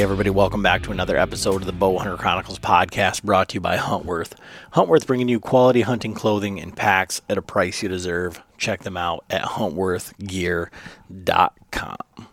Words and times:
Everybody, 0.00 0.30
welcome 0.30 0.62
back 0.62 0.82
to 0.84 0.92
another 0.92 1.18
episode 1.18 1.60
of 1.60 1.66
the 1.66 1.74
Bowhunter 1.74 2.16
Chronicles 2.16 2.58
podcast 2.58 3.22
brought 3.22 3.50
to 3.50 3.56
you 3.56 3.60
by 3.60 3.76
Huntworth. 3.76 4.32
Huntworth 4.72 5.06
bringing 5.06 5.28
you 5.28 5.38
quality 5.38 5.82
hunting 5.82 6.14
clothing 6.14 6.58
and 6.58 6.74
packs 6.74 7.20
at 7.28 7.36
a 7.36 7.42
price 7.42 7.82
you 7.82 7.90
deserve. 7.90 8.40
Check 8.56 8.82
them 8.82 8.96
out 8.96 9.26
at 9.28 9.42
huntworthgear.com. 9.42 12.28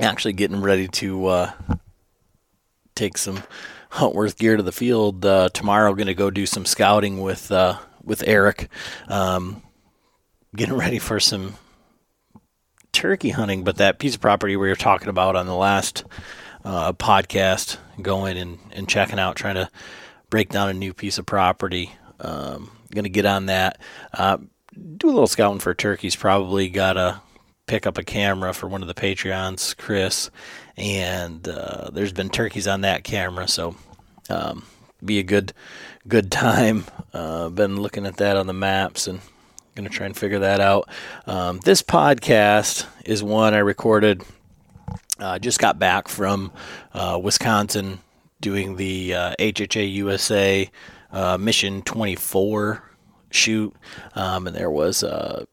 Actually, 0.00 0.32
getting 0.32 0.62
ready 0.62 0.88
to 0.88 1.26
uh, 1.26 1.52
take 2.94 3.18
some 3.18 3.42
Huntworth 3.92 4.38
gear 4.38 4.56
to 4.56 4.62
the 4.62 4.72
field 4.72 5.26
uh, 5.26 5.50
tomorrow. 5.50 5.92
Going 5.92 6.06
to 6.06 6.14
go 6.14 6.30
do 6.30 6.46
some 6.46 6.64
scouting 6.64 7.20
with 7.20 7.52
uh, 7.52 7.76
with 8.02 8.26
Eric. 8.26 8.70
Um, 9.08 9.62
getting 10.56 10.76
ready 10.76 10.98
for 10.98 11.20
some 11.20 11.56
turkey 12.92 13.28
hunting, 13.28 13.64
but 13.64 13.76
that 13.76 13.98
piece 13.98 14.14
of 14.14 14.22
property 14.22 14.56
we 14.56 14.68
were 14.68 14.74
talking 14.74 15.08
about 15.08 15.36
on 15.36 15.44
the 15.44 15.54
last 15.54 16.04
uh, 16.64 16.92
podcast, 16.92 17.76
going 18.00 18.36
and, 18.36 18.58
and 18.72 18.88
checking 18.88 19.18
out, 19.18 19.36
trying 19.36 19.56
to 19.56 19.70
break 20.30 20.48
down 20.48 20.68
a 20.68 20.74
new 20.74 20.92
piece 20.92 21.18
of 21.18 21.26
property. 21.26 21.92
Um, 22.20 22.70
going 22.92 23.04
to 23.04 23.10
get 23.10 23.26
on 23.26 23.46
that. 23.46 23.78
Uh, 24.12 24.38
do 24.96 25.08
a 25.08 25.12
little 25.12 25.26
scouting 25.26 25.60
for 25.60 25.74
turkeys. 25.74 26.16
Probably 26.16 26.68
got 26.68 26.94
to 26.94 27.20
pick 27.66 27.86
up 27.86 27.98
a 27.98 28.04
camera 28.04 28.52
for 28.52 28.68
one 28.68 28.82
of 28.82 28.88
the 28.88 28.94
Patreons, 28.94 29.76
Chris. 29.76 30.30
And 30.76 31.46
uh, 31.48 31.90
there's 31.92 32.12
been 32.12 32.30
turkeys 32.30 32.66
on 32.66 32.80
that 32.82 33.04
camera, 33.04 33.46
so 33.46 33.76
um, 34.28 34.64
be 35.04 35.18
a 35.18 35.22
good 35.22 35.52
good 36.08 36.30
time. 36.30 36.84
Uh, 37.12 37.48
been 37.48 37.80
looking 37.80 38.06
at 38.06 38.16
that 38.16 38.36
on 38.36 38.46
the 38.46 38.52
maps 38.52 39.06
and 39.06 39.20
going 39.74 39.88
to 39.88 39.94
try 39.94 40.06
and 40.06 40.16
figure 40.16 40.40
that 40.40 40.60
out. 40.60 40.88
Um, 41.26 41.60
this 41.60 41.82
podcast 41.82 42.86
is 43.04 43.22
one 43.22 43.54
I 43.54 43.58
recorded 43.58 44.22
uh, 45.18 45.38
just 45.38 45.58
got 45.58 45.78
back 45.78 46.08
from 46.08 46.52
uh, 46.92 47.18
Wisconsin 47.22 48.00
doing 48.40 48.76
the 48.76 49.14
uh, 49.14 49.34
HHA 49.38 49.92
USA 49.94 50.70
uh, 51.12 51.38
Mission 51.38 51.82
24 51.82 52.82
shoot, 53.30 53.74
um, 54.14 54.46
and 54.46 54.56
there 54.56 54.70
was 54.70 55.02
a 55.02 55.46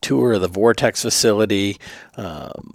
tour 0.00 0.34
of 0.34 0.40
the 0.40 0.48
Vortex 0.48 1.02
facility. 1.02 1.78
Um, 2.16 2.74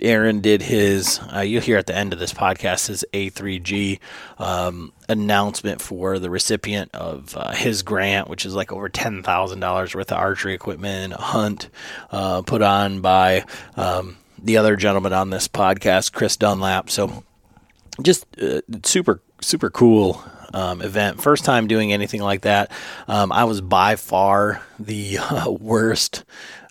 Aaron 0.00 0.40
did 0.40 0.62
his, 0.62 1.20
uh, 1.32 1.40
you'll 1.40 1.62
hear 1.62 1.78
at 1.78 1.86
the 1.86 1.96
end 1.96 2.12
of 2.12 2.18
this 2.18 2.32
podcast, 2.32 2.88
his 2.88 3.04
A3G 3.12 4.00
um, 4.38 4.92
announcement 5.08 5.80
for 5.80 6.18
the 6.18 6.28
recipient 6.28 6.90
of 6.92 7.36
uh, 7.36 7.52
his 7.52 7.82
grant, 7.82 8.28
which 8.28 8.44
is 8.44 8.54
like 8.54 8.72
over 8.72 8.88
$10,000 8.88 9.94
worth 9.94 10.12
of 10.12 10.18
archery 10.18 10.54
equipment, 10.54 11.12
a 11.12 11.18
hunt 11.18 11.68
uh, 12.10 12.42
put 12.42 12.62
on 12.62 13.00
by 13.00 13.44
um, 13.76 14.16
the 14.42 14.56
other 14.56 14.76
gentleman 14.76 15.12
on 15.12 15.30
this 15.30 15.48
podcast, 15.48 16.12
Chris 16.12 16.36
Dunlap. 16.36 16.90
So 16.90 17.24
just 18.02 18.26
uh, 18.40 18.60
super, 18.84 19.20
super 19.40 19.70
cool 19.70 20.22
um, 20.52 20.82
event. 20.82 21.22
First 21.22 21.44
time 21.44 21.66
doing 21.66 21.92
anything 21.92 22.22
like 22.22 22.42
that. 22.42 22.70
Um, 23.08 23.32
I 23.32 23.44
was 23.44 23.60
by 23.60 23.96
far 23.96 24.62
the 24.78 25.18
uh, 25.18 25.50
worst 25.60 26.24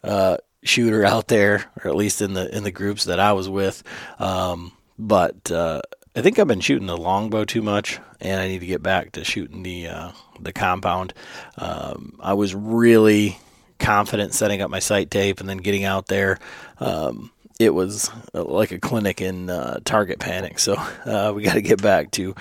uh, 0.04 0.38
shooter 0.64 1.06
out 1.06 1.28
there, 1.28 1.66
or 1.84 1.90
at 1.90 1.96
least 1.96 2.22
in 2.22 2.34
the 2.34 2.56
in 2.56 2.64
the 2.64 2.72
groups 2.72 3.06
that 3.06 3.20
I 3.20 3.34
was 3.34 3.50
with. 3.50 3.84
Um, 4.20 4.74
but 5.00 5.52
uh, 5.52 5.82
I 6.16 6.22
think 6.22 6.40
I've 6.40 6.48
been 6.48 6.62
shooting 6.62 6.88
the 6.88 6.98
longbow 6.98 7.46
too 7.46 7.62
much, 7.62 8.00
and 8.20 8.40
I 8.40 8.48
need 8.48 8.60
to 8.60 8.68
get 8.68 8.84
back 8.84 9.14
to 9.14 9.24
shooting 9.24 9.64
the 9.64 9.88
uh, 9.88 10.12
the 10.40 10.54
compound. 10.54 11.14
Um, 11.58 12.20
I 12.20 12.34
was 12.34 12.54
really 12.54 13.40
confident 13.80 14.34
setting 14.34 14.62
up 14.62 14.70
my 14.70 14.80
sight 14.80 15.10
tape 15.10 15.40
and 15.40 15.50
then 15.50 15.58
getting 15.58 15.86
out 15.86 16.08
there. 16.08 16.38
Um, 16.80 17.32
it 17.62 17.74
was 17.74 18.10
uh, 18.34 18.44
like 18.44 18.72
a 18.72 18.80
clinic 18.80 19.22
in 19.22 19.50
uh, 19.50 19.80
target 19.86 20.20
panic. 20.20 20.60
So 20.60 20.74
uh, 21.06 21.32
we 21.36 21.44
got 21.44 21.54
to 21.54 21.62
get 21.62 21.82
back 21.82 22.12
to 22.12 22.36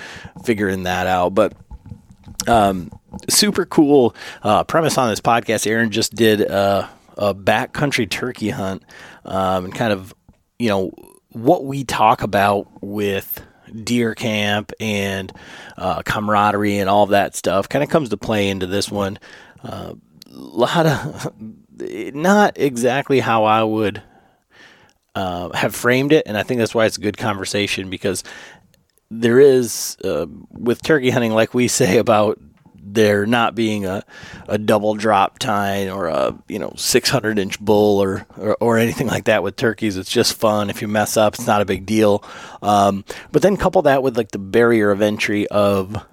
figuring 0.44 0.84
that 0.84 1.06
out. 1.06 1.34
But 1.34 1.52
um, 2.48 2.90
super 3.28 3.66
cool 3.66 4.14
uh, 4.42 4.64
premise 4.64 4.96
on 4.96 5.10
this 5.10 5.20
podcast. 5.20 5.66
Aaron 5.66 5.90
just 5.90 6.14
did 6.14 6.40
a, 6.40 6.88
a 7.16 7.34
backcountry 7.34 8.08
turkey 8.08 8.50
hunt 8.50 8.82
um, 9.24 9.66
and 9.66 9.74
kind 9.74 9.92
of, 9.92 10.14
you 10.58 10.68
know, 10.68 10.90
what 11.32 11.64
we 11.64 11.84
talk 11.84 12.22
about 12.22 12.66
with 12.82 13.44
deer 13.84 14.14
camp 14.14 14.72
and 14.80 15.32
uh, 15.76 16.02
camaraderie 16.02 16.78
and 16.78 16.88
all 16.88 17.06
that 17.06 17.36
stuff 17.36 17.68
kind 17.68 17.84
of 17.84 17.90
comes 17.90 18.08
to 18.08 18.16
play 18.16 18.48
into 18.48 18.66
this 18.66 18.90
one. 18.90 19.18
A 19.62 19.94
lot 20.30 20.86
of 20.86 21.32
not 22.14 22.54
exactly 22.56 23.20
how 23.20 23.44
I 23.44 23.62
would 23.62 24.02
uh, 25.14 25.50
have 25.54 25.74
framed 25.74 26.12
it, 26.12 26.26
and 26.26 26.36
I 26.36 26.42
think 26.42 26.58
that's 26.58 26.74
why 26.74 26.86
it's 26.86 26.98
a 26.98 27.00
good 27.00 27.18
conversation 27.18 27.90
because 27.90 28.24
there 29.10 29.40
is 29.40 29.96
uh, 30.04 30.26
with 30.50 30.82
turkey 30.82 31.10
hunting, 31.10 31.32
like 31.32 31.54
we 31.54 31.68
say 31.68 31.98
about 31.98 32.38
there 32.82 33.26
not 33.26 33.54
being 33.54 33.86
a, 33.86 34.02
a 34.48 34.58
double 34.58 34.94
drop 34.94 35.38
tine 35.38 35.88
or 35.88 36.06
a 36.06 36.36
you 36.48 36.58
know 36.58 36.72
600 36.76 37.38
inch 37.38 37.60
bull 37.60 38.02
or, 38.02 38.26
or, 38.36 38.56
or 38.60 38.78
anything 38.78 39.06
like 39.06 39.24
that 39.24 39.42
with 39.42 39.56
turkeys. 39.56 39.96
It's 39.96 40.10
just 40.10 40.34
fun. 40.34 40.70
If 40.70 40.82
you 40.82 40.88
mess 40.88 41.16
up, 41.16 41.34
it's 41.34 41.46
not 41.46 41.60
a 41.60 41.64
big 41.64 41.86
deal. 41.86 42.24
Um, 42.62 43.04
but 43.32 43.42
then 43.42 43.56
couple 43.56 43.82
that 43.82 44.02
with 44.02 44.16
like 44.16 44.30
the 44.30 44.38
barrier 44.38 44.90
of 44.90 45.02
entry 45.02 45.46
of 45.48 46.04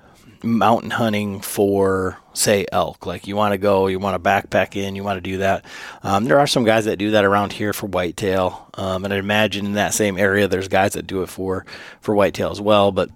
mountain 0.43 0.91
hunting 0.91 1.41
for 1.41 2.17
say 2.33 2.65
elk. 2.71 3.05
Like 3.05 3.27
you 3.27 3.35
want 3.35 3.53
to 3.53 3.57
go 3.57 3.87
you 3.87 3.99
want 3.99 4.21
to 4.21 4.29
backpack 4.29 4.75
in 4.75 4.95
you 4.95 5.03
want 5.03 5.17
to 5.17 5.21
do 5.21 5.37
that. 5.37 5.65
Um, 6.03 6.25
there 6.25 6.39
are 6.39 6.47
some 6.47 6.63
guys 6.63 6.85
that 6.85 6.97
do 6.97 7.11
that 7.11 7.25
around 7.25 7.53
here 7.53 7.73
for 7.73 7.87
whitetail 7.87 8.69
um, 8.75 9.05
and 9.05 9.13
i 9.13 9.17
imagine 9.17 9.65
in 9.65 9.73
that 9.73 9.93
same 9.93 10.17
area 10.17 10.47
there's 10.47 10.67
guys 10.67 10.93
that 10.93 11.07
do 11.07 11.23
it 11.23 11.27
for 11.27 11.65
for 11.99 12.13
whitetail 12.13 12.51
as 12.51 12.61
well 12.61 12.91
but 12.91 13.09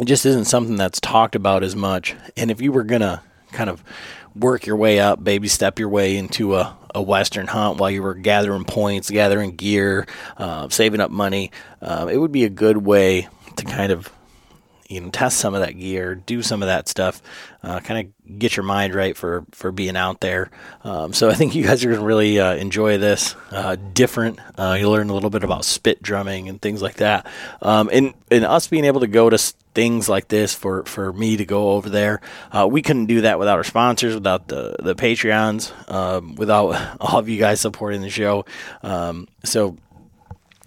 it 0.00 0.06
just 0.06 0.24
isn't 0.24 0.46
something 0.46 0.76
that's 0.76 1.00
talked 1.00 1.34
about 1.34 1.62
as 1.62 1.76
much. 1.76 2.14
And 2.36 2.50
if 2.50 2.60
you 2.60 2.72
were 2.72 2.84
gonna 2.84 3.22
kind 3.52 3.68
of 3.68 3.84
work 4.34 4.66
your 4.66 4.76
way 4.76 4.98
up, 4.98 5.22
baby 5.22 5.48
step 5.48 5.78
your 5.78 5.90
way 5.90 6.16
into 6.16 6.56
a, 6.56 6.76
a 6.94 7.02
Western 7.02 7.46
hunt 7.46 7.78
while 7.78 7.90
you 7.90 8.02
were 8.02 8.14
gathering 8.14 8.64
points, 8.64 9.10
gathering 9.10 9.56
gear, 9.56 10.06
uh, 10.38 10.68
saving 10.70 11.00
up 11.00 11.10
money, 11.10 11.50
uh, 11.82 12.08
it 12.10 12.16
would 12.16 12.32
be 12.32 12.44
a 12.44 12.50
good 12.50 12.78
way 12.78 13.28
to 13.56 13.64
kind 13.64 13.92
of 13.92 14.10
you 14.92 15.00
know 15.00 15.10
test 15.10 15.38
some 15.38 15.54
of 15.54 15.60
that 15.60 15.72
gear, 15.72 16.14
do 16.14 16.42
some 16.42 16.62
of 16.62 16.66
that 16.68 16.88
stuff, 16.88 17.22
uh, 17.62 17.80
kind 17.80 18.06
of 18.06 18.38
get 18.38 18.56
your 18.56 18.64
mind 18.64 18.94
right 18.94 19.16
for 19.16 19.44
for 19.52 19.72
being 19.72 19.96
out 19.96 20.20
there. 20.20 20.50
Um, 20.84 21.12
so 21.12 21.30
I 21.30 21.34
think 21.34 21.54
you 21.54 21.64
guys 21.64 21.84
are 21.84 21.88
going 21.88 22.00
to 22.00 22.06
really 22.06 22.38
uh, 22.38 22.54
enjoy 22.54 22.98
this. 22.98 23.34
Uh, 23.50 23.76
different, 23.94 24.38
uh, 24.58 24.76
you'll 24.78 24.92
learn 24.92 25.10
a 25.10 25.14
little 25.14 25.30
bit 25.30 25.44
about 25.44 25.64
spit 25.64 26.02
drumming 26.02 26.48
and 26.48 26.60
things 26.60 26.82
like 26.82 26.96
that. 26.96 27.26
Um, 27.62 27.88
and 27.92 28.14
and 28.30 28.44
us 28.44 28.68
being 28.68 28.84
able 28.84 29.00
to 29.00 29.06
go 29.06 29.30
to 29.30 29.38
things 29.74 30.08
like 30.08 30.28
this 30.28 30.54
for 30.54 30.84
for 30.84 31.12
me 31.12 31.36
to 31.36 31.44
go 31.44 31.72
over 31.72 31.88
there, 31.88 32.20
uh, 32.52 32.68
we 32.70 32.82
couldn't 32.82 33.06
do 33.06 33.22
that 33.22 33.38
without 33.38 33.56
our 33.56 33.64
sponsors, 33.64 34.14
without 34.14 34.48
the 34.48 34.76
the 34.78 34.94
Patreons, 34.94 35.72
um, 35.90 36.34
without 36.34 36.96
all 37.00 37.18
of 37.18 37.28
you 37.28 37.38
guys 37.38 37.60
supporting 37.60 38.02
the 38.02 38.10
show. 38.10 38.44
Um, 38.82 39.28
so 39.44 39.76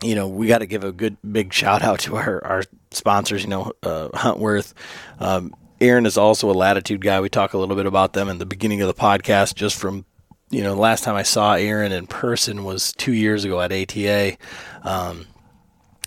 you 0.06 0.16
know, 0.16 0.28
we 0.28 0.48
got 0.48 0.60
to 0.60 0.66
give 0.66 0.84
a 0.84 0.92
good 0.92 1.18
big 1.30 1.52
shout 1.52 1.82
out 1.82 2.00
to 2.02 2.16
our, 2.16 2.44
our 2.46 2.64
sponsors, 2.92 3.44
you 3.44 3.50
know, 3.50 3.74
uh, 3.84 4.10
Huntworth. 4.14 4.74
Um, 5.20 5.56
Aaron 5.82 6.06
is 6.06 6.18
also 6.18 6.50
a 6.50 6.54
Latitude 6.54 7.02
guy. 7.02 7.20
We 7.20 7.30
talk 7.30 7.54
a 7.54 7.58
little 7.58 7.76
bit 7.76 7.86
about 7.86 8.14
them 8.14 8.30
in 8.30 8.38
the 8.38 8.46
beginning 8.46 8.82
of 8.82 8.88
the 8.88 8.94
podcast, 8.94 9.56
just 9.56 9.78
from, 9.78 10.06
you 10.50 10.64
know, 10.64 10.74
the 10.76 10.82
last 10.82 11.04
time 11.04 11.16
I 11.16 11.24
saw 11.24 11.54
Aaron 11.54 11.92
in 11.92 12.08
person 12.08 12.64
was 12.64 12.94
two 12.94 13.14
years 13.14 13.44
ago 13.44 13.60
at 13.60 13.74
ATA. 13.74 14.38
Um, 14.84 15.26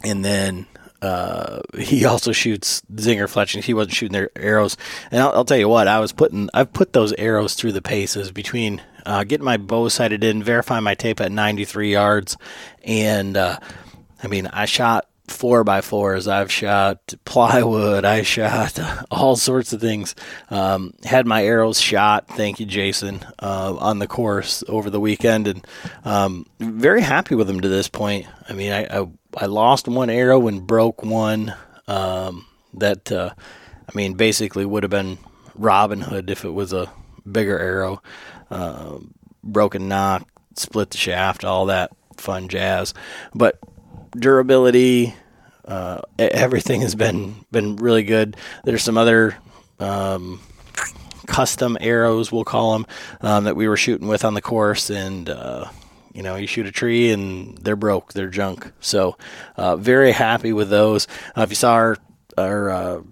and 0.03 0.25
then 0.25 0.67
uh, 1.03 1.61
he 1.79 2.05
also 2.07 2.33
shoots 2.33 2.83
zinger 2.95 3.29
fletchings. 3.29 3.67
He 3.67 3.75
wasn't 3.75 3.95
shooting 3.95 4.15
their 4.15 4.31
arrows. 4.37 4.77
And 5.11 5.21
I'll, 5.21 5.33
I'll, 5.33 5.45
tell 5.45 5.59
you 5.59 5.69
what, 5.69 5.87
I 5.87 6.01
was 6.01 6.13
putting, 6.13 6.49
I've 6.55 6.73
put 6.73 6.93
those 6.93 7.13
arrows 7.15 7.55
through 7.55 7.73
the 7.73 7.83
paces 7.83 8.33
between 8.33 8.81
uh, 9.05 9.25
getting 9.25 9.45
my 9.45 9.59
bow 9.59 9.89
sighted 9.89 10.25
in, 10.25 10.43
verifying 10.43 10.85
my 10.85 10.95
tape 10.95 11.21
at 11.21 11.31
93 11.31 11.93
yards. 11.93 12.37
And, 12.85 13.37
uh, 13.37 13.59
I 14.23 14.27
mean, 14.27 14.47
I 14.47 14.65
shot 14.65 15.09
four 15.29 15.63
by 15.65 15.81
fours. 15.81 16.27
I've 16.27 16.51
shot 16.51 17.15
plywood. 17.25 18.05
I 18.05 18.23
shot 18.23 18.79
all 19.11 19.37
sorts 19.37 19.73
of 19.73 19.81
things. 19.81 20.15
Um, 20.51 20.95
had 21.05 21.27
my 21.27 21.45
arrows 21.45 21.81
shot. 21.81 22.29
Thank 22.29 22.61
you, 22.61 22.67
Jason, 22.67 23.25
uh, 23.39 23.77
on 23.79 23.99
the 23.99 24.07
course 24.07 24.65
over 24.69 24.91
the 24.91 25.01
weekend, 25.01 25.49
and 25.49 25.67
um, 26.05 26.47
very 26.59 27.03
happy 27.03 27.35
with 27.35 27.47
them 27.47 27.61
to 27.61 27.69
this 27.69 27.89
point. 27.89 28.27
I 28.49 28.53
mean, 28.53 28.73
I 28.73 28.85
I, 28.85 29.09
I 29.37 29.47
lost 29.47 29.89
one 29.89 30.11
arrow 30.11 30.47
and 30.49 30.67
broke 30.67 31.03
one. 31.03 31.55
Um, 31.87 32.47
that 32.75 33.11
uh, 33.13 33.31
I 33.37 33.93
mean, 33.95 34.15
basically 34.15 34.67
would 34.67 34.83
have 34.83 34.91
been 34.91 35.19
Robin 35.55 36.01
Hood 36.01 36.31
if 36.31 36.45
it 36.45 36.51
was 36.51 36.73
a 36.73 36.91
bigger 37.31 37.59
arrow. 37.59 38.03
Uh, 38.51 38.99
broken 39.43 39.89
nock, 39.89 40.29
split 40.57 40.91
the 40.91 40.99
shaft, 40.99 41.45
all 41.45 41.67
that 41.67 41.91
fun 42.17 42.49
jazz. 42.49 42.95
But 43.35 43.59
durability, 44.13 45.15
uh, 45.65 46.01
everything 46.19 46.81
has 46.81 46.95
been 46.95 47.45
been 47.51 47.77
really 47.77 48.03
good. 48.03 48.37
There's 48.65 48.83
some 48.83 48.99
other 48.99 49.37
um, 49.79 50.41
custom 51.27 51.77
arrows, 51.81 52.33
we'll 52.33 52.45
call 52.45 52.73
them, 52.73 52.87
um, 53.21 53.45
that 53.45 53.57
we 53.57 53.69
were 53.69 53.77
shooting 53.77 54.09
with 54.09 54.25
on 54.25 54.35
the 54.35 54.43
course, 54.43 54.91
and 54.91 55.29
uh, 55.29 55.67
you 56.13 56.23
know, 56.23 56.35
you 56.37 56.47
shoot 56.47 56.67
a 56.67 56.73
tree 56.73 57.13
and 57.13 57.57
they're 57.59 57.77
broke, 57.77 58.13
they're 58.13 58.29
junk. 58.29 58.73
So, 58.81 59.17
uh, 59.57 59.77
very 59.77 60.11
happy 60.11 60.53
with 60.53 60.71
those. 60.71 61.07
Uh, 61.37 61.43
if 61.43 61.51
you 61.51 61.57
saw 61.57 61.75
our 61.75 61.97
our 62.37 62.71
uh, 62.71 63.03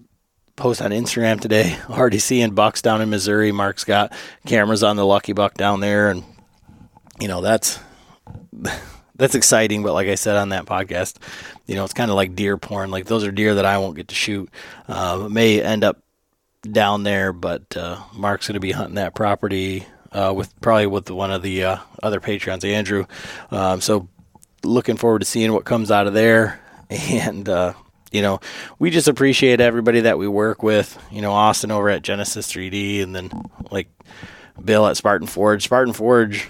post 0.56 0.82
on 0.82 0.90
Instagram 0.90 1.40
today, 1.40 1.78
already 1.90 2.18
seeing 2.18 2.54
bucks 2.54 2.82
down 2.82 3.00
in 3.00 3.10
Missouri. 3.10 3.52
Mark's 3.52 3.84
got 3.84 4.12
cameras 4.46 4.82
on 4.82 4.96
the 4.96 5.06
lucky 5.06 5.32
buck 5.32 5.54
down 5.54 5.80
there, 5.80 6.10
and 6.10 6.24
you 7.20 7.28
know 7.28 7.40
that's 7.42 7.78
that's 9.16 9.34
exciting. 9.34 9.82
But 9.82 9.94
like 9.94 10.08
I 10.08 10.14
said 10.14 10.36
on 10.36 10.50
that 10.50 10.66
podcast, 10.66 11.16
you 11.66 11.74
know, 11.74 11.84
it's 11.84 11.94
kind 11.94 12.10
of 12.10 12.16
like 12.16 12.34
deer 12.34 12.56
porn. 12.56 12.90
Like 12.90 13.06
those 13.06 13.24
are 13.24 13.32
deer 13.32 13.56
that 13.56 13.64
I 13.64 13.78
won't 13.78 13.96
get 13.96 14.08
to 14.08 14.14
shoot. 14.14 14.50
Uh, 14.88 15.28
may 15.30 15.62
end 15.62 15.84
up 15.84 16.02
down 16.62 17.02
there, 17.02 17.32
but 17.32 17.76
uh, 17.76 18.00
Mark's 18.14 18.48
going 18.48 18.54
to 18.54 18.60
be 18.60 18.72
hunting 18.72 18.96
that 18.96 19.14
property 19.14 19.86
uh, 20.12 20.32
with 20.34 20.58
probably 20.60 20.86
with 20.86 21.10
one 21.10 21.30
of 21.30 21.42
the 21.42 21.64
uh, 21.64 21.76
other 22.02 22.20
patrons, 22.20 22.64
Andrew. 22.64 23.06
Um, 23.50 23.80
so 23.80 24.08
looking 24.62 24.96
forward 24.96 25.20
to 25.20 25.24
seeing 25.24 25.52
what 25.52 25.64
comes 25.64 25.90
out 25.90 26.06
of 26.06 26.14
there. 26.14 26.60
And 26.88 27.48
uh, 27.48 27.72
you 28.12 28.22
know, 28.22 28.38
we 28.78 28.90
just 28.90 29.08
appreciate 29.08 29.60
everybody 29.60 30.02
that 30.02 30.18
we 30.18 30.28
work 30.28 30.62
with. 30.62 30.96
You 31.10 31.20
know, 31.20 31.32
Austin 31.32 31.72
over 31.72 31.90
at 31.90 32.02
Genesis 32.02 32.46
3D, 32.46 33.02
and 33.02 33.12
then 33.12 33.28
like 33.72 33.88
Bill 34.64 34.86
at 34.86 34.96
Spartan 34.96 35.26
Forge. 35.26 35.64
Spartan 35.64 35.92
Forge 35.92 36.48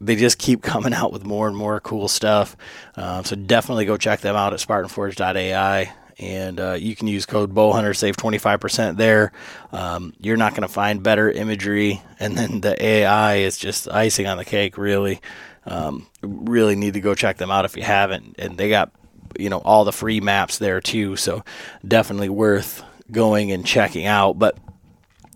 they 0.00 0.16
just 0.16 0.38
keep 0.38 0.62
coming 0.62 0.94
out 0.94 1.12
with 1.12 1.24
more 1.24 1.48
and 1.48 1.56
more 1.56 1.80
cool 1.80 2.08
stuff. 2.08 2.56
Um, 2.96 3.24
so 3.24 3.36
definitely 3.36 3.84
go 3.84 3.96
check 3.96 4.20
them 4.20 4.36
out 4.36 4.52
at 4.52 4.60
SpartanForge.ai. 4.60 5.92
And 6.18 6.58
uh, 6.58 6.72
you 6.72 6.96
can 6.96 7.08
use 7.08 7.26
code 7.26 7.54
Bowhunter, 7.54 7.94
save 7.94 8.16
25% 8.16 8.96
there. 8.96 9.32
Um, 9.70 10.14
you're 10.18 10.38
not 10.38 10.52
going 10.52 10.62
to 10.62 10.68
find 10.68 11.02
better 11.02 11.30
imagery. 11.30 12.00
And 12.18 12.38
then 12.38 12.62
the 12.62 12.82
AI 12.82 13.36
is 13.36 13.58
just 13.58 13.86
icing 13.88 14.26
on 14.26 14.38
the 14.38 14.44
cake, 14.44 14.78
really. 14.78 15.20
Um, 15.66 16.06
really 16.22 16.74
need 16.74 16.94
to 16.94 17.00
go 17.00 17.14
check 17.14 17.36
them 17.36 17.50
out 17.50 17.66
if 17.66 17.76
you 17.76 17.82
haven't. 17.82 18.36
And 18.38 18.56
they 18.56 18.70
got, 18.70 18.92
you 19.38 19.50
know, 19.50 19.58
all 19.58 19.84
the 19.84 19.92
free 19.92 20.20
maps 20.20 20.56
there 20.56 20.80
too. 20.80 21.16
So 21.16 21.44
definitely 21.86 22.30
worth 22.30 22.82
going 23.10 23.52
and 23.52 23.66
checking 23.66 24.06
out. 24.06 24.38
But 24.38 24.56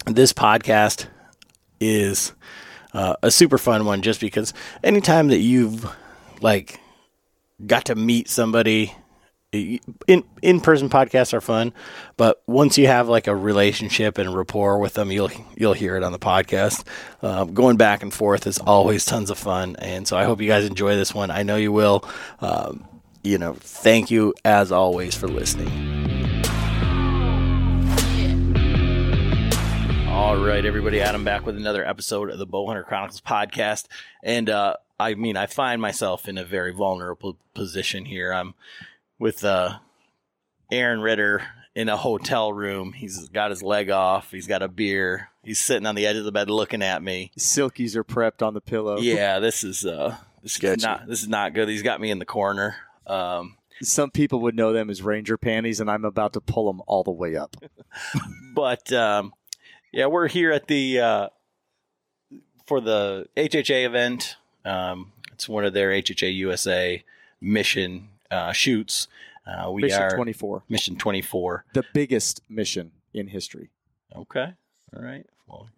this 0.07 0.33
podcast 0.33 1.09
is 1.79 2.33
uh, 2.93 3.17
a 3.23 3.31
super 3.31 3.59
fun 3.59 3.85
one 3.85 4.03
just 4.03 4.21
because 4.21 4.53
anytime 4.83 5.29
that 5.29 5.39
you've 5.39 5.91
like 6.41 6.81
got 7.67 7.87
to 7.87 7.95
meet 7.95 8.29
somebody 8.29 8.95
in 9.53 10.23
in 10.43 10.61
person 10.61 10.89
podcasts 10.89 11.33
are 11.33 11.41
fun, 11.41 11.73
but 12.17 12.41
once 12.47 12.79
you 12.79 12.87
have 12.87 13.09
like 13.09 13.27
a 13.27 13.35
relationship 13.35 14.17
and 14.19 14.35
rapport 14.35 14.79
with 14.79 14.95
them, 14.95 15.11
you'll 15.11 15.31
you'll 15.57 15.73
hear 15.73 15.97
it 15.97 16.05
on 16.05 16.13
the 16.13 16.19
podcast. 16.19 16.87
Uh, 17.21 17.45
going 17.45 17.77
back 17.77 18.03
and 18.03 18.15
forth 18.15 18.47
is 18.47 18.59
always 18.59 19.05
tons 19.05 19.31
of 19.31 19.39
fun, 19.39 19.77
and 19.81 20.07
so 20.07 20.17
I 20.17 20.25
hope 20.25 20.41
you 20.41 20.49
guys 20.49 20.65
enjoy 20.65 20.95
this 20.97 21.15
one. 21.15 21.31
I 21.31 21.43
know 21.43 21.57
you 21.57 21.73
will. 21.73 22.05
Um, 22.41 22.87
you 23.23 23.39
know, 23.39 23.55
thank 23.55 24.11
you 24.11 24.35
as 24.45 24.73
always 24.73 25.15
for 25.15 25.29
listening. 25.29 26.20
All 30.31 30.37
right, 30.37 30.65
everybody. 30.65 31.01
Adam 31.01 31.25
back 31.25 31.45
with 31.45 31.57
another 31.57 31.85
episode 31.85 32.31
of 32.31 32.39
the 32.39 32.47
Bowhunter 32.47 32.87
Chronicles 32.87 33.21
podcast. 33.21 33.87
And 34.23 34.49
uh, 34.49 34.77
I 34.97 35.15
mean, 35.15 35.37
I 35.37 35.47
find 35.47 35.83
myself 35.83 36.29
in 36.29 36.39
a 36.39 36.45
very 36.45 36.73
vulnerable 36.73 37.37
position 37.53 38.05
here. 38.05 38.33
I'm 38.33 38.55
with 39.19 39.43
uh, 39.43 39.79
Aaron 40.71 41.01
Ritter 41.01 41.43
in 41.75 41.89
a 41.89 41.97
hotel 41.97 42.53
room. 42.53 42.93
He's 42.93 43.29
got 43.31 43.51
his 43.51 43.61
leg 43.61 43.91
off. 43.91 44.31
He's 44.31 44.47
got 44.47 44.63
a 44.63 44.69
beer. 44.69 45.31
He's 45.43 45.59
sitting 45.59 45.85
on 45.85 45.97
the 45.97 46.07
edge 46.07 46.17
of 46.17 46.25
the 46.25 46.31
bed 46.31 46.49
looking 46.49 46.81
at 46.81 47.03
me. 47.03 47.33
Silkies 47.37 47.97
are 47.97 48.05
prepped 48.05 48.41
on 48.41 48.55
the 48.55 48.61
pillow. 48.61 48.99
Yeah, 48.99 49.41
this 49.41 49.65
is 49.65 49.85
uh, 49.85 50.17
this 50.45 50.63
is 50.63 50.81
not 50.81 51.09
this 51.09 51.23
is 51.23 51.29
not 51.29 51.55
good. 51.55 51.69
He's 51.69 51.83
got 51.83 52.01
me 52.01 52.09
in 52.09 52.21
the 52.21 52.25
corner. 52.25 52.77
Um, 53.05 53.57
Some 53.83 54.13
people 54.13 54.43
would 54.43 54.55
know 54.55 54.73
them 54.73 54.91
as 54.91 55.03
ranger 55.03 55.37
panties, 55.37 55.81
and 55.81 55.91
I'm 55.91 56.05
about 56.05 56.35
to 56.35 56.41
pull 56.41 56.73
them 56.73 56.83
all 56.87 57.03
the 57.03 57.11
way 57.11 57.35
up. 57.35 57.57
but 58.55 58.93
um, 58.93 59.33
yeah, 59.93 60.07
we're 60.07 60.29
here 60.29 60.53
at 60.53 60.67
the 60.67 61.01
uh, 61.01 61.29
for 62.67 62.81
the 62.81 63.27
HHA 63.37 63.85
event. 63.85 64.37
Um, 64.65 65.13
it's 65.33 65.49
one 65.49 65.65
of 65.65 65.73
their 65.73 65.91
HHA 65.91 66.35
USA 66.37 67.05
mission 67.41 68.09
uh, 68.31 68.53
shoots. 68.53 69.09
Uh, 69.47 69.71
we 69.71 69.83
mission 69.83 70.03
are 70.03 70.11
24. 70.11 70.63
mission 70.69 70.97
24. 70.97 71.65
The 71.75 71.85
biggest 71.93 72.43
mission 72.49 72.93
in 73.13 73.29
history. 73.29 73.71
Okay, 74.15 74.55
all 74.95 75.03
right. 75.03 75.27
Well, 75.49 75.69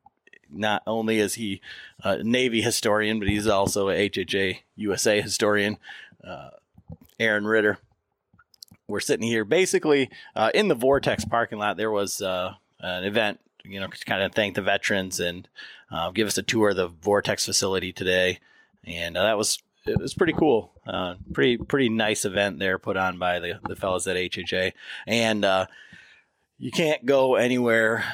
not 0.51 0.83
only 0.87 1.19
is 1.19 1.35
he 1.35 1.61
a 2.03 2.23
Navy 2.23 2.61
historian, 2.61 3.19
but 3.19 3.29
he's 3.29 3.47
also 3.47 3.89
a 3.89 4.11
HHA 4.11 4.59
USA 4.77 5.21
historian. 5.21 5.79
Uh, 6.23 6.51
Aaron 7.19 7.47
Ritter. 7.47 7.79
We're 8.89 9.01
sitting 9.01 9.27
here 9.27 9.45
basically 9.45 10.11
uh, 10.35 10.51
in 10.55 10.69
the 10.69 10.75
Vortex 10.75 11.25
parking 11.25 11.59
lot. 11.59 11.77
There 11.77 11.91
was 11.91 12.21
uh, 12.21 12.55
an 12.81 13.05
event 13.05 13.41
you 13.65 13.81
know, 13.81 13.89
kind 14.07 14.23
of 14.23 14.33
thank 14.33 14.55
the 14.55 14.63
veterans 14.63 15.21
and 15.21 15.49
uh, 15.91 16.11
give 16.11 16.27
us 16.27 16.39
a 16.39 16.43
tour 16.43 16.71
of 16.71 16.77
the 16.77 16.89
Vortex 16.89 17.45
facility 17.45 17.93
today. 17.93 18.39
And 18.85 19.17
uh, 19.17 19.25
that 19.25 19.39
was 19.39 19.63
it 19.87 20.01
was 20.01 20.15
pretty 20.15 20.33
cool. 20.33 20.73
Uh, 20.87 21.15
pretty 21.33 21.57
pretty 21.57 21.89
nice 21.89 22.25
event 22.25 22.59
there 22.59 22.79
put 22.79 22.97
on 22.97 23.19
by 23.19 23.39
the 23.39 23.61
the 23.69 23.77
fellas 23.77 24.07
at 24.07 24.17
HHA. 24.17 24.73
And 25.07 25.45
uh, 25.45 25.67
you 26.59 26.71
can't 26.71 27.05
go 27.05 27.37
anywhere 27.37 28.05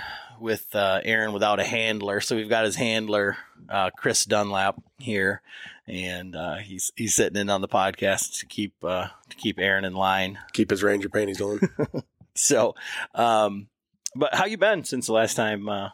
with 0.40 0.74
uh, 0.74 1.00
Aaron 1.04 1.32
without 1.32 1.60
a 1.60 1.64
handler. 1.64 2.20
So 2.20 2.36
we've 2.36 2.48
got 2.48 2.64
his 2.64 2.76
handler, 2.76 3.36
uh, 3.68 3.90
Chris 3.96 4.24
Dunlap, 4.24 4.80
here, 4.98 5.42
and 5.86 6.36
he's 6.62 6.92
he's 6.96 7.14
sitting 7.14 7.40
in 7.40 7.50
on 7.50 7.60
the 7.60 7.68
podcast 7.68 8.40
to 8.40 8.46
keep 8.46 8.78
to 8.80 9.10
keep 9.36 9.58
Aaron 9.58 9.84
in 9.84 9.94
line, 9.94 10.38
keep 10.52 10.70
his 10.70 10.82
ranger 10.82 11.08
panties 11.08 11.40
on. 11.40 11.60
so. 12.34 12.74
Um, 13.14 13.68
but 14.14 14.34
how 14.34 14.44
you 14.46 14.56
been 14.58 14.84
since 14.84 15.06
the 15.06 15.12
last 15.12 15.34
time 15.34 15.68
uh, 15.68 15.90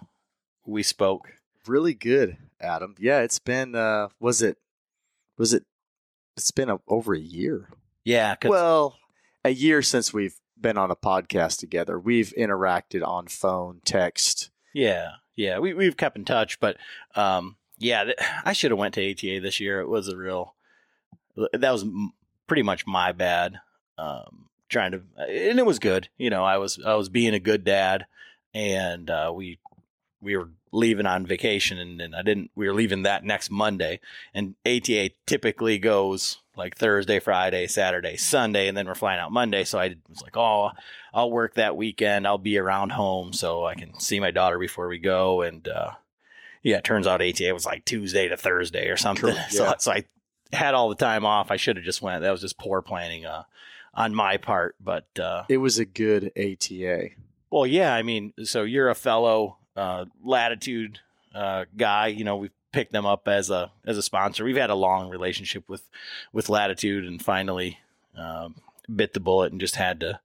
we 0.67 0.83
spoke. 0.83 1.29
Really 1.67 1.95
good, 1.95 2.37
Adam. 2.61 2.95
Yeah, 2.99 3.21
it's 3.21 3.39
been. 3.39 3.75
Uh, 3.75 4.09
was 4.21 4.43
it? 4.43 4.59
Was 5.39 5.53
it? 5.55 5.65
It's 6.37 6.51
been 6.51 6.69
a, 6.71 6.79
over 6.89 7.15
a 7.15 7.19
year. 7.21 7.69
Yeah, 8.05 8.35
'cause- 8.35 8.51
Well, 8.51 8.99
a 9.45 9.51
year 9.51 9.81
since 9.83 10.13
we've 10.13 10.37
been 10.61 10.77
on 10.79 10.91
a 10.91 10.97
podcast 10.97 11.59
together. 11.59 11.99
We've 11.99 12.33
interacted 12.37 13.07
on 13.07 13.27
phone, 13.29 13.81
text. 13.85 14.51
yeah, 14.75 15.13
yeah. 15.37 15.59
We 15.59 15.75
we've 15.75 15.97
kept 15.97 16.17
in 16.17 16.25
touch, 16.25 16.61
but 16.61 16.77
um, 17.15 17.57
yeah, 17.79 18.05
th- 18.05 18.17
I 18.45 18.53
should 18.53 18.71
have 18.71 18.79
went 18.79 18.95
to 18.95 19.11
ATA 19.11 19.41
this 19.41 19.59
year. 19.61 19.81
It 19.81 19.89
was 19.89 20.09
a 20.09 20.17
real. 20.17 20.55
That 21.53 21.71
was 21.73 21.83
m- 21.83 22.13
pretty 22.47 22.63
much 22.63 22.87
my 22.87 23.13
bad. 23.13 23.61
Um, 23.99 24.49
trying 24.75 24.93
to, 24.93 25.03
and 25.17 25.59
it 25.59 25.65
was 25.65 25.79
good. 25.79 26.09
You 26.19 26.29
know, 26.29 26.45
I 26.45 26.59
was 26.59 26.79
I 26.85 26.95
was 26.95 27.09
being 27.09 27.33
a 27.33 27.41
good 27.41 27.65
dad, 27.65 28.05
and 28.53 29.09
uh, 29.09 29.33
we 29.35 29.59
we 30.21 30.37
were 30.37 30.51
leaving 30.73 31.07
on 31.07 31.25
vacation, 31.25 31.79
and, 31.79 32.01
and 32.01 32.15
I 32.15 32.21
didn't. 32.21 32.51
We 32.55 32.67
were 32.67 32.75
leaving 32.75 33.05
that 33.05 33.25
next 33.25 33.51
Monday, 33.51 34.01
and 34.35 34.57
ATA 34.67 35.11
typically 35.27 35.79
goes 35.79 36.43
like 36.57 36.77
Thursday, 36.77 37.21
Friday, 37.21 37.67
Saturday, 37.67 38.17
Sunday, 38.17 38.69
and 38.69 38.77
then 38.77 38.87
we're 38.87 38.95
flying 38.95 39.21
out 39.21 39.33
Monday. 39.33 39.65
So 39.65 39.79
I 39.79 39.97
was 40.09 40.23
like, 40.23 40.37
oh, 40.37 40.71
I'll 41.13 41.31
work 41.31 41.55
that 41.55 41.77
weekend. 41.77 42.27
I'll 42.27 42.39
be 42.39 42.59
around 42.59 42.91
home 42.91 43.33
so 43.33 43.65
I 43.65 43.75
can 43.75 43.99
see 43.99 44.21
my 44.21 44.31
daughter 44.31 44.59
before 44.59 44.89
we 44.89 44.99
go. 44.99 45.43
And 45.43 45.67
uh, 45.67 45.93
yeah, 46.63 46.79
it 46.79 46.85
turns 46.85 47.07
out 47.07 47.23
ATA 47.23 47.53
was 47.53 47.67
like 47.67 47.85
Tuesday 47.85 48.29
to 48.29 48.37
Thursday 48.37 48.89
or 48.89 48.97
something. 48.97 49.33
True, 49.33 49.41
So, 49.51 49.75
so 49.79 49.93
I 49.93 50.05
had 50.53 50.75
all 50.75 50.89
the 50.89 50.95
time 50.95 51.25
off. 51.25 51.51
I 51.51 51.57
should 51.57 51.77
have 51.77 51.85
just 51.85 52.03
went. 52.03 52.23
That 52.23 52.31
was 52.31 52.41
just 52.41 52.59
poor 52.59 52.83
planning 52.83 53.27
uh, 53.27 53.45
on 53.95 54.15
my 54.15 54.37
part. 54.37 54.77
But 54.81 55.07
uh, 55.19 55.45
It 55.49 55.59
was 55.59 55.79
a 55.79 55.85
good 55.85 56.33
ATA. 56.37 57.11
well, 57.51 57.67
yeah, 57.67 57.95
I 57.95 58.03
mean, 58.03 58.33
so 58.45 58.63
you're 58.63 58.89
a 58.91 58.95
fellow 58.95 59.57
uh, 59.77 60.07
Latitude 60.23 61.01
uh, 61.35 61.65
guy. 61.77 62.09
You 62.09 62.25
know, 62.25 62.37
we've 62.37 62.51
picked 62.73 62.93
them 62.93 63.07
up 63.07 63.29
as 63.29 63.51
a 63.51 63.71
as 63.87 63.97
a 63.97 64.03
sponsor. 64.03 64.45
We've 64.45 64.57
had 64.57 64.71
a 64.71 64.75
long 64.75 65.09
relationship 65.09 65.69
with 65.69 65.83
with 66.33 66.49
Latitude, 66.49 67.05
and 67.05 67.23
finally 67.23 67.79
um, 68.17 68.57
bit 68.95 69.13
the 69.13 69.21
bullet 69.21 69.53
and 69.53 69.61
just 69.61 69.77
had 69.77 70.01
to, 70.01 70.21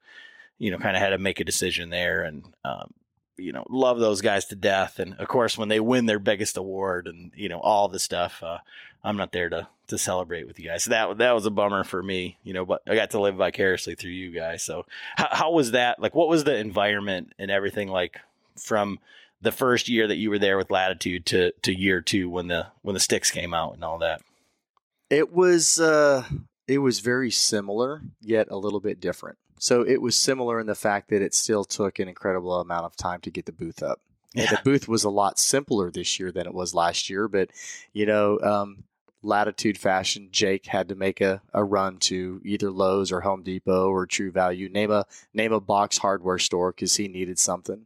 you 0.57 0.71
know, 0.71 0.77
kind 0.77 0.95
of 0.95 1.01
had 1.01 1.09
to 1.09 1.17
make 1.17 1.39
a 1.39 1.43
decision 1.45 1.89
there. 1.89 2.23
And 2.23 2.43
um, 2.65 2.93
you 3.37 3.53
know, 3.53 3.65
love 3.69 3.99
those 3.99 4.21
guys 4.21 4.45
to 4.45 4.55
death. 4.55 4.99
And 4.99 5.13
of 5.15 5.27
course, 5.27 5.57
when 5.57 5.69
they 5.69 5.79
win 5.79 6.07
their 6.07 6.19
biggest 6.19 6.57
award 6.57 7.07
and 7.07 7.31
you 7.35 7.49
know 7.49 7.59
all 7.59 7.87
the 7.87 7.99
stuff, 7.99 8.43
uh, 8.43 8.57
I'm 9.03 9.17
not 9.17 9.31
there 9.31 9.49
to 9.49 9.67
to 9.87 9.97
celebrate 9.97 10.47
with 10.47 10.59
you 10.59 10.67
guys. 10.67 10.83
So 10.83 10.91
that 10.91 11.17
that 11.17 11.31
was 11.31 11.45
a 11.45 11.51
bummer 11.51 11.83
for 11.83 12.01
me, 12.01 12.37
you 12.43 12.53
know. 12.53 12.65
But 12.65 12.81
I 12.87 12.95
got 12.95 13.11
to 13.11 13.19
live 13.19 13.35
vicariously 13.35 13.95
through 13.95 14.11
you 14.11 14.31
guys. 14.31 14.63
So 14.63 14.85
how, 15.15 15.27
how 15.31 15.51
was 15.51 15.71
that? 15.71 15.99
Like, 15.99 16.15
what 16.15 16.29
was 16.29 16.43
the 16.43 16.55
environment 16.55 17.33
and 17.37 17.51
everything 17.51 17.87
like 17.87 18.19
from 18.57 18.99
the 19.41 19.51
first 19.51 19.89
year 19.89 20.07
that 20.07 20.17
you 20.17 20.29
were 20.29 20.39
there 20.39 20.57
with 20.57 20.71
Latitude 20.71 21.25
to 21.27 21.51
to 21.63 21.73
year 21.73 22.01
two 22.01 22.29
when 22.29 22.47
the 22.47 22.67
when 22.81 22.93
the 22.93 22.99
sticks 22.99 23.31
came 23.31 23.53
out 23.53 23.73
and 23.73 23.83
all 23.83 23.99
that? 23.99 24.21
It 25.09 25.33
was 25.33 25.79
uh 25.79 26.25
it 26.67 26.79
was 26.79 26.99
very 26.99 27.31
similar 27.31 28.01
yet 28.21 28.47
a 28.51 28.57
little 28.57 28.79
bit 28.79 28.99
different. 28.99 29.37
So 29.59 29.81
it 29.81 30.01
was 30.01 30.15
similar 30.15 30.59
in 30.59 30.67
the 30.67 30.75
fact 30.75 31.09
that 31.09 31.21
it 31.21 31.33
still 31.33 31.65
took 31.65 31.99
an 31.99 32.07
incredible 32.07 32.53
amount 32.61 32.85
of 32.85 32.95
time 32.95 33.19
to 33.21 33.31
get 33.31 33.45
the 33.45 33.51
booth 33.51 33.83
up. 33.83 33.99
Yeah. 34.33 34.51
the 34.51 34.61
booth 34.63 34.87
was 34.87 35.03
a 35.03 35.09
lot 35.09 35.39
simpler 35.39 35.89
this 35.89 36.19
year 36.19 36.31
than 36.31 36.45
it 36.45 36.53
was 36.53 36.75
last 36.75 37.09
year, 37.09 37.27
but 37.27 37.49
you 37.93 38.05
know, 38.05 38.39
um, 38.39 38.83
Latitude 39.21 39.77
Fashion, 39.77 40.29
Jake 40.31 40.67
had 40.67 40.87
to 40.89 40.95
make 40.95 41.19
a, 41.19 41.41
a 41.53 41.63
run 41.63 41.97
to 41.97 42.41
either 42.45 42.71
Lowe's 42.71 43.11
or 43.11 43.21
Home 43.21 43.43
Depot 43.43 43.89
or 43.89 44.05
True 44.05 44.31
Value. 44.31 44.69
Name 44.69 44.91
a 44.91 45.05
name 45.33 45.51
a 45.51 45.59
box 45.59 45.97
hardware 45.97 46.39
store 46.39 46.71
because 46.71 46.95
he 46.95 47.07
needed 47.07 47.37
something. 47.37 47.85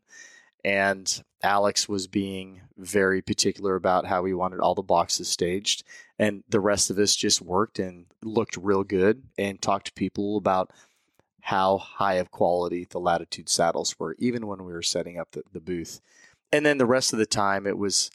And 0.63 1.23
Alex 1.41 1.89
was 1.89 2.07
being 2.07 2.61
very 2.77 3.21
particular 3.21 3.75
about 3.75 4.05
how 4.05 4.23
he 4.23 4.33
wanted 4.33 4.59
all 4.59 4.75
the 4.75 4.81
boxes 4.81 5.27
staged 5.27 5.83
and 6.17 6.43
the 6.47 6.59
rest 6.59 6.89
of 6.89 6.97
us 6.97 7.15
just 7.15 7.41
worked 7.41 7.79
and 7.79 8.05
looked 8.23 8.57
real 8.57 8.83
good 8.83 9.23
and 9.37 9.61
talked 9.61 9.87
to 9.87 9.93
people 9.93 10.37
about 10.37 10.71
how 11.41 11.77
high 11.77 12.15
of 12.15 12.31
quality 12.31 12.87
the 12.89 12.99
latitude 12.99 13.49
saddles 13.49 13.99
were 13.99 14.15
even 14.17 14.47
when 14.47 14.63
we 14.63 14.71
were 14.71 14.81
setting 14.81 15.19
up 15.19 15.31
the, 15.31 15.43
the 15.51 15.59
booth 15.59 15.99
and 16.51 16.65
then 16.65 16.77
the 16.77 16.85
rest 16.85 17.11
of 17.11 17.19
the 17.19 17.25
time 17.25 17.67
it 17.67 17.77
was 17.77 18.09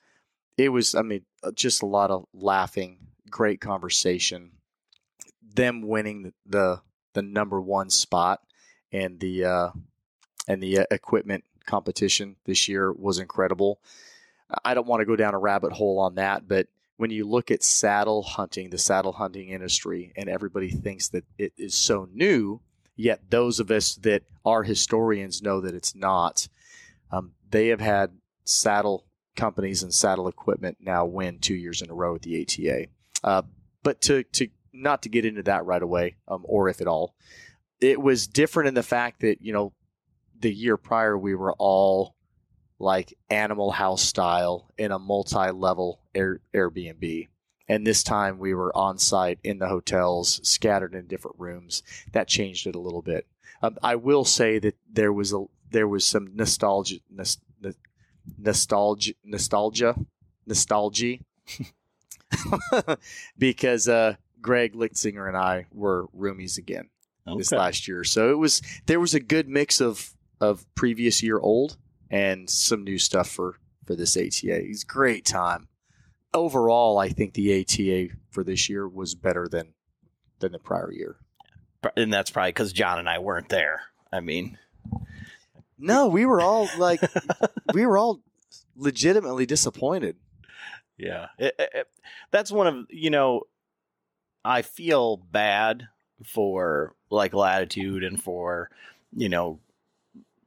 it 0.57 0.71
was 0.71 0.95
i 0.95 1.03
mean 1.03 1.23
just 1.55 1.83
a 1.83 1.87
lot 1.87 2.11
of 2.11 2.25
laughing 2.33 2.99
great 3.31 3.61
conversation 3.61 4.51
them 5.55 5.83
winning 5.83 6.33
the 6.47 6.81
the, 7.15 7.23
number 7.23 7.61
one 7.61 7.91
spot 7.91 8.41
and 8.93 9.19
the 9.19 9.45
uh 9.45 9.71
and 10.47 10.63
the 10.63 10.79
uh, 10.79 10.85
equipment 10.93 11.43
competition 11.67 12.37
this 12.45 12.69
year 12.69 12.93
was 12.93 13.19
incredible 13.19 13.81
i 14.65 14.73
don't 14.73 14.87
want 14.87 15.01
to 15.01 15.05
go 15.05 15.17
down 15.17 15.35
a 15.35 15.39
rabbit 15.39 15.73
hole 15.73 15.99
on 15.99 16.15
that 16.15 16.47
but 16.47 16.69
when 16.99 17.11
you 17.11 17.27
look 17.27 17.51
at 17.51 17.63
saddle 17.63 18.23
hunting, 18.25 18.71
the 18.71 18.77
saddle 18.77 19.13
hunting 19.13 19.49
industry, 19.49 20.13
and 20.17 20.29
everybody 20.29 20.69
thinks 20.69 21.09
that 21.09 21.25
it 21.39 21.53
is 21.57 21.75
so 21.75 22.09
new, 22.13 22.61
yet 22.97 23.31
those 23.31 23.61
of 23.61 23.71
us 23.71 23.95
that 23.95 24.25
are 24.45 24.65
historians 24.65 25.41
know 25.41 25.61
that 25.61 25.75
it's 25.75 25.95
not. 25.95 26.49
Um, 27.13 27.33
they 27.49 27.69
have 27.69 27.81
had 27.81 28.19
saddle 28.45 29.07
companies 29.37 29.85
and 29.85 29.95
saddle 29.95 30.27
equipment 30.27 30.79
now 30.81 31.07
win 31.07 31.39
two 31.39 31.55
years 31.55 31.81
in 31.81 31.89
a 31.89 31.95
row 31.95 32.17
at 32.17 32.23
the 32.23 32.43
ATA. 32.43 32.89
Uh, 33.23 33.43
but 33.83 34.01
to, 34.03 34.23
to 34.25 34.49
not 34.73 35.03
to 35.03 35.09
get 35.09 35.25
into 35.25 35.43
that 35.45 35.65
right 35.65 35.83
away, 35.83 36.17
um, 36.29 36.43
or 36.45 36.69
if 36.69 36.81
at 36.81 36.87
all, 36.87 37.15
it 37.81 38.01
was 38.01 38.27
different 38.27 38.69
in 38.69 38.75
the 38.75 38.83
fact 38.83 39.21
that, 39.21 39.41
you 39.41 39.53
know, 39.53 39.73
the 40.41 40.53
year 40.53 40.77
prior 40.77 41.17
we 41.19 41.35
were 41.35 41.55
all 41.55 42.15
like 42.79 43.15
animal 43.29 43.73
house 43.73 44.03
style 44.03 44.71
in 44.79 44.93
a 44.93 44.99
multi-level 44.99 46.01
Air, 46.15 46.41
Airbnb. 46.55 47.29
And 47.69 47.87
this 47.87 48.03
time 48.03 48.39
we 48.39 48.55
were 48.55 48.75
on 48.77 48.99
site 48.99 49.39
in 49.45 49.59
the 49.59 49.69
hotels, 49.69 50.41
scattered 50.43 50.95
in 50.95 51.07
different 51.07 51.39
rooms. 51.39 51.83
That 52.13 52.29
changed 52.29 52.67
it 52.67 52.75
a 52.75 52.81
little 52.81 53.03
bit. 53.03 53.27
Um, 53.63 53.77
I 53.83 53.97
will 53.97 54.25
say 54.25 54.59
that 54.61 54.77
there 54.91 55.13
was 55.13 55.33
a 55.33 55.45
there 55.71 55.89
was 55.89 56.07
some 56.07 56.35
nostalgia, 56.35 57.01
nos, 57.11 57.39
nos- 57.61 57.75
nostalgia, 58.39 59.13
nostalgia, 59.23 59.97
nostalgia, 60.47 61.19
because 63.39 63.89
uh, 63.89 64.15
Greg 64.41 64.75
Lichtzinger 64.75 65.27
and 65.27 65.37
I 65.37 65.67
were 65.73 66.07
roomies 66.17 66.59
again 66.59 66.89
this 67.37 67.53
last 67.53 67.89
year. 67.89 68.05
So 68.05 68.31
it 68.31 68.39
was 68.39 68.63
there 68.87 69.01
was 69.01 69.15
a 69.15 69.21
good 69.21 69.49
mix 69.49 69.81
of 69.81 70.15
of 70.41 70.65
previous 70.75 71.23
year 71.23 71.39
old 71.39 71.77
and 72.11 72.49
some 72.49 72.85
new 72.85 72.99
stuff 72.99 73.29
for 73.29 73.57
for 73.85 73.95
this 73.95 74.17
ATA. 74.17 74.31
It's 74.45 74.83
a 74.83 74.87
great 74.87 75.25
time. 75.25 75.69
Overall, 76.35 76.99
I 76.99 77.09
think 77.09 77.35
the 77.35 77.61
ATA 77.61 78.15
for 78.31 78.45
this 78.45 78.69
year 78.69 78.87
was 78.89 79.15
better 79.15 79.49
than 79.49 79.75
than 80.41 80.53
the 80.53 80.59
prior 80.59 80.93
year. 80.93 81.17
and 81.97 82.13
that's 82.13 82.31
probably 82.31 82.51
because 82.51 82.73
John 82.73 82.99
and 82.99 83.09
I 83.09 83.19
weren't 83.19 83.49
there. 83.49 83.83
I 84.13 84.21
mean, 84.21 84.59
No, 85.79 86.07
we 86.09 86.27
were 86.27 86.41
all 86.41 86.69
like 86.79 87.01
we 87.75 87.87
were 87.87 87.99
all 87.99 88.21
legitimately 88.77 89.47
disappointed. 89.47 90.17
Yeah, 90.99 91.29
It- 91.39 91.55
it- 91.59 91.71
it- 91.75 91.89
that's 92.31 92.51
one 92.53 92.67
of 92.67 92.87
you 92.91 93.11
know, 93.11 93.43
I 94.45 94.63
feel 94.63 95.17
bad 95.17 95.89
for 96.25 96.95
like 97.11 97.35
Latitude 97.35 98.05
and 98.05 98.23
for 98.23 98.71
you 99.17 99.29
know, 99.29 99.61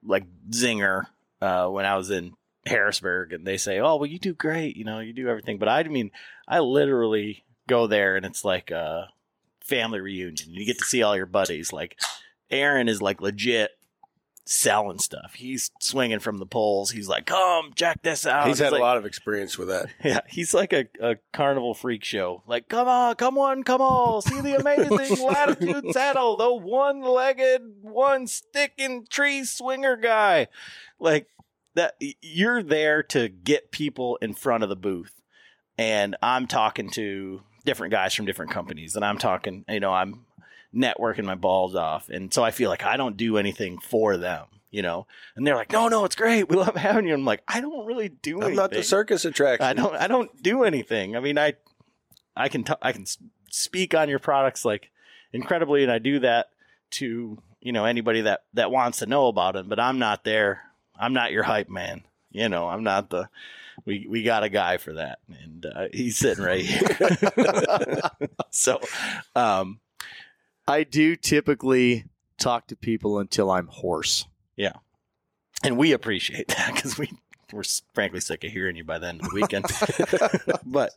like 0.04 0.26
Zinger 0.52 1.06
uh, 1.42 1.68
when 1.68 1.86
I 1.86 1.96
was 1.98 2.12
in 2.12 2.34
Harrisburg, 2.66 3.34
and 3.34 3.46
they 3.46 3.58
say, 3.58 3.80
"Oh, 3.80 3.96
well, 3.96 4.06
you 4.06 4.20
do 4.20 4.34
great. 4.34 4.76
You 4.78 4.84
know, 4.84 5.00
you 5.00 5.14
do 5.14 5.28
everything." 5.30 5.58
But 5.58 5.70
I 5.70 5.84
mean, 5.84 6.12
I 6.48 6.60
literally 6.60 7.44
go 7.68 7.88
there, 7.88 8.16
and 8.16 8.26
it's 8.26 8.46
like 8.46 8.70
a 8.72 9.10
family 9.62 10.00
reunion. 10.00 10.50
You 10.52 10.66
get 10.66 10.78
to 10.80 10.86
see 10.86 11.02
all 11.02 11.16
your 11.16 11.26
buddies. 11.26 11.74
Like 11.74 12.00
Aaron 12.52 12.88
is 12.90 13.02
like 13.02 13.22
legit 13.22 13.72
selling 14.52 15.00
stuff. 15.00 15.34
He's 15.36 15.72
swinging 15.80 16.20
from 16.20 16.38
the 16.38 16.46
poles. 16.46 16.92
He's 16.92 17.08
like, 17.08 17.26
"Come 17.26 17.72
check 17.74 18.02
this 18.04 18.26
out." 18.26 18.48
He's 18.48 18.60
had 18.60 18.72
like, 18.72 18.80
a 18.80 18.84
lot 18.84 18.98
of 18.98 19.06
experience 19.06 19.58
with 19.58 19.70
that. 19.70 19.88
Yeah, 20.04 20.22
he's 20.28 20.54
like 20.54 20.74
a, 20.74 20.86
a 21.00 21.18
carnival 21.32 21.74
freak 21.74 22.04
show. 22.04 22.44
Like, 22.48 22.68
come 22.68 22.88
on, 22.88 23.16
come 23.16 23.38
on, 23.38 23.64
come 23.64 23.82
on, 23.82 24.22
see 24.22 24.42
the 24.42 24.56
amazing 24.56 25.26
latitude 25.26 25.94
saddle, 25.94 26.36
the 26.38 26.54
one-legged, 26.54 27.62
one-sticking 27.82 29.06
tree 29.10 29.44
swinger 29.46 29.96
guy. 29.96 30.48
Like 31.00 31.28
that, 31.76 31.96
you're 32.22 32.64
there 32.64 33.04
to 33.04 33.30
get 33.30 33.72
people 33.72 34.18
in 34.18 34.34
front 34.34 34.64
of 34.64 34.70
the 34.70 34.76
booth, 34.76 35.22
and 35.78 36.16
I'm 36.22 36.48
talking 36.48 36.90
to 36.92 37.42
different 37.64 37.92
guys 37.92 38.14
from 38.14 38.26
different 38.26 38.52
companies, 38.52 38.96
and 38.96 39.06
I'm 39.06 39.18
talking, 39.18 39.64
you 39.70 39.80
know, 39.80 39.94
I'm 39.94 40.26
networking 40.76 41.26
my 41.26 41.36
balls 41.36 41.76
off, 41.76 42.10
and 42.10 42.34
so 42.34 42.44
I 42.44 42.52
feel 42.52 42.70
like 42.70 42.84
I 42.84 42.98
don't 42.98 43.18
do 43.18 43.38
anything 43.38 43.80
for 43.80 44.18
them. 44.18 44.46
You 44.70 44.82
know, 44.82 45.06
and 45.36 45.46
they're 45.46 45.56
like, 45.56 45.72
"No, 45.72 45.90
no, 45.90 46.06
it's 46.06 46.16
great. 46.16 46.48
We 46.48 46.56
love 46.56 46.76
having 46.78 47.06
you." 47.06 47.14
I'm 47.14 47.26
like, 47.26 47.44
"I 47.46 47.60
don't 47.60 47.86
really 47.86 48.08
do 48.08 48.38
I'm 48.38 48.44
anything." 48.44 48.56
not 48.56 48.72
the 48.72 48.84
circus 48.84 49.26
attraction. 49.26 49.66
I 49.66 49.74
don't 49.74 49.96
I 49.96 50.08
don't 50.08 50.42
do 50.42 50.64
anything. 50.64 51.18
I 51.18 51.20
mean, 51.20 51.38
I 51.38 51.56
I 52.38 52.48
can 52.48 52.64
t- 52.64 52.74
I 52.82 52.94
can 52.94 53.06
speak 53.50 53.94
on 53.94 54.08
your 54.08 54.20
products 54.20 54.64
like 54.64 54.90
incredibly, 55.34 55.84
and 55.84 55.92
I 55.92 56.00
do 56.00 56.20
that 56.20 56.52
to 56.92 57.38
you 57.60 57.72
know 57.74 57.84
anybody 57.84 58.22
that 58.22 58.44
that 58.54 58.72
wants 58.72 59.00
to 59.00 59.06
know 59.08 59.28
about 59.28 59.56
them. 59.56 59.68
But 59.68 59.80
I'm 59.80 60.00
not 60.00 60.24
there. 60.24 60.62
I'm 60.98 61.14
not 61.14 61.34
your 61.34 61.44
hype 61.44 61.70
man. 61.70 62.04
You 62.32 62.48
know, 62.48 62.70
I'm 62.70 62.84
not 62.84 63.10
the 63.10 63.28
we 63.86 64.06
we 64.10 64.24
got 64.24 64.44
a 64.44 64.50
guy 64.50 64.78
for 64.78 64.94
that, 64.94 65.20
and 65.28 65.66
uh, 65.66 65.88
he's 65.92 66.18
sitting 66.18 66.44
right 66.44 66.62
here. 66.62 68.00
so, 68.52 68.80
um, 69.36 69.80
I 70.68 70.84
do 70.84 71.16
typically 71.16 72.06
talk 72.38 72.68
to 72.68 72.76
people 72.76 73.20
until 73.20 73.52
I'm 73.52 73.68
hoarse. 73.68 74.26
Yeah. 74.56 74.74
And 75.64 75.78
we 75.78 75.92
appreciate 75.92 76.48
that 76.50 76.74
because 76.74 76.98
we 76.98 77.12
we're 77.54 77.64
frankly 77.94 78.22
sick 78.22 78.44
of 78.46 78.52
hearing 78.52 78.78
you 78.78 78.84
by 78.86 78.98
the 78.98 79.08
end 79.08 79.22
of 79.22 79.30
the 79.30 79.36
weekend. 79.36 79.66
but 80.66 80.92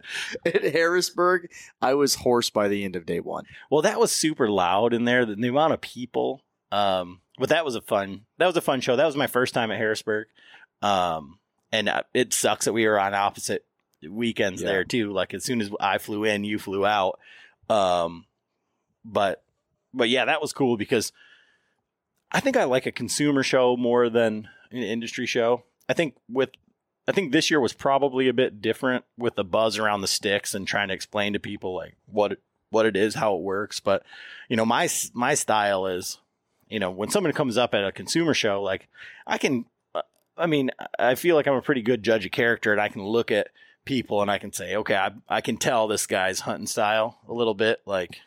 At 0.47 0.63
Harrisburg, 0.63 1.51
I 1.83 1.95
was 1.95 2.15
hoarse 2.15 2.51
by 2.51 2.69
the 2.69 2.85
end 2.85 2.95
of 2.97 3.07
day 3.07 3.21
one. 3.21 3.45
well, 3.71 3.83
that 3.83 3.99
was 3.99 4.13
super 4.13 4.49
loud 4.49 4.95
in 4.95 5.05
there. 5.05 5.27
The, 5.27 5.35
the 5.35 5.49
amount 5.49 5.73
of 5.73 5.81
people. 5.81 6.43
Um, 6.71 7.21
but 7.39 7.49
that 7.49 7.65
was 7.65 7.75
a 7.75 7.81
fun. 7.81 8.23
That 8.39 8.47
was 8.47 8.57
a 8.57 8.61
fun 8.61 8.81
show. 8.81 8.95
That 8.97 9.07
was 9.07 9.17
my 9.17 9.27
first 9.27 9.53
time 9.55 9.71
at 9.73 9.79
Harrisburg. 9.79 10.29
Um, 10.83 11.39
and 11.73 11.89
uh, 11.89 12.03
it 12.15 12.33
sucks 12.33 12.67
that 12.67 12.73
we 12.73 12.87
were 12.87 13.01
on 13.01 13.15
opposite 13.15 13.65
weekends 14.09 14.63
Yeah. 14.63 14.69
there 14.69 14.85
too. 14.85 15.13
Like 15.13 15.35
as 15.35 15.45
soon 15.45 15.61
as 15.61 15.71
I 15.81 15.99
flew 15.99 16.25
in, 16.25 16.45
you 16.45 16.59
flew 16.59 16.87
out. 16.87 17.19
Um, 17.69 18.27
but 19.05 19.43
but 19.95 20.09
yeah, 20.09 20.25
that 20.25 20.41
was 20.41 20.53
cool 20.53 20.77
because 20.77 21.13
I 22.31 22.41
think 22.41 22.57
I 22.57 22.65
like 22.65 22.87
a 22.87 22.93
consumer 22.93 23.43
show 23.43 23.77
more 23.77 24.11
than 24.11 24.49
an 24.71 24.83
industry 24.83 25.27
show. 25.27 25.63
I 25.89 25.93
think 25.93 26.17
with 26.29 26.51
I 27.07 27.13
think 27.13 27.33
this 27.33 27.51
year 27.51 27.61
was 27.61 27.73
probably 27.73 28.29
a 28.29 28.35
bit 28.35 28.63
different 28.63 29.05
with 29.19 29.35
the 29.35 29.45
buzz 29.45 29.79
around 29.79 30.01
the 30.01 30.09
sticks 30.09 30.55
and 30.55 30.67
trying 30.67 30.89
to 30.89 30.95
explain 30.95 31.35
to 31.35 31.39
people 31.39 31.75
like 31.75 31.97
what 32.07 32.39
what 32.71 32.87
it 32.87 32.97
is, 32.97 33.15
how 33.15 33.37
it 33.37 33.43
works. 33.43 33.81
But 33.81 34.03
you 34.49 34.57
know, 34.57 34.67
my 34.67 34.89
my 35.13 35.35
style 35.35 35.87
is, 35.87 36.19
you 36.69 36.79
know, 36.79 36.91
when 36.91 37.11
someone 37.11 37.33
comes 37.33 37.57
up 37.57 37.75
at 37.75 37.85
a 37.85 37.93
consumer 37.93 38.35
show, 38.35 38.63
like 38.63 38.89
I 39.27 39.39
can, 39.39 39.67
uh, 39.95 40.03
I 40.37 40.47
mean, 40.47 40.71
I 40.99 41.15
feel 41.15 41.37
like 41.37 41.47
I'm 41.47 41.55
a 41.55 41.63
pretty 41.63 41.83
good 41.83 42.03
judge 42.03 42.27
of 42.27 42.33
character, 42.33 42.73
and 42.73 42.81
I 42.81 42.89
can 42.89 43.03
look 43.03 43.31
at 43.31 43.49
people 43.85 44.23
and 44.23 44.31
I 44.31 44.39
can 44.39 44.53
say, 44.53 44.75
okay, 44.77 44.97
I 44.97 45.13
I 45.29 45.41
can 45.41 45.57
tell 45.57 45.87
this 45.87 46.07
guy's 46.07 46.41
hunting 46.41 46.67
style 46.67 47.19
a 47.29 47.33
little 47.35 47.55
bit, 47.55 47.81
like, 47.87 48.19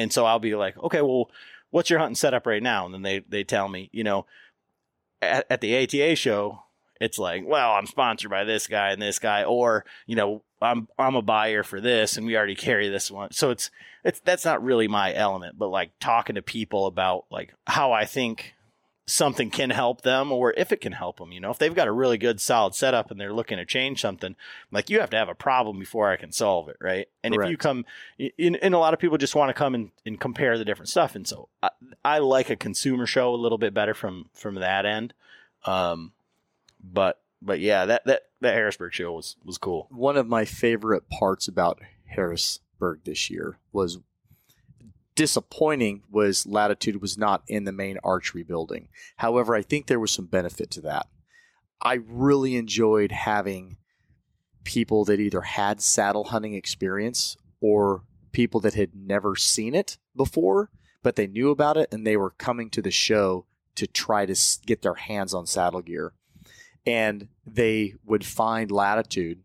and 0.00 0.10
so 0.10 0.24
I'll 0.24 0.38
be 0.38 0.54
like, 0.54 0.78
okay, 0.78 1.02
well, 1.02 1.30
what's 1.68 1.90
your 1.90 1.98
hunting 1.98 2.14
setup 2.14 2.46
right 2.46 2.62
now? 2.62 2.86
And 2.86 2.94
then 2.94 3.02
they 3.02 3.18
they 3.28 3.44
tell 3.44 3.68
me, 3.68 3.90
you 3.92 4.02
know, 4.02 4.24
at, 5.20 5.46
at 5.50 5.60
the 5.60 5.76
ATA 5.76 6.16
show, 6.16 6.62
it's 7.00 7.18
like, 7.18 7.42
well, 7.46 7.72
I'm 7.72 7.86
sponsored 7.86 8.30
by 8.30 8.44
this 8.44 8.66
guy 8.66 8.92
and 8.92 9.02
this 9.02 9.18
guy, 9.18 9.44
or 9.44 9.84
you 10.06 10.16
know, 10.16 10.42
I'm 10.62 10.88
I'm 10.98 11.16
a 11.16 11.22
buyer 11.22 11.62
for 11.62 11.82
this, 11.82 12.16
and 12.16 12.26
we 12.26 12.34
already 12.34 12.54
carry 12.54 12.88
this 12.88 13.10
one. 13.10 13.32
So 13.32 13.50
it's 13.50 13.70
it's 14.02 14.20
that's 14.20 14.46
not 14.46 14.64
really 14.64 14.88
my 14.88 15.12
element, 15.12 15.58
but 15.58 15.68
like 15.68 15.90
talking 16.00 16.36
to 16.36 16.42
people 16.42 16.86
about 16.86 17.26
like 17.30 17.52
how 17.66 17.92
I 17.92 18.06
think 18.06 18.54
something 19.10 19.50
can 19.50 19.70
help 19.70 20.02
them 20.02 20.30
or 20.30 20.54
if 20.56 20.72
it 20.72 20.80
can 20.80 20.92
help 20.92 21.18
them. 21.18 21.32
You 21.32 21.40
know, 21.40 21.50
if 21.50 21.58
they've 21.58 21.74
got 21.74 21.88
a 21.88 21.92
really 21.92 22.18
good 22.18 22.40
solid 22.40 22.74
setup 22.74 23.10
and 23.10 23.20
they're 23.20 23.32
looking 23.32 23.58
to 23.58 23.64
change 23.64 24.00
something, 24.00 24.36
like 24.70 24.88
you 24.88 25.00
have 25.00 25.10
to 25.10 25.16
have 25.16 25.28
a 25.28 25.34
problem 25.34 25.78
before 25.78 26.10
I 26.10 26.16
can 26.16 26.32
solve 26.32 26.68
it, 26.68 26.76
right? 26.80 27.08
And 27.24 27.34
if 27.34 27.50
you 27.50 27.56
come, 27.56 27.84
in, 28.18 28.56
and 28.56 28.74
a 28.74 28.78
lot 28.78 28.94
of 28.94 29.00
people 29.00 29.18
just 29.18 29.34
want 29.34 29.48
to 29.50 29.54
come 29.54 29.74
and, 29.74 29.90
and 30.06 30.20
compare 30.20 30.56
the 30.56 30.64
different 30.64 30.88
stuff, 30.88 31.14
and 31.14 31.26
so 31.26 31.48
I, 31.62 31.70
I 32.04 32.18
like 32.18 32.50
a 32.50 32.56
consumer 32.56 33.06
show 33.06 33.34
a 33.34 33.36
little 33.36 33.58
bit 33.58 33.74
better 33.74 33.94
from 33.94 34.30
from 34.34 34.54
that 34.56 34.86
end. 34.86 35.12
Um, 35.64 36.12
but 36.82 37.20
but 37.42 37.60
yeah, 37.60 37.86
that 37.86 38.04
that 38.06 38.22
that 38.40 38.54
Harrisburg 38.54 38.92
show 38.92 39.12
was 39.12 39.36
was 39.44 39.58
cool. 39.58 39.88
One 39.90 40.16
of 40.16 40.26
my 40.26 40.44
favorite 40.44 41.08
parts 41.10 41.48
about 41.48 41.80
Harrisburg 42.06 43.00
this 43.04 43.28
year 43.30 43.58
was 43.72 43.98
disappointing 45.20 46.02
was 46.10 46.46
Latitude 46.46 47.02
was 47.02 47.18
not 47.18 47.42
in 47.46 47.64
the 47.64 47.72
main 47.72 47.98
archery 48.02 48.42
building. 48.42 48.88
However, 49.16 49.54
I 49.54 49.60
think 49.60 49.86
there 49.86 50.00
was 50.00 50.10
some 50.10 50.24
benefit 50.24 50.70
to 50.70 50.80
that. 50.80 51.08
I 51.82 51.98
really 52.06 52.56
enjoyed 52.56 53.12
having 53.12 53.76
people 54.64 55.04
that 55.04 55.20
either 55.20 55.42
had 55.42 55.82
saddle 55.82 56.24
hunting 56.24 56.54
experience 56.54 57.36
or 57.60 58.04
people 58.32 58.60
that 58.60 58.72
had 58.72 58.94
never 58.94 59.36
seen 59.36 59.74
it 59.74 59.98
before, 60.16 60.70
but 61.02 61.16
they 61.16 61.26
knew 61.26 61.50
about 61.50 61.76
it 61.76 61.92
and 61.92 62.06
they 62.06 62.16
were 62.16 62.30
coming 62.30 62.70
to 62.70 62.80
the 62.80 62.90
show 62.90 63.44
to 63.74 63.86
try 63.86 64.24
to 64.24 64.34
get 64.64 64.80
their 64.80 64.94
hands 64.94 65.34
on 65.34 65.44
saddle 65.44 65.82
gear. 65.82 66.14
And 66.86 67.28
they 67.46 67.92
would 68.06 68.24
find 68.24 68.70
Latitude 68.70 69.42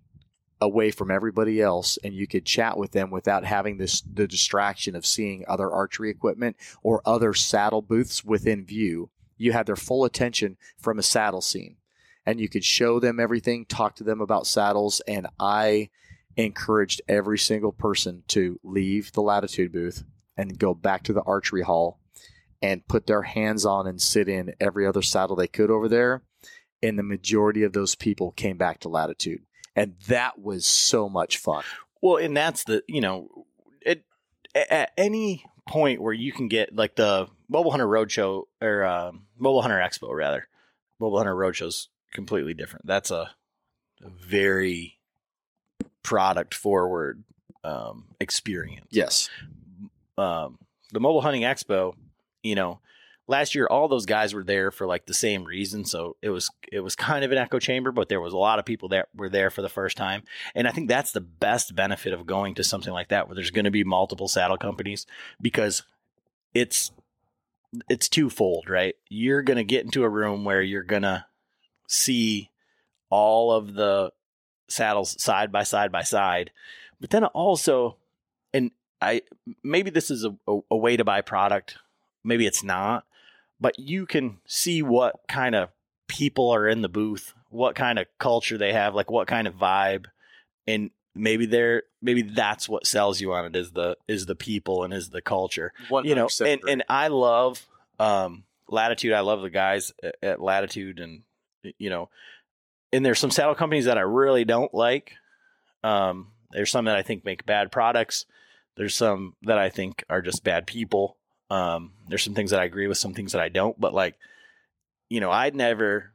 away 0.61 0.91
from 0.91 1.11
everybody 1.11 1.61
else 1.61 1.97
and 2.03 2.13
you 2.13 2.27
could 2.27 2.45
chat 2.45 2.77
with 2.77 2.91
them 2.91 3.11
without 3.11 3.43
having 3.43 3.77
this 3.77 4.01
the 4.01 4.27
distraction 4.27 4.95
of 4.95 5.05
seeing 5.05 5.43
other 5.47 5.71
archery 5.71 6.09
equipment 6.09 6.55
or 6.81 7.01
other 7.05 7.33
saddle 7.33 7.81
booths 7.81 8.23
within 8.23 8.65
view. 8.65 9.09
You 9.37 9.51
had 9.51 9.65
their 9.65 9.75
full 9.75 10.05
attention 10.05 10.57
from 10.77 10.97
a 10.97 11.03
saddle 11.03 11.41
scene 11.41 11.77
and 12.25 12.39
you 12.39 12.49
could 12.49 12.65
show 12.65 12.99
them 12.99 13.19
everything 13.19 13.65
talk 13.65 13.95
to 13.95 14.03
them 14.03 14.21
about 14.21 14.47
saddles 14.47 15.01
and 15.07 15.27
i 15.39 15.89
encouraged 16.35 17.01
every 17.07 17.37
single 17.37 17.71
person 17.71 18.23
to 18.27 18.59
leave 18.63 19.11
the 19.13 19.21
latitude 19.21 19.71
booth 19.71 20.03
and 20.35 20.59
go 20.59 20.73
back 20.73 21.03
to 21.03 21.13
the 21.13 21.23
archery 21.23 21.61
hall 21.61 21.99
and 22.61 22.87
put 22.87 23.07
their 23.07 23.21
hands 23.21 23.65
on 23.65 23.87
and 23.87 24.01
sit 24.01 24.27
in 24.27 24.53
every 24.59 24.85
other 24.85 25.01
saddle 25.01 25.35
they 25.35 25.47
could 25.47 25.69
over 25.69 25.87
there 25.87 26.23
and 26.83 26.99
the 26.99 27.03
majority 27.03 27.63
of 27.63 27.73
those 27.73 27.95
people 27.95 28.31
came 28.31 28.57
back 28.57 28.79
to 28.79 28.89
latitude 28.89 29.41
and 29.75 29.95
that 30.07 30.39
was 30.39 30.65
so 30.65 31.09
much 31.09 31.37
fun. 31.37 31.63
Well, 32.01 32.17
and 32.17 32.35
that's 32.35 32.63
the 32.63 32.83
you 32.87 33.01
know, 33.01 33.45
it 33.81 34.03
at 34.53 34.91
any 34.97 35.45
point 35.67 36.01
where 36.01 36.13
you 36.13 36.31
can 36.31 36.47
get 36.47 36.75
like 36.75 36.95
the 36.95 37.27
Mobile 37.49 37.71
Hunter 37.71 37.87
Roadshow 37.87 38.43
or 38.61 38.83
um, 38.85 39.25
Mobile 39.37 39.61
Hunter 39.61 39.77
Expo 39.77 40.13
rather, 40.13 40.47
Mobile 40.99 41.17
Hunter 41.17 41.35
Roadshow's 41.35 41.89
completely 42.11 42.53
different. 42.53 42.85
That's 42.85 43.11
a, 43.11 43.31
a 44.03 44.09
very 44.09 44.97
product 46.03 46.53
forward 46.53 47.23
um, 47.63 48.05
experience. 48.19 48.87
Yes, 48.91 49.29
um, 50.17 50.59
the 50.91 50.99
mobile 50.99 51.21
hunting 51.21 51.41
expo, 51.41 51.93
you 52.43 52.55
know, 52.55 52.79
last 53.27 53.55
year 53.55 53.67
all 53.67 53.87
those 53.87 54.05
guys 54.05 54.33
were 54.33 54.43
there 54.43 54.71
for 54.71 54.87
like 54.87 55.05
the 55.05 55.13
same 55.13 55.43
reason. 55.43 55.85
So 55.85 56.15
it 56.21 56.29
was 56.29 56.49
it 56.71 56.81
was 56.81 56.95
kind 56.95 57.23
of 57.23 57.31
an 57.31 57.37
echo 57.37 57.59
chamber, 57.59 57.91
but 57.91 58.09
there 58.09 58.21
was 58.21 58.33
a 58.33 58.37
lot 58.37 58.59
of 58.59 58.65
people 58.65 58.89
that 58.89 59.09
were 59.15 59.29
there 59.29 59.49
for 59.49 59.61
the 59.61 59.69
first 59.69 59.97
time. 59.97 60.23
And 60.53 60.67
I 60.67 60.71
think 60.71 60.87
that's 60.87 61.11
the 61.11 61.21
best 61.21 61.75
benefit 61.75 62.13
of 62.13 62.25
going 62.25 62.55
to 62.55 62.63
something 62.63 62.93
like 62.93 63.09
that 63.09 63.27
where 63.27 63.35
there's 63.35 63.51
going 63.51 63.65
to 63.65 63.71
be 63.71 63.83
multiple 63.83 64.27
saddle 64.27 64.57
companies 64.57 65.05
because 65.41 65.83
it's 66.53 66.91
it's 67.89 68.07
twofold, 68.07 68.69
right? 68.69 68.95
You're 69.09 69.41
going 69.41 69.57
to 69.57 69.63
get 69.63 69.83
into 69.83 70.03
a 70.03 70.09
room 70.09 70.45
where 70.45 70.61
you're 70.61 70.83
going 70.83 71.01
to 71.01 71.25
see 71.87 72.51
all 73.09 73.51
of 73.51 73.73
the 73.73 74.11
saddles 74.67 75.21
side 75.21 75.51
by 75.51 75.63
side 75.63 75.91
by 75.91 76.03
side. 76.03 76.51
But 76.99 77.09
then 77.09 77.25
also 77.25 77.97
and 78.53 78.71
I 79.01 79.21
maybe 79.63 79.89
this 79.89 80.09
is 80.09 80.23
a, 80.23 80.35
a, 80.47 80.59
a 80.71 80.77
way 80.77 80.95
to 80.95 81.03
buy 81.03 81.21
product, 81.21 81.77
maybe 82.23 82.45
it's 82.45 82.63
not, 82.63 83.05
but 83.59 83.77
you 83.79 84.05
can 84.05 84.39
see 84.45 84.81
what 84.81 85.15
kind 85.27 85.55
of 85.55 85.69
people 86.07 86.49
are 86.49 86.67
in 86.67 86.81
the 86.81 86.89
booth, 86.89 87.33
what 87.49 87.75
kind 87.75 87.99
of 87.99 88.07
culture 88.19 88.57
they 88.57 88.73
have, 88.73 88.95
like 88.95 89.09
what 89.09 89.27
kind 89.27 89.47
of 89.47 89.55
vibe, 89.55 90.05
and 90.67 90.91
maybe 91.13 91.45
they're 91.45 91.83
maybe 92.01 92.21
that's 92.21 92.67
what 92.67 92.85
sells 92.85 93.21
you 93.21 93.33
on 93.33 93.45
it 93.45 93.55
is 93.55 93.71
the 93.71 93.95
is 94.07 94.25
the 94.25 94.35
people 94.35 94.83
and 94.83 94.93
is 94.93 95.09
the 95.11 95.21
culture 95.21 95.71
you 96.05 96.13
know 96.13 96.25
100% 96.25 96.53
and 96.53 96.61
and 96.67 96.83
i 96.89 97.07
love 97.07 97.65
um 98.01 98.43
latitude. 98.69 99.13
I 99.13 99.19
love 99.21 99.41
the 99.41 99.49
guys 99.49 99.93
at, 100.03 100.15
at 100.21 100.41
latitude 100.41 100.99
and 100.99 101.21
you 101.77 101.89
know 101.89 102.09
and 102.91 103.05
there's 103.05 103.19
some 103.19 103.31
saddle 103.31 103.55
companies 103.55 103.85
that 103.85 103.97
i 103.97 104.01
really 104.01 104.45
don't 104.45 104.73
like. 104.73 105.13
Um 105.83 106.27
there's 106.51 106.71
some 106.71 106.85
that 106.85 106.95
i 106.95 107.01
think 107.01 107.25
make 107.25 107.45
bad 107.45 107.71
products. 107.71 108.25
There's 108.77 108.95
some 108.95 109.35
that 109.43 109.57
i 109.57 109.69
think 109.69 110.03
are 110.09 110.21
just 110.21 110.43
bad 110.43 110.67
people 110.67 111.17
um 111.49 111.91
there's 112.07 112.23
some 112.23 112.33
things 112.33 112.51
that 112.51 112.59
i 112.59 112.65
agree 112.65 112.87
with 112.87 112.97
some 112.97 113.13
things 113.13 113.33
that 113.33 113.41
i 113.41 113.49
don't 113.49 113.79
but 113.79 113.93
like 113.93 114.15
you 115.09 115.19
know 115.19 115.31
i'd 115.31 115.55
never 115.55 116.11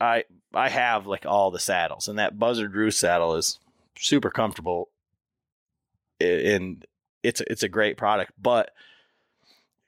i 0.00 0.24
i 0.54 0.68
have 0.68 1.06
like 1.06 1.26
all 1.26 1.50
the 1.50 1.58
saddles 1.58 2.08
and 2.08 2.18
that 2.18 2.38
buzzard 2.38 2.74
roost 2.74 2.98
saddle 2.98 3.36
is 3.36 3.58
super 3.96 4.30
comfortable 4.30 4.88
and 6.20 6.84
it's 7.22 7.40
it's 7.42 7.62
a 7.62 7.68
great 7.68 7.96
product 7.96 8.32
but 8.40 8.70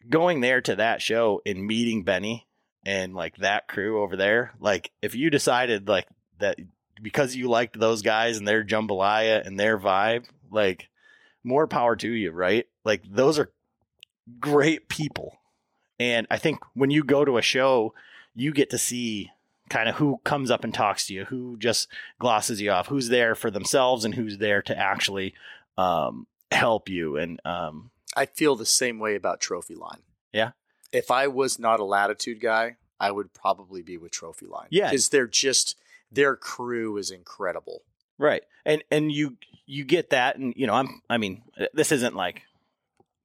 going 0.09 0.41
there 0.41 0.61
to 0.61 0.77
that 0.77 1.01
show 1.01 1.41
and 1.47 1.65
meeting 1.65 2.03
Benny 2.03 2.47
and 2.85 3.15
like 3.15 3.37
that 3.37 3.69
crew 3.69 4.03
over 4.03 4.17
there 4.17 4.53
like 4.61 4.91
if 5.01 5.15
you 5.15 5.31
decided 5.31 5.89
like 5.89 6.07
that 6.39 6.59
because 7.01 7.35
you 7.35 7.49
liked 7.49 7.79
those 7.79 8.03
guys 8.03 8.39
and 8.39 8.47
their 8.47 8.65
jambalaya 8.65 9.47
and 9.47 9.59
their 9.59 9.79
vibe 9.79 10.25
like 10.51 10.89
more 11.45 11.67
power 11.67 11.97
to 11.97 12.09
you 12.09 12.31
right? 12.31 12.67
Like 12.85 13.03
those 13.09 13.39
are 13.39 13.51
great 14.41 14.89
people 14.89 15.39
and 15.99 16.27
i 16.31 16.37
think 16.37 16.59
when 16.75 16.91
you 16.91 17.03
go 17.03 17.25
to 17.25 17.39
a 17.39 17.43
show 17.43 17.95
you 18.35 18.53
get 18.53 18.71
to 18.71 18.79
see 18.79 19.31
kind 19.69 19.89
of 19.89 19.97
who 19.97 20.21
comes 20.25 20.51
up 20.51 20.65
and 20.65 20.75
talks 20.75 21.07
to 21.07 21.15
you 21.15 21.25
who 21.25 21.57
just 21.59 21.89
glosses 22.19 22.61
you 22.61 22.71
off 22.71 22.89
who's 22.89 23.09
there 23.09 23.35
for 23.35 23.51
themselves 23.51 24.05
and 24.05 24.15
who's 24.15 24.39
there 24.39 24.63
to 24.63 24.77
actually 24.79 25.35
um, 25.79 26.27
help 26.51 26.89
you 26.89 27.17
and 27.17 27.41
um, 27.45 27.91
I 28.17 28.27
feel 28.27 28.57
the 28.57 28.67
same 28.67 28.99
way 28.99 29.15
about 29.15 29.41
Trophy 29.41 29.75
Line. 29.75 30.03
Yeah. 30.33 30.51
If 30.93 31.11
I 31.11 31.29
was 31.29 31.59
not 31.59 31.81
a 31.81 31.85
Latitude 31.85 32.41
guy, 32.41 32.77
I 33.01 33.11
would 33.11 33.33
probably 33.33 33.83
be 33.83 33.97
with 33.97 34.13
Trophy 34.13 34.47
Line. 34.47 34.69
Yeah. 34.71 34.91
because 34.91 35.09
they're 35.09 35.27
just 35.27 35.77
their 36.11 36.37
crew 36.37 36.99
is 36.99 37.11
incredible. 37.11 37.83
Right. 38.19 38.43
And 38.65 38.85
and 38.91 39.11
you 39.11 39.37
you 39.67 39.85
get 39.85 40.11
that 40.11 40.37
and 40.37 40.53
you 40.57 40.67
know, 40.67 40.75
I'm 40.75 41.03
I 41.09 41.19
mean, 41.19 41.43
this 41.73 41.93
isn't 41.93 42.15
like 42.15 42.43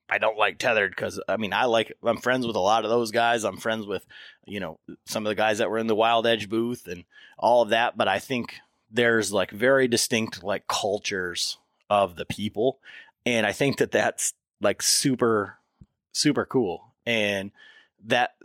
I 0.10 0.18
don't 0.20 0.38
like 0.38 0.58
Tethrd 0.58 0.90
because 0.90 1.20
I 1.28 1.38
mean 1.38 1.54
I 1.54 1.66
like 1.66 1.94
I'm 2.04 2.18
friends 2.18 2.48
with 2.48 2.56
a 2.56 2.62
lot 2.62 2.84
of 2.84 2.90
those 2.90 3.12
guys. 3.12 3.44
I'm 3.44 3.58
friends 3.58 3.86
with 3.86 4.06
you 4.46 4.60
know 4.60 4.80
some 5.06 5.26
of 5.26 5.30
the 5.30 5.36
guys 5.36 5.58
that 5.58 5.70
were 5.70 5.78
in 5.78 5.88
the 5.88 5.96
Wild 5.96 6.26
Edge 6.26 6.50
booth 6.50 6.88
and 6.88 7.04
all 7.38 7.62
of 7.62 7.70
that. 7.70 7.98
But 7.98 8.08
I 8.08 8.20
think 8.20 8.56
there's 8.90 9.34
like 9.34 9.52
very 9.52 9.88
distinct 9.88 10.44
like 10.44 10.68
cultures 10.68 11.58
of 11.90 12.16
the 12.16 12.26
people, 12.26 12.80
and 13.26 13.46
I 13.46 13.52
think 13.52 13.78
that 13.78 13.92
that's 13.92 14.34
like 14.62 14.82
super 14.82 15.58
super 16.14 16.46
cool, 16.46 16.94
and 17.06 17.52
that 18.06 18.36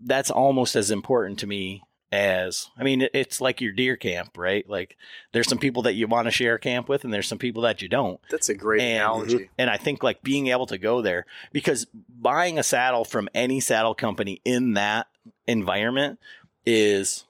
that's 0.00 0.30
almost 0.30 0.76
as 0.76 0.90
important 0.90 1.40
to 1.40 1.46
me 1.46 1.82
as 2.10 2.70
I 2.78 2.84
mean, 2.84 3.06
it's 3.12 3.40
like 3.40 3.60
your 3.60 3.72
deer 3.72 3.96
camp, 3.96 4.38
right? 4.38 4.68
Like 4.68 4.96
there's 5.32 5.48
some 5.48 5.58
people 5.58 5.82
that 5.82 5.94
you 5.94 6.06
want 6.06 6.26
to 6.26 6.30
share 6.30 6.56
camp 6.58 6.88
with, 6.88 7.04
and 7.04 7.12
there's 7.12 7.28
some 7.28 7.38
people 7.38 7.62
that 7.62 7.82
you 7.82 7.88
don't. 7.88 8.20
That's 8.30 8.48
a 8.48 8.54
great 8.54 8.80
And- 8.80 8.92
analogy. 8.96 9.50
And 9.58 9.68
I 9.68 9.76
think 9.76 10.02
like 10.02 10.22
being 10.22 10.46
able 10.48 10.66
to 10.66 10.78
go 10.78 11.02
there 11.02 11.26
because 11.52 11.86
buying 12.08 12.58
a 12.58 12.62
saddle 12.62 13.04
from 13.04 13.28
any 13.34 13.60
saddle 13.60 13.94
company 13.94 14.40
in 14.44 14.72
that 14.74 15.06
environment 15.46 16.18
is 16.64 17.24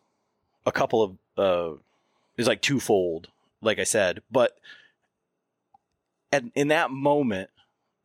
a 0.66 0.72
couple 0.72 1.02
of 1.02 1.16
uh 1.36 1.76
is 2.36 2.46
like 2.46 2.62
twofold, 2.62 3.28
like 3.60 3.78
I 3.80 3.84
said. 3.84 4.22
But 4.30 4.56
at, 6.32 6.44
in 6.54 6.68
that 6.68 6.90
moment, 6.90 7.50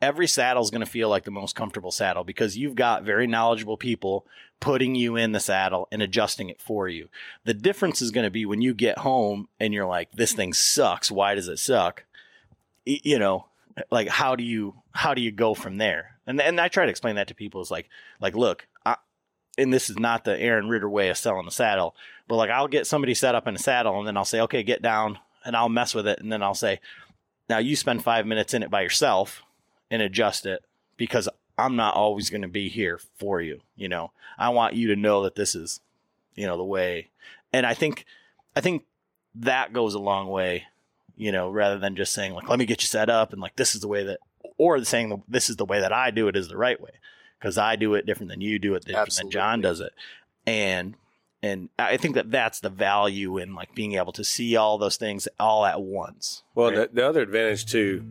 every 0.03 0.27
saddle 0.27 0.61
is 0.61 0.69
going 0.69 0.83
to 0.83 0.89
feel 0.91 1.07
like 1.07 1.23
the 1.23 1.31
most 1.31 1.55
comfortable 1.55 1.91
saddle 1.91 2.25
because 2.25 2.57
you've 2.57 2.75
got 2.75 3.03
very 3.03 3.25
knowledgeable 3.25 3.77
people 3.77 4.25
putting 4.59 4.95
you 4.95 5.15
in 5.15 5.31
the 5.31 5.39
saddle 5.39 5.87
and 5.91 6.01
adjusting 6.01 6.49
it 6.49 6.61
for 6.61 6.89
you. 6.89 7.07
The 7.45 7.53
difference 7.53 8.01
is 8.01 8.11
going 8.11 8.25
to 8.25 8.31
be 8.31 8.45
when 8.45 8.61
you 8.61 8.73
get 8.73 8.99
home 8.99 9.47
and 9.59 9.73
you're 9.73 9.87
like, 9.87 10.11
this 10.11 10.33
thing 10.33 10.53
sucks. 10.53 11.09
Why 11.09 11.35
does 11.35 11.47
it 11.47 11.57
suck? 11.57 12.03
You 12.85 13.17
know, 13.17 13.45
like 13.89 14.09
how 14.09 14.35
do 14.35 14.43
you 14.43 14.75
how 14.91 15.13
do 15.13 15.21
you 15.21 15.31
go 15.31 15.53
from 15.53 15.77
there? 15.77 16.17
And 16.27 16.39
and 16.41 16.59
I 16.59 16.67
try 16.67 16.85
to 16.85 16.91
explain 16.91 17.15
that 17.15 17.29
to 17.29 17.35
people. 17.35 17.61
is 17.61 17.71
like 17.71 17.87
like 18.19 18.35
look, 18.35 18.67
I, 18.85 18.97
and 19.57 19.73
this 19.73 19.89
is 19.89 19.97
not 19.97 20.25
the 20.25 20.37
Aaron 20.37 20.67
Ritter 20.67 20.89
way 20.89 21.07
of 21.09 21.17
selling 21.17 21.45
the 21.45 21.51
saddle, 21.51 21.95
but 22.27 22.35
like 22.35 22.49
I'll 22.49 22.67
get 22.67 22.87
somebody 22.87 23.13
set 23.13 23.35
up 23.35 23.47
in 23.47 23.55
a 23.55 23.59
saddle 23.59 23.97
and 23.99 24.07
then 24.07 24.17
I'll 24.17 24.25
say, 24.25 24.41
okay, 24.41 24.63
get 24.63 24.81
down, 24.81 25.17
and 25.45 25.55
I'll 25.55 25.69
mess 25.69 25.95
with 25.95 26.07
it, 26.07 26.19
and 26.19 26.29
then 26.29 26.43
I'll 26.43 26.53
say, 26.53 26.81
now 27.49 27.59
you 27.59 27.77
spend 27.77 28.03
five 28.03 28.25
minutes 28.25 28.53
in 28.53 28.63
it 28.63 28.69
by 28.69 28.81
yourself 28.81 29.42
and 29.93 30.01
adjust 30.01 30.47
it 30.47 30.65
because 30.97 31.29
I'm 31.55 31.75
not 31.75 31.93
always 31.93 32.31
going 32.31 32.41
to 32.41 32.47
be 32.47 32.67
here 32.67 32.99
for 33.19 33.39
you. 33.39 33.59
You 33.75 33.89
know, 33.89 34.11
I 34.39 34.49
want 34.49 34.73
you 34.73 34.87
to 34.87 34.95
know 34.95 35.21
that 35.21 35.35
this 35.35 35.53
is, 35.53 35.81
you 36.33 36.47
know, 36.47 36.57
the 36.57 36.63
way. 36.63 37.11
And 37.53 37.63
I 37.63 37.75
think, 37.75 38.05
I 38.55 38.61
think 38.61 38.85
that 39.35 39.71
goes 39.71 39.93
a 39.93 39.99
long 39.99 40.29
way, 40.29 40.63
you 41.15 41.31
know, 41.31 41.47
rather 41.47 41.77
than 41.77 41.95
just 41.95 42.11
saying 42.11 42.33
like, 42.33 42.49
let 42.49 42.57
me 42.57 42.65
get 42.65 42.81
you 42.81 42.87
set 42.87 43.07
up 43.07 43.33
and 43.33 43.41
like, 43.41 43.55
this 43.55 43.75
is 43.75 43.81
the 43.81 43.87
way 43.87 44.03
that, 44.03 44.19
or 44.57 44.83
saying 44.83 45.21
this 45.27 45.47
is 45.47 45.57
the 45.57 45.65
way 45.65 45.79
that 45.79 45.93
I 45.93 46.09
do 46.09 46.27
it 46.27 46.35
is 46.35 46.47
the 46.47 46.57
right 46.57 46.81
way. 46.81 46.93
Cause 47.39 47.59
I 47.59 47.75
do 47.75 47.93
it 47.93 48.07
different 48.07 48.31
than 48.31 48.41
you 48.41 48.57
do 48.57 48.73
it, 48.73 48.85
different 48.85 49.13
than 49.13 49.29
John 49.29 49.61
does 49.61 49.79
it. 49.79 49.93
And, 50.47 50.95
and 51.43 51.69
I 51.77 51.97
think 51.97 52.15
that 52.15 52.31
that's 52.31 52.61
the 52.61 52.69
value 52.69 53.37
in 53.37 53.53
like 53.53 53.75
being 53.75 53.93
able 53.93 54.13
to 54.13 54.23
see 54.23 54.55
all 54.55 54.79
those 54.79 54.97
things 54.97 55.27
all 55.39 55.65
at 55.65 55.83
once. 55.83 56.41
Well, 56.55 56.71
right? 56.71 56.89
the, 56.91 57.01
the 57.01 57.07
other 57.07 57.21
advantage 57.21 57.67
too, 57.67 58.03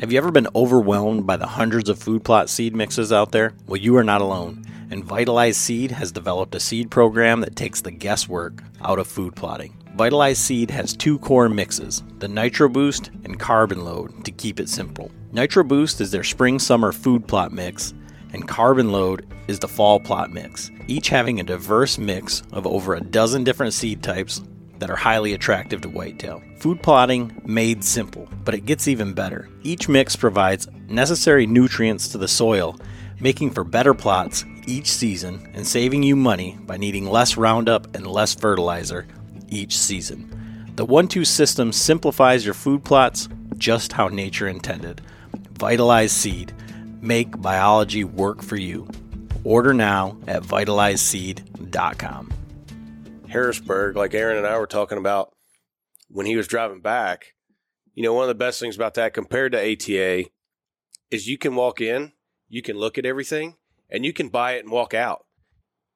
Have 0.00 0.12
you 0.12 0.18
ever 0.18 0.30
been 0.30 0.46
overwhelmed 0.54 1.26
by 1.26 1.36
the 1.36 1.48
hundreds 1.48 1.88
of 1.88 1.98
food 1.98 2.22
plot 2.22 2.48
seed 2.48 2.72
mixes 2.72 3.12
out 3.12 3.32
there? 3.32 3.52
Well, 3.66 3.80
you 3.80 3.96
are 3.96 4.04
not 4.04 4.20
alone. 4.20 4.64
And 4.92 5.04
Vitalize 5.04 5.56
Seed 5.56 5.90
has 5.90 6.12
developed 6.12 6.54
a 6.54 6.60
seed 6.60 6.88
program 6.88 7.40
that 7.40 7.56
takes 7.56 7.80
the 7.80 7.90
guesswork 7.90 8.62
out 8.80 9.00
of 9.00 9.08
food 9.08 9.34
plotting. 9.34 9.76
Vitalize 9.96 10.38
Seed 10.38 10.70
has 10.70 10.94
two 10.94 11.18
core 11.18 11.48
mixes, 11.48 12.04
the 12.20 12.28
Nitro 12.28 12.68
Boost 12.68 13.10
and 13.24 13.40
Carbon 13.40 13.84
Load, 13.84 14.24
to 14.24 14.30
keep 14.30 14.60
it 14.60 14.68
simple. 14.68 15.10
Nitro 15.32 15.64
Boost 15.64 16.00
is 16.00 16.12
their 16.12 16.22
spring 16.22 16.60
summer 16.60 16.92
food 16.92 17.26
plot 17.26 17.50
mix, 17.50 17.92
and 18.32 18.46
Carbon 18.46 18.92
Load 18.92 19.26
is 19.48 19.58
the 19.58 19.66
fall 19.66 19.98
plot 19.98 20.30
mix, 20.30 20.70
each 20.86 21.08
having 21.08 21.40
a 21.40 21.42
diverse 21.42 21.98
mix 21.98 22.44
of 22.52 22.68
over 22.68 22.94
a 22.94 23.00
dozen 23.00 23.42
different 23.42 23.74
seed 23.74 24.00
types 24.04 24.42
that 24.78 24.90
are 24.90 24.96
highly 24.96 25.34
attractive 25.34 25.80
to 25.82 25.88
whitetail. 25.88 26.42
Food 26.58 26.82
plotting 26.82 27.40
made 27.44 27.84
simple, 27.84 28.28
but 28.44 28.54
it 28.54 28.66
gets 28.66 28.88
even 28.88 29.12
better. 29.12 29.48
Each 29.62 29.88
mix 29.88 30.16
provides 30.16 30.68
necessary 30.88 31.46
nutrients 31.46 32.08
to 32.08 32.18
the 32.18 32.28
soil, 32.28 32.76
making 33.20 33.50
for 33.50 33.64
better 33.64 33.94
plots 33.94 34.44
each 34.66 34.90
season 34.90 35.50
and 35.54 35.66
saving 35.66 36.02
you 36.02 36.16
money 36.16 36.58
by 36.66 36.76
needing 36.76 37.06
less 37.06 37.36
Roundup 37.36 37.94
and 37.94 38.06
less 38.06 38.34
fertilizer 38.34 39.06
each 39.48 39.76
season. 39.76 40.72
The 40.76 40.84
1 40.84 41.08
2 41.08 41.24
system 41.24 41.72
simplifies 41.72 42.44
your 42.44 42.54
food 42.54 42.84
plots 42.84 43.28
just 43.56 43.92
how 43.92 44.08
nature 44.08 44.46
intended. 44.46 45.00
Vitalize 45.58 46.12
Seed. 46.12 46.52
Make 47.00 47.40
biology 47.40 48.04
work 48.04 48.42
for 48.42 48.56
you. 48.56 48.88
Order 49.44 49.74
now 49.74 50.16
at 50.26 50.42
vitalizeseed.com. 50.42 52.37
Harrisburg, 53.28 53.96
like 53.96 54.14
Aaron 54.14 54.36
and 54.36 54.46
I 54.46 54.58
were 54.58 54.66
talking 54.66 54.98
about 54.98 55.34
when 56.08 56.26
he 56.26 56.36
was 56.36 56.48
driving 56.48 56.80
back, 56.80 57.34
you 57.94 58.02
know, 58.02 58.12
one 58.12 58.24
of 58.24 58.28
the 58.28 58.34
best 58.34 58.60
things 58.60 58.76
about 58.76 58.94
that 58.94 59.14
compared 59.14 59.52
to 59.52 59.58
ATA 59.58 60.28
is 61.10 61.26
you 61.26 61.38
can 61.38 61.54
walk 61.54 61.80
in, 61.80 62.12
you 62.48 62.62
can 62.62 62.76
look 62.76 62.98
at 62.98 63.06
everything, 63.06 63.56
and 63.90 64.04
you 64.04 64.12
can 64.12 64.28
buy 64.28 64.52
it 64.52 64.64
and 64.64 64.70
walk 64.70 64.94
out. 64.94 65.24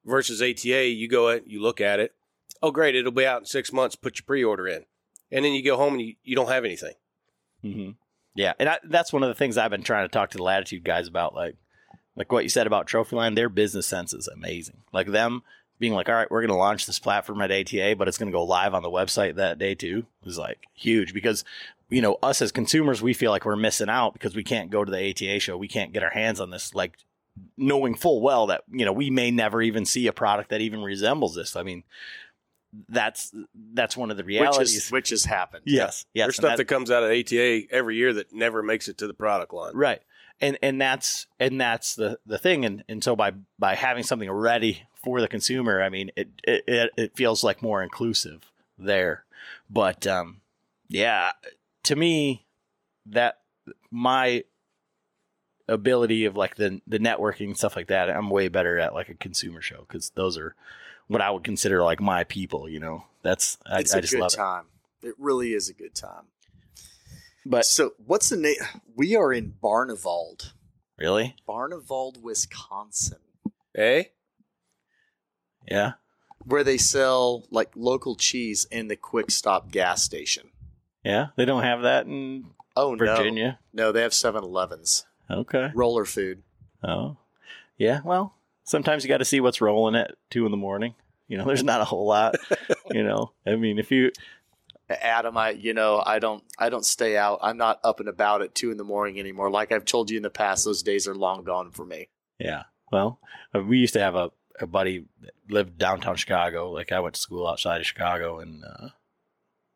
Versus 0.04 0.42
ATA, 0.42 0.88
you 0.88 1.08
go 1.08 1.28
in, 1.28 1.42
you 1.46 1.62
look 1.62 1.80
at 1.80 2.00
it. 2.00 2.12
Oh, 2.60 2.72
great, 2.72 2.96
it'll 2.96 3.12
be 3.12 3.26
out 3.26 3.42
in 3.42 3.46
six 3.46 3.72
months. 3.72 3.94
Put 3.94 4.18
your 4.18 4.24
pre 4.26 4.42
order 4.42 4.66
in. 4.66 4.84
And 5.30 5.44
then 5.44 5.52
you 5.52 5.64
go 5.64 5.76
home 5.76 5.94
and 5.94 6.02
you, 6.02 6.14
you 6.24 6.34
don't 6.34 6.48
have 6.48 6.64
anything. 6.64 6.94
Mm-hmm. 7.64 7.90
Yeah, 8.34 8.54
and 8.58 8.68
I, 8.68 8.78
that's 8.84 9.12
one 9.12 9.22
of 9.22 9.28
the 9.28 9.34
things 9.34 9.56
I've 9.56 9.70
been 9.70 9.82
trying 9.82 10.04
to 10.04 10.12
talk 10.12 10.30
to 10.30 10.38
the 10.38 10.42
Latitude 10.42 10.84
guys 10.84 11.06
about. 11.06 11.34
Like, 11.34 11.56
like 12.16 12.32
what 12.32 12.42
you 12.42 12.48
said 12.48 12.66
about 12.66 12.86
Trophy 12.86 13.16
Line, 13.16 13.34
their 13.34 13.48
business 13.48 13.86
sense 13.86 14.12
is 14.12 14.28
amazing. 14.28 14.82
Like 14.92 15.06
them 15.06 15.42
being 15.82 15.92
like, 15.94 16.08
all 16.08 16.14
right, 16.14 16.30
we're 16.30 16.40
going 16.40 16.48
to 16.48 16.54
launch 16.56 16.86
this 16.86 16.98
platform 17.00 17.42
at 17.42 17.50
ATA, 17.50 17.96
but 17.98 18.06
it's 18.08 18.16
going 18.16 18.30
to 18.30 18.32
go 18.32 18.44
live 18.44 18.72
on 18.72 18.82
the 18.84 18.88
website 18.88 19.34
that 19.34 19.58
day 19.58 19.74
too. 19.74 20.06
Is 20.24 20.38
like 20.38 20.60
huge 20.74 21.12
because 21.12 21.44
you 21.90 22.00
know 22.00 22.16
us 22.22 22.40
as 22.40 22.52
consumers, 22.52 23.02
we 23.02 23.12
feel 23.12 23.32
like 23.32 23.44
we're 23.44 23.56
missing 23.56 23.88
out 23.90 24.12
because 24.14 24.36
we 24.36 24.44
can't 24.44 24.70
go 24.70 24.84
to 24.84 24.90
the 24.92 25.10
ATA 25.10 25.40
show, 25.40 25.56
we 25.58 25.66
can't 25.68 25.92
get 25.92 26.02
our 26.04 26.10
hands 26.10 26.40
on 26.40 26.50
this. 26.50 26.72
Like 26.74 26.96
knowing 27.56 27.94
full 27.94 28.20
well 28.22 28.46
that 28.46 28.62
you 28.70 28.84
know 28.84 28.92
we 28.92 29.10
may 29.10 29.30
never 29.30 29.60
even 29.60 29.84
see 29.84 30.06
a 30.06 30.12
product 30.12 30.50
that 30.50 30.60
even 30.60 30.82
resembles 30.82 31.34
this. 31.34 31.56
I 31.56 31.62
mean, 31.64 31.82
that's 32.88 33.34
that's 33.74 33.96
one 33.96 34.10
of 34.10 34.16
the 34.16 34.22
Which, 34.22 34.40
realities. 34.40 34.76
is, 34.76 34.90
which 34.92 35.10
has 35.10 35.24
happened. 35.24 35.64
yes, 35.66 36.06
yes, 36.14 36.26
There's 36.26 36.36
stuff 36.36 36.50
that- 36.52 36.56
that 36.58 36.64
comes 36.66 36.90
out 36.90 37.02
of 37.02 37.10
ATA 37.10 37.62
every 37.70 37.96
year 37.96 38.12
that 38.14 38.32
never 38.32 38.62
makes 38.62 38.88
it 38.88 38.98
to 38.98 39.06
the 39.06 39.14
product 39.14 39.52
line. 39.52 39.72
right 39.74 40.00
and 40.42 40.58
and 40.60 40.80
that's 40.80 41.26
and 41.40 41.58
that's 41.58 41.94
the 41.94 42.18
the 42.26 42.36
thing 42.36 42.64
and 42.64 42.84
and 42.88 43.02
so 43.02 43.16
by 43.16 43.32
by 43.58 43.74
having 43.74 44.02
something 44.02 44.30
ready 44.30 44.82
for 44.94 45.20
the 45.20 45.28
consumer 45.28 45.80
i 45.80 45.88
mean 45.88 46.10
it 46.16 46.28
it 46.44 46.64
it, 46.66 46.90
it 46.96 47.16
feels 47.16 47.42
like 47.42 47.62
more 47.62 47.82
inclusive 47.82 48.50
there 48.76 49.24
but 49.70 50.06
um 50.06 50.40
yeah 50.88 51.30
to 51.84 51.96
me 51.96 52.44
that 53.06 53.38
my 53.90 54.44
ability 55.68 56.24
of 56.24 56.36
like 56.36 56.56
the 56.56 56.80
the 56.86 56.98
networking 56.98 57.46
and 57.46 57.56
stuff 57.56 57.76
like 57.76 57.86
that 57.86 58.10
i'm 58.10 58.28
way 58.28 58.48
better 58.48 58.78
at 58.78 58.92
like 58.92 59.08
a 59.08 59.14
consumer 59.14 59.62
show 59.62 59.84
because 59.86 60.10
those 60.10 60.36
are 60.36 60.54
what 61.06 61.20
i 61.22 61.30
would 61.30 61.44
consider 61.44 61.82
like 61.82 62.00
my 62.00 62.24
people 62.24 62.68
you 62.68 62.80
know 62.80 63.04
that's 63.22 63.58
i, 63.66 63.78
It's 63.80 63.94
I 63.94 64.00
just 64.00 64.12
good 64.12 64.20
love 64.20 64.32
it 64.32 64.36
time. 64.36 64.64
It. 65.02 65.14
really 65.18 65.52
is 65.52 65.68
a 65.68 65.72
good 65.74 65.94
time. 65.94 66.24
But 67.44 67.64
so, 67.66 67.92
what's 68.04 68.28
the 68.28 68.36
name? 68.36 68.54
We 68.94 69.16
are 69.16 69.32
in 69.32 69.54
Barneveld, 69.62 70.52
really 70.98 71.34
Barneveld, 71.48 72.20
Wisconsin, 72.22 73.18
Eh? 73.76 74.04
yeah 75.68 75.92
where 76.44 76.64
they 76.64 76.76
sell 76.76 77.44
like 77.52 77.70
local 77.76 78.16
cheese 78.16 78.66
in 78.70 78.88
the 78.88 78.96
quick 78.96 79.30
stop 79.30 79.70
gas 79.70 80.02
station. 80.02 80.50
yeah 81.04 81.28
they 81.36 81.44
don't 81.44 81.62
have 81.62 81.82
that 81.82 82.06
in 82.06 82.44
Oh 82.76 82.96
virginia 82.96 83.58
no, 83.72 83.84
no, 83.84 83.92
they 83.92 84.02
have 84.02 84.10
7-Elevens, 84.12 85.06
okay 85.30 85.70
roller 85.74 86.04
food. 86.04 86.42
Oh, 86.82 87.16
yeah. 87.78 88.00
Well, 88.04 88.34
sometimes 88.64 89.04
you 89.04 89.08
got 89.08 89.18
to 89.18 89.24
see 89.24 89.40
what's 89.40 89.60
rolling 89.60 89.94
at 89.94 90.14
two 90.30 90.44
in 90.46 90.50
the 90.50 90.56
morning. 90.56 90.94
You 91.28 91.38
know, 91.38 91.44
there's 91.44 91.62
not 91.62 91.80
a 91.80 91.84
whole 91.84 92.06
lot. 92.06 92.34
you 92.90 93.04
know, 93.04 93.32
I 93.46 93.54
mean, 93.54 93.78
if 93.78 93.90
you, 93.92 94.10
Adam, 94.90 95.36
I 95.36 95.50
you 95.50 95.74
know 95.74 96.02
I 96.04 96.18
don't 96.18 96.42
I 96.58 96.68
don't 96.68 96.84
stay 96.84 97.16
out. 97.16 97.38
I'm 97.42 97.56
not 97.56 97.80
up 97.84 98.00
and 98.00 98.08
about 98.08 98.42
at 98.42 98.54
two 98.54 98.70
in 98.70 98.76
the 98.76 98.84
morning 98.84 99.18
anymore. 99.18 99.50
Like 99.50 99.72
I've 99.72 99.84
told 99.84 100.10
you 100.10 100.16
in 100.16 100.22
the 100.22 100.30
past, 100.30 100.64
those 100.64 100.82
days 100.82 101.06
are 101.08 101.14
long 101.14 101.44
gone 101.44 101.70
for 101.70 101.84
me. 101.84 102.08
yeah. 102.38 102.64
Well, 102.90 103.20
uh, 103.54 103.62
we 103.62 103.78
used 103.78 103.94
to 103.94 104.00
have 104.00 104.14
a, 104.14 104.30
a 104.60 104.66
buddy 104.66 105.06
that 105.22 105.30
lived 105.48 105.78
downtown 105.78 106.16
Chicago. 106.16 106.70
Like 106.70 106.92
I 106.92 107.00
went 107.00 107.14
to 107.14 107.20
school 107.22 107.48
outside 107.48 107.80
of 107.80 107.86
Chicago, 107.86 108.38
and 108.38 108.62
uh, 108.62 108.88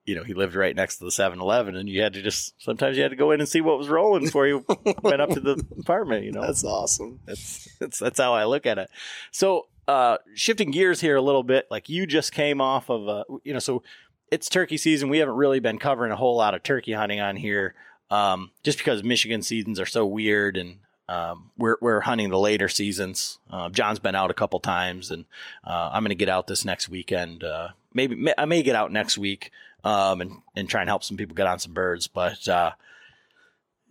you 0.04 0.14
know, 0.14 0.22
he 0.22 0.34
lived 0.34 0.54
right 0.54 0.76
next 0.76 0.98
to 0.98 1.04
the 1.04 1.10
7-Eleven, 1.10 1.76
and 1.76 1.88
you 1.88 2.02
had 2.02 2.12
to 2.12 2.20
just 2.20 2.60
sometimes 2.62 2.98
you 2.98 3.02
had 3.02 3.12
to 3.12 3.16
go 3.16 3.30
in 3.30 3.40
and 3.40 3.48
see 3.48 3.62
what 3.62 3.78
was 3.78 3.88
rolling 3.88 4.24
before 4.24 4.46
you 4.46 4.66
went 5.02 5.22
up 5.22 5.30
to 5.30 5.40
the 5.40 5.64
apartment. 5.80 6.24
You 6.24 6.32
know, 6.32 6.42
That's 6.42 6.62
awesome. 6.62 7.20
That's 7.24 7.66
that's 7.80 7.98
that's 7.98 8.20
how 8.20 8.34
I 8.34 8.44
look 8.44 8.66
at 8.66 8.76
it. 8.76 8.90
So 9.30 9.66
uh, 9.88 10.18
shifting 10.34 10.70
gears 10.70 11.00
here 11.00 11.16
a 11.16 11.22
little 11.22 11.42
bit, 11.42 11.66
like 11.70 11.88
you 11.88 12.06
just 12.06 12.32
came 12.32 12.60
off 12.60 12.90
of, 12.90 13.08
uh, 13.08 13.24
you 13.44 13.52
know, 13.52 13.60
so 13.60 13.82
it's 14.30 14.48
turkey 14.48 14.76
season. 14.76 15.08
We 15.08 15.18
haven't 15.18 15.36
really 15.36 15.60
been 15.60 15.78
covering 15.78 16.12
a 16.12 16.16
whole 16.16 16.36
lot 16.36 16.54
of 16.54 16.62
turkey 16.62 16.92
hunting 16.92 17.20
on 17.20 17.36
here, 17.36 17.74
um, 18.10 18.50
just 18.62 18.78
because 18.78 19.02
Michigan 19.02 19.42
seasons 19.42 19.80
are 19.80 19.86
so 19.86 20.06
weird, 20.06 20.56
and 20.56 20.78
um, 21.08 21.50
we're 21.56 21.76
we're 21.80 22.00
hunting 22.00 22.30
the 22.30 22.38
later 22.38 22.68
seasons. 22.68 23.38
Uh, 23.50 23.68
John's 23.68 23.98
been 23.98 24.14
out 24.14 24.30
a 24.30 24.34
couple 24.34 24.60
times, 24.60 25.10
and 25.10 25.24
uh, 25.64 25.90
I'm 25.92 26.02
going 26.02 26.10
to 26.10 26.14
get 26.14 26.28
out 26.28 26.46
this 26.46 26.64
next 26.64 26.88
weekend. 26.88 27.44
Uh, 27.44 27.68
maybe 27.94 28.14
may, 28.14 28.34
I 28.36 28.44
may 28.44 28.62
get 28.62 28.76
out 28.76 28.92
next 28.92 29.16
week 29.16 29.50
um, 29.84 30.20
and 30.20 30.32
and 30.54 30.68
try 30.68 30.80
and 30.80 30.90
help 30.90 31.04
some 31.04 31.16
people 31.16 31.36
get 31.36 31.46
on 31.46 31.58
some 31.58 31.72
birds. 31.72 32.08
But 32.08 32.48
uh, 32.48 32.72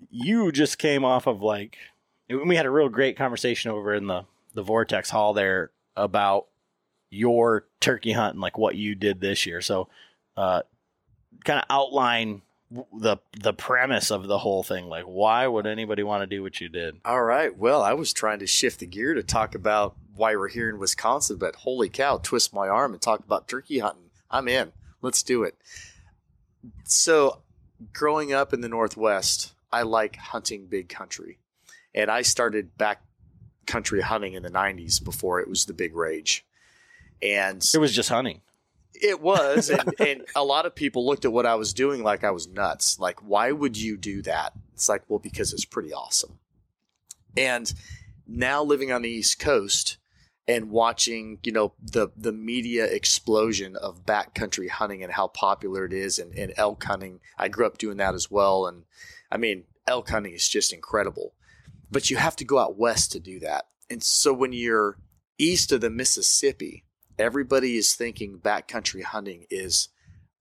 you 0.09 0.51
just 0.51 0.77
came 0.77 1.05
off 1.05 1.27
of 1.27 1.41
like 1.41 1.77
we 2.29 2.55
had 2.55 2.65
a 2.65 2.71
real 2.71 2.89
great 2.89 3.17
conversation 3.17 3.71
over 3.71 3.93
in 3.93 4.07
the 4.07 4.25
the 4.53 4.63
Vortex 4.63 5.09
Hall 5.09 5.33
there 5.33 5.71
about 5.95 6.47
your 7.09 7.67
turkey 7.79 8.11
hunt 8.11 8.33
and 8.33 8.41
like 8.41 8.57
what 8.57 8.75
you 8.75 8.95
did 8.95 9.21
this 9.21 9.45
year. 9.45 9.61
So, 9.61 9.87
uh, 10.37 10.61
kind 11.43 11.59
of 11.59 11.65
outline 11.69 12.41
the 12.99 13.17
the 13.39 13.53
premise 13.53 14.11
of 14.11 14.27
the 14.27 14.37
whole 14.37 14.63
thing. 14.63 14.87
Like, 14.87 15.05
why 15.05 15.47
would 15.47 15.67
anybody 15.67 16.03
want 16.03 16.23
to 16.23 16.27
do 16.27 16.41
what 16.41 16.59
you 16.59 16.69
did? 16.69 16.99
All 17.05 17.23
right. 17.23 17.55
Well, 17.55 17.81
I 17.81 17.93
was 17.93 18.13
trying 18.13 18.39
to 18.39 18.47
shift 18.47 18.79
the 18.79 18.85
gear 18.85 19.13
to 19.13 19.23
talk 19.23 19.55
about 19.55 19.95
why 20.15 20.35
we're 20.35 20.47
here 20.47 20.69
in 20.69 20.79
Wisconsin, 20.79 21.37
but 21.37 21.57
holy 21.57 21.89
cow, 21.89 22.17
twist 22.17 22.53
my 22.53 22.67
arm 22.67 22.93
and 22.93 23.01
talk 23.01 23.19
about 23.19 23.47
turkey 23.47 23.79
hunting. 23.79 24.09
I'm 24.31 24.47
in. 24.47 24.71
Let's 25.01 25.23
do 25.23 25.43
it. 25.43 25.55
So, 26.85 27.41
growing 27.93 28.33
up 28.33 28.53
in 28.53 28.61
the 28.61 28.69
Northwest, 28.69 29.53
I 29.71 29.83
like 29.83 30.15
hunting 30.15 30.67
big 30.67 30.89
country. 30.89 31.37
And 31.93 32.09
I 32.09 32.23
started 32.23 32.77
back 32.77 33.01
country 33.65 34.01
hunting 34.01 34.33
in 34.33 34.43
the 34.43 34.49
90s 34.49 35.03
before 35.03 35.39
it 35.39 35.47
was 35.47 35.65
the 35.65 35.73
big 35.73 35.95
rage. 35.95 36.45
And 37.21 37.63
It 37.73 37.77
was 37.77 37.93
just 37.93 38.09
hunting. 38.09 38.41
It 39.01 39.21
was. 39.21 39.69
and, 39.69 39.93
and 39.99 40.25
a 40.35 40.43
lot 40.43 40.65
of 40.65 40.75
people 40.75 41.05
looked 41.05 41.25
at 41.25 41.33
what 41.33 41.45
I 41.45 41.55
was 41.55 41.73
doing 41.73 42.03
like 42.03 42.23
I 42.23 42.31
was 42.31 42.47
nuts. 42.47 42.99
Like, 42.99 43.19
why 43.19 43.51
would 43.51 43.77
you 43.77 43.97
do 43.97 44.21
that? 44.23 44.53
It's 44.73 44.89
like, 44.89 45.03
well, 45.07 45.19
because 45.19 45.53
it's 45.53 45.65
pretty 45.65 45.93
awesome. 45.93 46.39
And 47.37 47.71
now 48.27 48.63
living 48.63 48.91
on 48.91 49.01
the 49.01 49.09
East 49.09 49.39
Coast 49.39 49.97
and 50.47 50.69
watching, 50.69 51.39
you 51.43 51.51
know, 51.51 51.73
the 51.81 52.09
the 52.15 52.31
media 52.31 52.85
explosion 52.85 53.75
of 53.75 54.05
backcountry 54.05 54.69
hunting 54.69 55.03
and 55.03 55.13
how 55.13 55.27
popular 55.27 55.85
it 55.85 55.93
is 55.93 56.19
and, 56.19 56.33
and 56.37 56.53
elk 56.57 56.83
hunting. 56.83 57.19
I 57.37 57.47
grew 57.47 57.65
up 57.65 57.77
doing 57.77 57.97
that 57.97 58.13
as 58.13 58.29
well. 58.29 58.67
And 58.67 58.83
I 59.31 59.37
mean, 59.37 59.63
elk 59.87 60.09
hunting 60.09 60.33
is 60.33 60.47
just 60.47 60.71
incredible. 60.71 61.33
But 61.91 62.09
you 62.09 62.17
have 62.17 62.35
to 62.37 62.45
go 62.45 62.59
out 62.59 62.77
west 62.77 63.11
to 63.13 63.19
do 63.19 63.39
that. 63.39 63.67
And 63.89 64.03
so 64.03 64.33
when 64.33 64.53
you're 64.53 64.97
east 65.37 65.71
of 65.71 65.81
the 65.81 65.89
Mississippi, 65.89 66.83
everybody 67.17 67.77
is 67.77 67.93
thinking 67.93 68.39
backcountry 68.39 69.03
hunting 69.03 69.45
is 69.49 69.89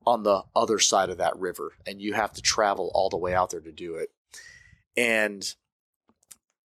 on 0.06 0.22
the 0.22 0.42
other 0.54 0.78
side 0.78 1.10
of 1.10 1.18
that 1.18 1.38
river 1.38 1.72
and 1.86 2.00
you 2.00 2.12
have 2.12 2.32
to 2.32 2.42
travel 2.42 2.90
all 2.94 3.08
the 3.08 3.16
way 3.16 3.34
out 3.34 3.50
there 3.50 3.60
to 3.60 3.72
do 3.72 3.94
it. 3.96 4.10
And 4.96 5.54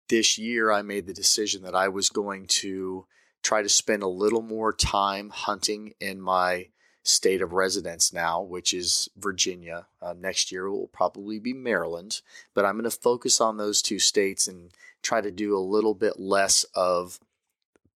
this 0.10 0.38
year 0.38 0.72
I 0.72 0.82
made 0.82 1.08
the 1.08 1.14
decision 1.14 1.64
that 1.64 1.76
I 1.76 1.88
was 1.88 2.10
going 2.10 2.46
to 2.48 3.06
try 3.42 3.62
to 3.62 3.70
spend 3.70 4.04
a 4.04 4.08
little 4.08 4.42
more 4.42 4.72
time 4.72 5.30
hunting 5.30 5.94
in 6.00 6.22
my 6.22 6.68
state 7.04 7.42
of 7.42 7.52
residence 7.52 8.14
now, 8.14 8.42
which 8.42 8.74
is 8.74 9.10
Virginia. 9.18 9.88
Uh, 10.02 10.14
next 10.18 10.52
year 10.52 10.70
will 10.70 10.88
probably 10.88 11.40
be 11.40 11.54
Maryland, 11.54 12.22
but 12.54 12.64
I'm 12.64 12.76
going 12.76 12.90
to 12.90 12.92
focus 12.92 13.42
on 13.42 13.58
those 13.58 13.82
two 13.82 14.00
states 14.00 14.48
and 14.48 14.72
try 15.02 15.20
to 15.20 15.32
do 15.32 15.58
a 15.58 15.60
little 15.60 15.94
bit 15.94 16.18
less 16.20 16.66
of 16.76 17.20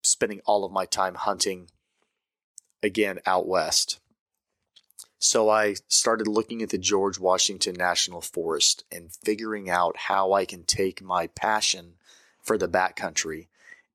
spending 0.04 0.42
all 0.46 0.66
of 0.66 0.72
my 0.72 0.86
time 0.86 1.16
hunting 1.16 1.70
again 2.84 3.20
out 3.26 3.48
west. 3.48 4.00
So 5.20 5.50
I 5.50 5.76
started 5.88 6.28
looking 6.28 6.62
at 6.62 6.70
the 6.70 6.78
George 6.78 7.20
Washington 7.20 7.76
National 7.76 8.22
Forest 8.22 8.84
and 8.92 9.12
figuring 9.12 9.70
out 9.70 9.98
how 9.98 10.34
I 10.34 10.46
can 10.46 10.64
take 10.64 11.02
my 11.02 11.28
passion 11.28 11.94
for 12.42 12.58
the 12.58 12.70
backcountry 12.70 13.48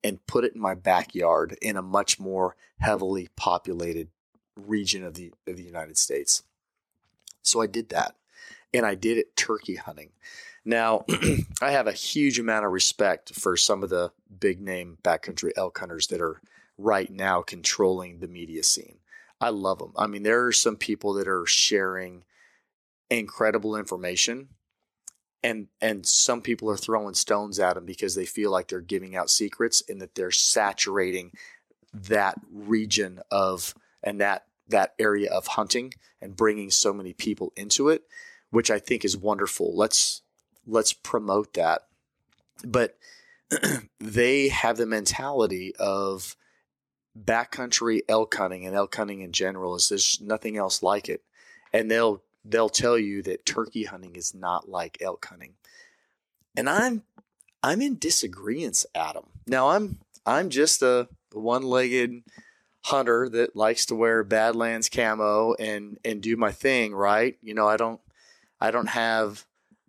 and 0.03 0.27
put 0.27 0.45
it 0.45 0.55
in 0.55 0.61
my 0.61 0.75
backyard 0.75 1.57
in 1.63 1.77
a 1.77 1.83
much 1.83 2.19
more 2.19 2.57
heavily 2.81 3.29
populated 3.37 4.09
region 4.57 5.05
of 5.05 5.15
the 5.15 5.33
of 5.47 5.57
the 5.57 5.63
United 5.63 5.97
States. 5.97 6.43
So 7.43 7.61
I 7.61 7.67
did 7.67 7.91
that. 7.91 8.17
And 8.75 8.87
I 8.87 8.95
did 8.95 9.19
it 9.19 9.37
turkey 9.37 9.77
hunting. 9.77 10.11
Now, 10.65 11.05
I 11.63 11.73
have 11.73 11.87
a 11.87 11.93
huge 11.93 12.39
amount 12.39 12.65
of 12.65 12.73
respect 12.73 13.35
for 13.35 13.57
some 13.57 13.83
of 13.83 13.91
the 13.91 14.13
big 14.41 14.61
name 14.61 14.99
backcountry 15.03 15.51
elk 15.57 15.79
hunters 15.79 16.07
that 16.07 16.21
are 16.21 16.41
right 16.79 17.11
now 17.11 17.43
controlling 17.43 18.19
the 18.19 18.29
media 18.29 18.63
scene. 18.63 18.99
I 19.41 19.51
love 19.51 19.79
them. 19.79 19.93
I 19.97 20.07
mean, 20.07 20.23
there 20.23 20.47
are 20.47 20.53
some 20.53 20.77
people 20.77 21.15
that 21.15 21.29
are 21.29 21.47
sharing 21.47 22.25
incredible 23.11 23.77
information 23.77 24.49
and 25.43 25.69
and 25.81 26.07
some 26.07 26.41
people 26.41 26.71
are 26.71 26.77
throwing 26.77 27.15
stones 27.15 27.59
at 27.59 27.75
them 27.75 27.85
because 27.85 28.15
they 28.15 28.25
feel 28.25 28.51
like 28.51 28.69
they're 28.69 28.81
giving 28.81 29.17
out 29.17 29.31
secrets 29.31 29.83
and 29.89 30.01
that 30.01 30.15
they're 30.15 30.31
saturating 30.31 31.33
that 31.93 32.37
region 32.51 33.21
of 33.31 33.75
and 34.03 34.21
that 34.21 34.47
that 34.69 34.95
area 34.99 35.31
of 35.31 35.49
hunting 35.49 35.93
and 36.21 36.37
bringing 36.37 36.71
so 36.71 36.93
many 36.93 37.13
people 37.13 37.53
into 37.57 37.89
it 37.89 38.05
which 38.51 38.71
I 38.71 38.79
think 38.79 39.05
is 39.05 39.17
wonderful 39.17 39.77
let's 39.77 40.23
let's 40.67 40.93
promote 40.93 41.55
that 41.55 41.83
but 42.65 42.97
they 44.01 44.49
have 44.49 44.77
the 44.77 44.87
mentality 44.87 45.75
of 45.79 46.37
backcountry 47.19 48.01
elk 48.09 48.35
hunting 48.35 48.67
and 48.67 48.75
elk 48.75 48.95
hunting 48.95 49.21
in 49.21 49.33
general 49.33 49.75
is 49.75 49.89
there's 49.89 50.21
nothing 50.21 50.57
else 50.57 50.83
like 50.83 51.09
it. 51.09 51.23
And 51.73 51.91
they'll 51.91 52.23
they'll 52.45 52.69
tell 52.69 52.99
you 52.99 53.23
that 53.23 53.47
turkey 53.47 53.85
hunting 53.85 54.17
is 54.17 54.35
not 54.35 54.69
like 54.69 54.99
elk 55.01 55.27
hunting. 55.27 55.55
And 56.57 56.69
i'm 56.69 57.03
i'm 57.63 57.81
in 57.81 57.99
disagreement 57.99 58.85
adam. 58.95 59.25
Now 59.47 59.71
i'm 59.71 59.99
i'm 60.27 60.51
just 60.51 60.83
a 60.83 61.09
one-legged 61.33 62.23
hunter 62.85 63.29
that 63.29 63.55
likes 63.55 63.87
to 63.87 63.95
wear 63.95 64.25
badlands 64.25 64.89
camo 64.89 65.55
and 65.55 65.99
and 66.05 66.23
do 66.23 66.37
my 66.37 66.51
thing 66.51 66.95
right? 66.95 67.37
You 67.43 67.55
know 67.55 67.69
i 67.69 67.77
don't 67.77 68.01
i 68.61 68.71
don't 68.71 68.89
have 68.89 69.47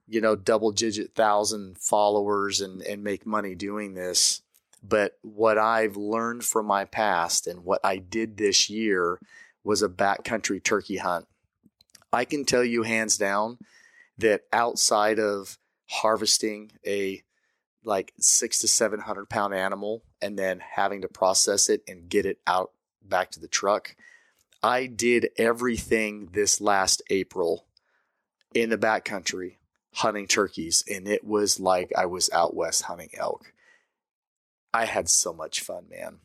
you 0.08 0.22
know 0.22 0.36
double 0.36 0.72
digit 0.72 1.16
thousand 1.16 1.78
followers 1.80 2.62
and 2.62 2.82
and 2.84 3.04
make 3.04 3.26
money 3.26 3.56
doing 3.56 3.94
this 3.94 4.43
but 4.84 5.18
what 5.22 5.58
I've 5.58 5.96
learned 5.96 6.44
from 6.44 6.66
my 6.66 6.86
past 6.86 7.48
and 7.48 7.64
what 7.64 7.80
I 7.84 7.98
did 7.98 8.38
this 8.38 8.70
year 8.70 9.20
was 9.64 9.82
a 9.82 9.90
backcountry 9.90 10.62
turkey 10.62 10.98
hunt. 10.98 11.26
I 12.12 12.26
can 12.26 12.44
tell 12.44 12.64
you 12.64 12.84
hands 12.84 13.18
down 13.18 13.58
that 14.18 14.42
outside 14.52 15.20
of 15.20 15.58
harvesting 15.90 16.72
a 16.86 17.24
like 17.86 18.14
six 18.20 18.60
to 18.60 18.68
seven 18.68 19.00
hundred 19.00 19.30
pound 19.30 19.54
animal 19.54 20.04
and 20.22 20.38
then 20.38 20.60
having 20.60 21.02
to 21.02 21.08
process 21.08 21.70
it 21.70 21.82
and 21.88 22.10
get 22.10 22.26
it 22.26 22.40
out 22.46 22.72
back 23.02 23.32
to 23.32 23.40
the 23.40 23.48
truck, 23.48 23.96
I 24.62 24.86
did 24.86 25.30
everything 25.38 26.30
this 26.32 26.62
last 26.62 27.02
April 27.10 27.66
in 28.54 28.70
the 28.70 28.78
backcountry 28.78 29.58
hunting 29.96 30.28
turkeys, 30.28 30.84
and 30.90 31.08
it 31.08 31.24
was 31.26 31.60
like 31.60 31.92
I 31.98 32.06
was 32.06 32.30
out 32.32 32.56
west 32.56 32.84
hunting 32.84 33.10
elk. 33.14 33.54
I 34.74 34.86
had 34.86 35.08
so 35.08 35.34
much 35.34 35.62
fun, 35.62 35.86
man. 35.90 36.18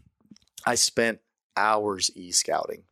I 0.64 0.74
spent 0.74 1.20
hours 1.56 2.10
e 2.14 2.32
scouting. 2.32 2.84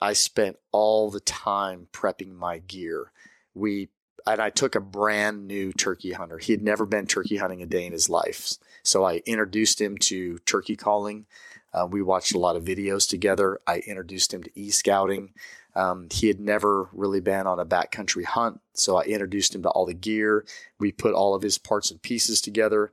I 0.00 0.12
spent 0.12 0.58
all 0.72 1.10
the 1.10 1.20
time 1.20 1.88
prepping 1.92 2.34
my 2.34 2.58
gear. 2.58 3.12
We 3.54 3.88
and 4.26 4.40
I 4.40 4.50
took 4.50 4.74
a 4.74 4.80
brand 4.80 5.46
new 5.46 5.72
turkey 5.72 6.12
hunter. 6.12 6.36
He 6.38 6.52
had 6.52 6.62
never 6.62 6.84
been 6.84 7.06
turkey 7.06 7.38
hunting 7.38 7.62
a 7.62 7.66
day 7.66 7.86
in 7.86 7.92
his 7.92 8.10
life. 8.10 8.54
So 8.82 9.04
I 9.04 9.22
introduced 9.24 9.80
him 9.80 9.96
to 9.98 10.38
turkey 10.40 10.76
calling. 10.76 11.26
Uh, 11.72 11.86
we 11.90 12.02
watched 12.02 12.34
a 12.34 12.38
lot 12.38 12.56
of 12.56 12.64
videos 12.64 13.08
together. 13.08 13.60
I 13.66 13.78
introduced 13.78 14.34
him 14.34 14.42
to 14.42 14.50
e 14.54 14.70
scouting. 14.70 15.32
Um, 15.74 16.08
he 16.10 16.26
had 16.26 16.40
never 16.40 16.88
really 16.92 17.20
been 17.20 17.46
on 17.46 17.60
a 17.60 17.64
backcountry 17.64 18.24
hunt. 18.24 18.60
So 18.74 18.96
I 18.96 19.04
introduced 19.04 19.54
him 19.54 19.62
to 19.62 19.70
all 19.70 19.86
the 19.86 19.94
gear. 19.94 20.44
We 20.78 20.92
put 20.92 21.14
all 21.14 21.34
of 21.34 21.42
his 21.42 21.58
parts 21.58 21.90
and 21.90 22.02
pieces 22.02 22.40
together 22.40 22.92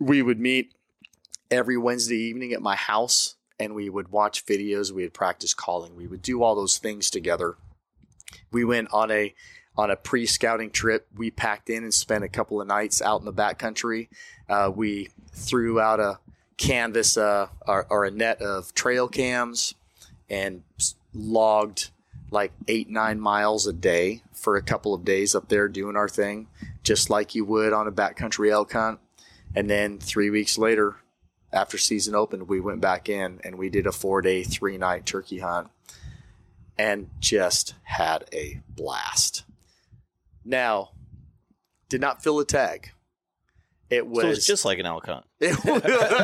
we 0.00 0.22
would 0.22 0.38
meet 0.38 0.72
every 1.50 1.76
Wednesday 1.76 2.16
evening 2.16 2.52
at 2.52 2.62
my 2.62 2.76
house 2.76 3.36
and 3.58 3.74
we 3.74 3.88
would 3.88 4.08
watch 4.08 4.46
videos. 4.46 4.92
We 4.92 5.02
would 5.02 5.14
practice 5.14 5.54
calling. 5.54 5.96
We 5.96 6.06
would 6.06 6.22
do 6.22 6.42
all 6.42 6.54
those 6.54 6.78
things 6.78 7.10
together. 7.10 7.56
We 8.50 8.64
went 8.64 8.88
on 8.92 9.10
a 9.10 9.34
on 9.76 9.90
a 9.92 9.96
pre-scouting 9.96 10.70
trip. 10.70 11.06
We 11.16 11.30
packed 11.30 11.70
in 11.70 11.84
and 11.84 11.94
spent 11.94 12.24
a 12.24 12.28
couple 12.28 12.60
of 12.60 12.66
nights 12.66 13.00
out 13.00 13.20
in 13.20 13.24
the 13.24 13.32
backcountry. 13.32 14.08
Uh, 14.48 14.72
we 14.74 15.10
threw 15.32 15.80
out 15.80 16.00
a 16.00 16.18
canvas 16.56 17.16
uh, 17.16 17.46
or, 17.66 17.86
or 17.88 18.04
a 18.04 18.10
net 18.10 18.42
of 18.42 18.74
trail 18.74 19.06
cams 19.06 19.74
and 20.28 20.64
logged 21.14 21.90
like 22.30 22.52
eight 22.66 22.90
nine 22.90 23.20
miles 23.20 23.66
a 23.66 23.72
day 23.72 24.22
for 24.32 24.56
a 24.56 24.62
couple 24.62 24.92
of 24.92 25.04
days 25.04 25.34
up 25.34 25.48
there 25.48 25.68
doing 25.68 25.96
our 25.96 26.08
thing, 26.08 26.48
just 26.82 27.08
like 27.08 27.34
you 27.34 27.44
would 27.44 27.72
on 27.72 27.86
a 27.86 27.92
backcountry 27.92 28.50
elk 28.50 28.72
hunt. 28.72 28.98
And 29.54 29.68
then 29.68 29.98
three 29.98 30.30
weeks 30.30 30.58
later, 30.58 30.96
after 31.52 31.78
season 31.78 32.14
opened, 32.14 32.48
we 32.48 32.60
went 32.60 32.80
back 32.80 33.08
in 33.08 33.40
and 33.44 33.56
we 33.58 33.68
did 33.70 33.86
a 33.86 33.92
four 33.92 34.20
day, 34.22 34.42
three 34.44 34.78
night 34.78 35.06
turkey 35.06 35.38
hunt 35.38 35.68
and 36.78 37.10
just 37.18 37.74
had 37.84 38.24
a 38.32 38.60
blast. 38.68 39.44
Now, 40.44 40.90
did 41.88 42.00
not 42.00 42.22
fill 42.22 42.38
a 42.38 42.44
tag. 42.44 42.90
It 43.90 44.06
was 44.06 44.22
So 44.22 44.28
it's 44.30 44.46
just 44.46 44.64
like 44.66 44.78
an 44.78 44.86
elk 44.86 45.06
hunt. 45.06 45.24
it 45.40 45.64
was- 45.64 45.82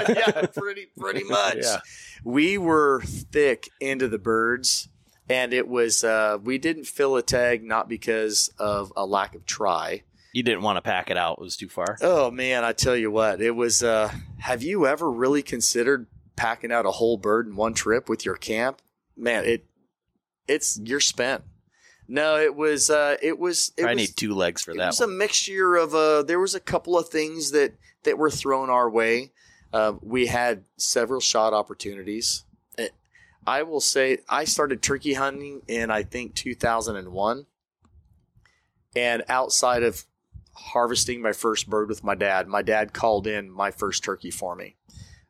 yeah, 0.09 0.47
pretty 0.55 0.87
pretty 0.99 1.25
much. 1.29 1.57
Yeah. 1.63 1.79
We 2.23 2.59
were 2.59 3.01
thick 3.03 3.69
into 3.81 4.07
the 4.09 4.19
birds, 4.19 4.89
and 5.31 5.53
it 5.55 5.67
was 5.67 6.05
uh, 6.05 6.39
we 6.43 6.59
didn't 6.59 6.85
fill 6.85 7.17
a 7.17 7.23
tag 7.23 7.65
not 7.65 7.89
because 7.89 8.51
of 8.59 8.93
a 8.97 9.07
lack 9.07 9.35
of 9.35 9.47
try. 9.47 10.03
You 10.35 10.43
didn't 10.43 10.63
want 10.63 10.77
to 10.77 10.83
pack 10.83 11.11
it 11.11 11.17
out; 11.17 11.39
it 11.39 11.43
was 11.43 11.57
too 11.57 11.69
far. 11.69 11.97
Oh 12.03 12.31
man, 12.31 12.65
I 12.65 12.73
tell 12.73 12.97
you 12.97 13.11
what, 13.11 13.41
it 13.41 13.53
was. 13.53 13.83
Uh, 13.83 14.13
have 14.41 14.63
you 14.63 14.87
ever 14.87 15.11
really 15.11 15.43
considered 15.43 16.07
packing 16.37 16.73
out 16.73 16.87
a 16.87 16.91
whole 16.91 17.17
bird 17.17 17.47
in 17.47 17.55
one 17.55 17.73
trip 17.73 18.09
with 18.09 18.25
your 18.27 18.35
camp? 18.35 18.83
Man, 19.17 19.45
it 19.45 19.65
it's 20.49 20.79
you're 20.83 20.99
spent. 21.01 21.45
No, 22.09 22.37
it 22.37 22.55
was. 22.57 22.91
Uh, 22.91 23.17
it 23.23 23.39
was. 23.39 23.73
It 23.77 23.85
I 23.85 23.91
was, 23.95 23.97
need 23.97 24.17
two 24.17 24.35
legs 24.35 24.63
for 24.63 24.73
it 24.73 24.79
that 24.79 24.83
It 24.83 24.87
was 24.89 25.01
one. 25.01 25.11
a 25.11 25.13
mixture 25.13 25.77
of 25.77 25.95
uh 25.95 26.25
there 26.25 26.41
was 26.41 26.55
a 26.57 26.61
couple 26.61 26.99
of 26.99 27.09
things 27.09 27.53
that 27.53 27.75
that 28.03 28.19
were 28.19 28.29
thrown 28.31 28.69
our 28.71 28.91
way 28.91 29.31
uh, 29.73 29.95
we 30.03 30.27
had 30.27 30.65
several 30.77 31.21
shot 31.21 31.55
opportunities 31.55 32.45
Eh, 32.77 32.89
i 33.47 33.63
will 33.63 33.81
say 33.81 34.19
i 34.29 34.45
started 34.45 34.83
turkey 34.83 35.15
hunting 35.15 35.63
in 35.69 35.91
i 35.91 36.03
think 36.03 36.35
2001 36.35 37.47
and 38.95 39.23
outside 39.29 39.83
of 39.83 40.05
harvesting 40.57 41.21
my 41.21 41.33
first 41.33 41.69
bird 41.69 41.89
with 41.89 42.05
my 42.05 42.15
dad 42.15 42.47
my 42.47 42.63
dad 42.63 42.93
called 42.93 43.27
in 43.27 43.51
my 43.51 43.71
first 43.71 44.05
turkey 44.05 44.31
for 44.31 44.55
me 44.55 44.77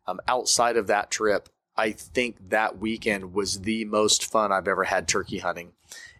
um, 0.07 0.21
outside 0.29 0.77
of 0.77 0.87
that 0.87 1.11
trip 1.11 1.49
i 1.77 1.91
think 1.91 2.37
that 2.51 2.79
weekend 2.79 3.33
was 3.33 3.61
the 3.63 3.85
most 3.85 4.25
fun 4.25 4.53
i've 4.53 4.69
ever 4.69 4.85
had 4.85 5.09
turkey 5.09 5.39
hunting 5.39 5.73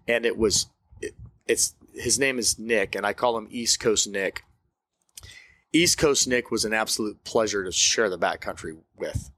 and 0.09 0.25
it 0.25 0.37
was 0.37 0.67
it, 1.01 1.15
it's 1.47 1.75
his 1.95 2.19
name 2.19 2.39
is 2.39 2.59
Nick, 2.59 2.95
and 2.95 3.07
I 3.07 3.13
call 3.13 3.39
him 3.39 3.49
East 3.51 3.81
Coast 3.81 4.09
Nick. 4.09 4.43
East 5.73 5.99
Coast 5.99 6.29
Nick 6.29 6.51
was 6.51 6.65
an 6.65 6.73
absolute 6.73 7.23
pleasure 7.25 7.65
to 7.65 7.73
share 7.73 8.11
the 8.11 8.19
backcountry 8.19 8.77
with. 8.97 9.31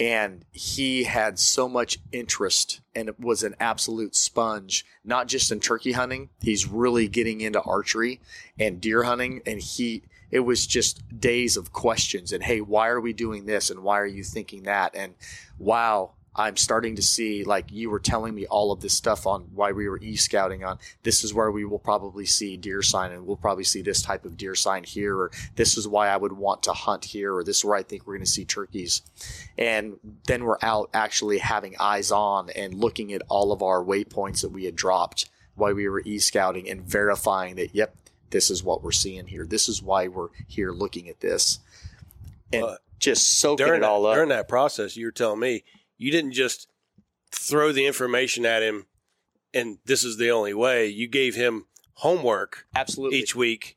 And 0.00 0.44
he 0.50 1.04
had 1.04 1.38
so 1.38 1.68
much 1.68 1.98
interest 2.10 2.80
and 2.94 3.10
was 3.18 3.42
an 3.42 3.54
absolute 3.60 4.16
sponge, 4.16 4.84
not 5.04 5.28
just 5.28 5.52
in 5.52 5.60
turkey 5.60 5.92
hunting. 5.92 6.30
He's 6.40 6.66
really 6.66 7.06
getting 7.06 7.40
into 7.40 7.60
archery 7.62 8.20
and 8.58 8.80
deer 8.80 9.04
hunting. 9.04 9.42
And 9.46 9.60
he, 9.60 10.02
it 10.32 10.40
was 10.40 10.66
just 10.66 11.20
days 11.20 11.56
of 11.56 11.72
questions 11.72 12.32
and, 12.32 12.42
hey, 12.42 12.60
why 12.60 12.88
are 12.88 13.00
we 13.00 13.12
doing 13.12 13.46
this? 13.46 13.70
And 13.70 13.84
why 13.84 14.00
are 14.00 14.06
you 14.06 14.24
thinking 14.24 14.64
that? 14.64 14.96
And 14.96 15.14
wow, 15.58 16.14
I'm 16.36 16.56
starting 16.56 16.96
to 16.96 17.02
see, 17.02 17.44
like 17.44 17.70
you 17.70 17.90
were 17.90 18.00
telling 18.00 18.34
me 18.34 18.46
all 18.46 18.72
of 18.72 18.80
this 18.80 18.94
stuff 18.94 19.26
on 19.26 19.42
why 19.54 19.72
we 19.72 19.88
were 19.88 20.00
e 20.00 20.16
scouting 20.16 20.64
on. 20.64 20.78
This 21.02 21.22
is 21.22 21.32
where 21.32 21.50
we 21.50 21.64
will 21.64 21.78
probably 21.78 22.26
see 22.26 22.56
deer 22.56 22.82
sign, 22.82 23.12
and 23.12 23.26
we'll 23.26 23.36
probably 23.36 23.64
see 23.64 23.82
this 23.82 24.02
type 24.02 24.24
of 24.24 24.36
deer 24.36 24.54
sign 24.54 24.84
here, 24.84 25.16
or 25.16 25.30
this 25.54 25.76
is 25.76 25.86
why 25.86 26.08
I 26.08 26.16
would 26.16 26.32
want 26.32 26.62
to 26.64 26.72
hunt 26.72 27.04
here, 27.04 27.34
or 27.34 27.44
this 27.44 27.58
is 27.58 27.64
where 27.64 27.76
I 27.76 27.82
think 27.82 28.06
we're 28.06 28.14
going 28.14 28.24
to 28.24 28.30
see 28.30 28.44
turkeys. 28.44 29.02
And 29.56 29.98
then 30.26 30.44
we're 30.44 30.58
out 30.62 30.90
actually 30.92 31.38
having 31.38 31.76
eyes 31.78 32.10
on 32.10 32.50
and 32.50 32.74
looking 32.74 33.12
at 33.12 33.22
all 33.28 33.52
of 33.52 33.62
our 33.62 33.84
waypoints 33.84 34.40
that 34.42 34.50
we 34.50 34.64
had 34.64 34.76
dropped 34.76 35.30
while 35.54 35.74
we 35.74 35.88
were 35.88 36.02
e 36.04 36.18
scouting 36.18 36.68
and 36.68 36.82
verifying 36.82 37.54
that, 37.56 37.74
yep, 37.74 37.94
this 38.30 38.50
is 38.50 38.64
what 38.64 38.82
we're 38.82 38.90
seeing 38.90 39.26
here. 39.28 39.46
This 39.46 39.68
is 39.68 39.80
why 39.80 40.08
we're 40.08 40.30
here 40.48 40.72
looking 40.72 41.08
at 41.08 41.20
this. 41.20 41.60
And 42.52 42.62
Well, 42.62 42.78
just 42.98 43.38
soaking 43.38 43.66
it 43.68 43.82
all 43.84 44.02
that, 44.02 44.08
up. 44.08 44.14
during 44.16 44.30
that 44.30 44.48
process, 44.48 44.96
you 44.96 45.06
were 45.06 45.12
telling 45.12 45.38
me 45.38 45.62
you 46.04 46.12
didn't 46.12 46.32
just 46.32 46.68
throw 47.30 47.72
the 47.72 47.86
information 47.86 48.44
at 48.44 48.62
him 48.62 48.86
and 49.54 49.78
this 49.84 50.02
is 50.04 50.16
the 50.16 50.30
only 50.30 50.52
way. 50.52 50.86
You 50.86 51.06
gave 51.08 51.34
him 51.36 51.66
homework 51.94 52.66
Absolutely. 52.74 53.18
each 53.20 53.34
week 53.34 53.76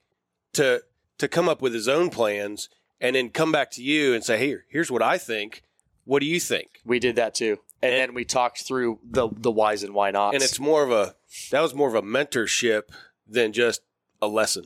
to 0.53 0.81
to 1.19 1.27
come 1.27 1.47
up 1.47 1.61
with 1.61 1.73
his 1.73 1.87
own 1.87 2.09
plans 2.09 2.67
and 2.99 3.15
then 3.15 3.29
come 3.29 3.51
back 3.51 3.69
to 3.71 3.83
you 3.83 4.13
and 4.13 4.23
say, 4.23 4.37
"Here, 4.39 4.65
here's 4.69 4.91
what 4.91 5.01
I 5.03 5.17
think. 5.17 5.63
What 6.03 6.19
do 6.19 6.25
you 6.25 6.39
think?" 6.39 6.67
We 6.83 6.99
did 6.99 7.15
that 7.15 7.35
too, 7.35 7.59
and, 7.81 7.93
And- 7.93 8.01
then 8.09 8.13
we 8.15 8.25
talked 8.25 8.63
through 8.67 8.99
the 9.03 9.29
the 9.31 9.51
whys 9.51 9.83
and 9.83 9.93
why 9.93 10.11
nots. 10.11 10.33
And 10.35 10.43
it's 10.43 10.59
more 10.59 10.83
of 10.83 10.91
a 10.91 11.15
that 11.51 11.61
was 11.61 11.73
more 11.75 11.87
of 11.87 11.95
a 11.95 12.01
mentorship 12.01 12.83
than 13.27 13.53
just 13.53 13.81
a 14.21 14.27
lesson. 14.27 14.65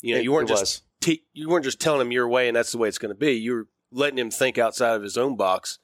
You 0.00 0.14
know, 0.14 0.20
It- 0.20 0.24
you 0.24 0.32
weren't 0.32 0.48
just 0.48 0.82
te- 1.00 1.24
you 1.32 1.48
weren't 1.48 1.64
just 1.64 1.80
telling 1.80 2.00
him 2.00 2.12
your 2.12 2.28
way 2.28 2.46
and 2.48 2.56
that's 2.56 2.72
the 2.72 2.78
way 2.78 2.88
it's 2.88 2.98
going 2.98 3.14
to 3.14 3.18
be. 3.18 3.32
You 3.32 3.52
were 3.54 3.68
letting 3.90 4.18
him 4.18 4.30
think 4.30 4.58
outside 4.58 4.94
of 4.94 5.02
his 5.02 5.16
own 5.18 5.36
box 5.36 5.78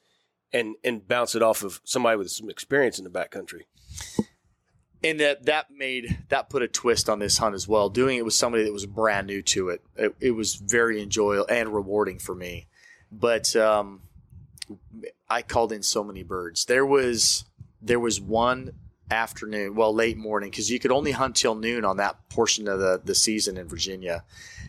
and 0.52 0.76
and 0.82 1.06
bounce 1.06 1.34
it 1.34 1.42
off 1.42 1.62
of 1.62 1.80
somebody 1.84 2.16
with 2.16 2.30
some 2.30 2.50
experience 2.50 2.98
in 2.98 3.04
the 3.04 3.10
backcountry. 3.10 3.62
and 5.02 5.20
that 5.20 5.46
that 5.46 5.70
made 5.70 6.18
that 6.28 6.50
put 6.50 6.62
a 6.62 6.68
twist 6.68 7.08
on 7.08 7.18
this 7.18 7.38
hunt 7.38 7.54
as 7.54 7.66
well. 7.66 7.88
Doing 7.88 8.18
it 8.18 8.24
with 8.24 8.34
somebody 8.34 8.64
that 8.64 8.72
was 8.72 8.86
brand 8.86 9.26
new 9.26 9.42
to 9.42 9.70
it, 9.70 9.82
it, 9.96 10.14
it 10.20 10.30
was 10.32 10.56
very 10.56 11.02
enjoyable 11.02 11.46
and 11.48 11.72
rewarding 11.72 12.18
for 12.18 12.34
me. 12.34 12.66
But 13.10 13.56
um, 13.56 14.02
I 15.28 15.42
called 15.42 15.72
in 15.72 15.82
so 15.82 16.04
many 16.04 16.22
birds. 16.22 16.64
There 16.66 16.86
was 16.86 17.44
there 17.80 18.00
was 18.00 18.20
one 18.20 18.72
afternoon, 19.10 19.74
well, 19.74 19.92
late 19.92 20.16
morning, 20.16 20.50
because 20.50 20.70
you 20.70 20.78
could 20.78 20.92
only 20.92 21.12
hunt 21.12 21.34
till 21.34 21.54
noon 21.54 21.84
on 21.84 21.96
that 21.96 22.28
portion 22.28 22.68
of 22.68 22.78
the, 22.78 23.00
the 23.02 23.14
season 23.14 23.56
in 23.56 23.66
Virginia. 23.66 24.24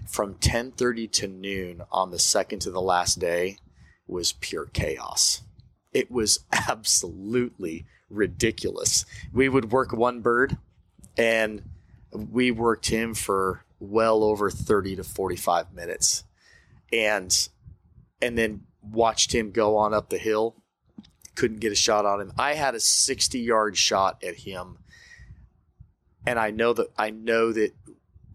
From 0.07 0.35
ten 0.35 0.71
thirty 0.71 1.07
to 1.09 1.27
noon 1.27 1.83
on 1.91 2.11
the 2.11 2.19
second 2.19 2.59
to 2.59 2.71
the 2.71 2.81
last 2.81 3.19
day 3.19 3.57
was 4.07 4.33
pure 4.33 4.65
chaos. 4.65 5.41
It 5.93 6.11
was 6.11 6.39
absolutely 6.69 7.85
ridiculous. 8.09 9.05
We 9.33 9.49
would 9.49 9.71
work 9.71 9.93
one 9.93 10.21
bird 10.21 10.57
and 11.17 11.63
we 12.13 12.51
worked 12.51 12.87
him 12.87 13.13
for 13.13 13.63
well 13.79 14.23
over 14.23 14.49
30 14.49 14.97
to 14.97 15.03
45 15.03 15.73
minutes. 15.73 16.23
And 16.91 17.49
and 18.21 18.37
then 18.37 18.61
watched 18.81 19.33
him 19.33 19.51
go 19.51 19.77
on 19.77 19.93
up 19.93 20.09
the 20.09 20.17
hill. 20.17 20.55
Couldn't 21.35 21.59
get 21.59 21.71
a 21.71 21.75
shot 21.75 22.05
on 22.05 22.21
him. 22.21 22.33
I 22.37 22.53
had 22.53 22.75
a 22.75 22.79
60 22.79 23.39
yard 23.39 23.77
shot 23.77 24.23
at 24.23 24.35
him. 24.35 24.77
And 26.25 26.37
i 26.37 26.51
know 26.51 26.73
that 26.73 26.87
i 26.97 27.09
know 27.09 27.51
that 27.51 27.73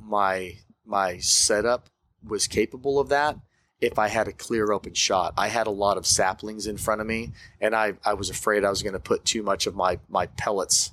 my 0.01 0.57
my 0.85 1.19
setup 1.19 1.89
was 2.27 2.49
capable 2.49 2.99
of 2.99 3.09
that 3.09 3.37
if 3.81 3.99
I 3.99 4.09
had 4.09 4.29
a 4.29 4.33
clear 4.33 4.73
open 4.73 4.95
shot. 4.95 5.35
I 5.37 5.49
had 5.49 5.67
a 5.67 5.71
lot 5.71 5.99
of 5.99 6.07
saplings 6.07 6.67
in 6.67 6.77
front 6.77 7.01
of 7.01 7.07
me, 7.07 7.33
and 7.61 7.75
I, 7.75 7.95
I 8.05 8.15
was 8.15 8.31
afraid 8.31 8.65
I 8.65 8.71
was 8.71 8.83
going 8.83 8.95
to 8.95 8.99
put 8.99 9.25
too 9.25 9.43
much 9.43 9.67
of 9.67 9.75
my, 9.75 9.99
my 10.09 10.27
pellets 10.27 10.93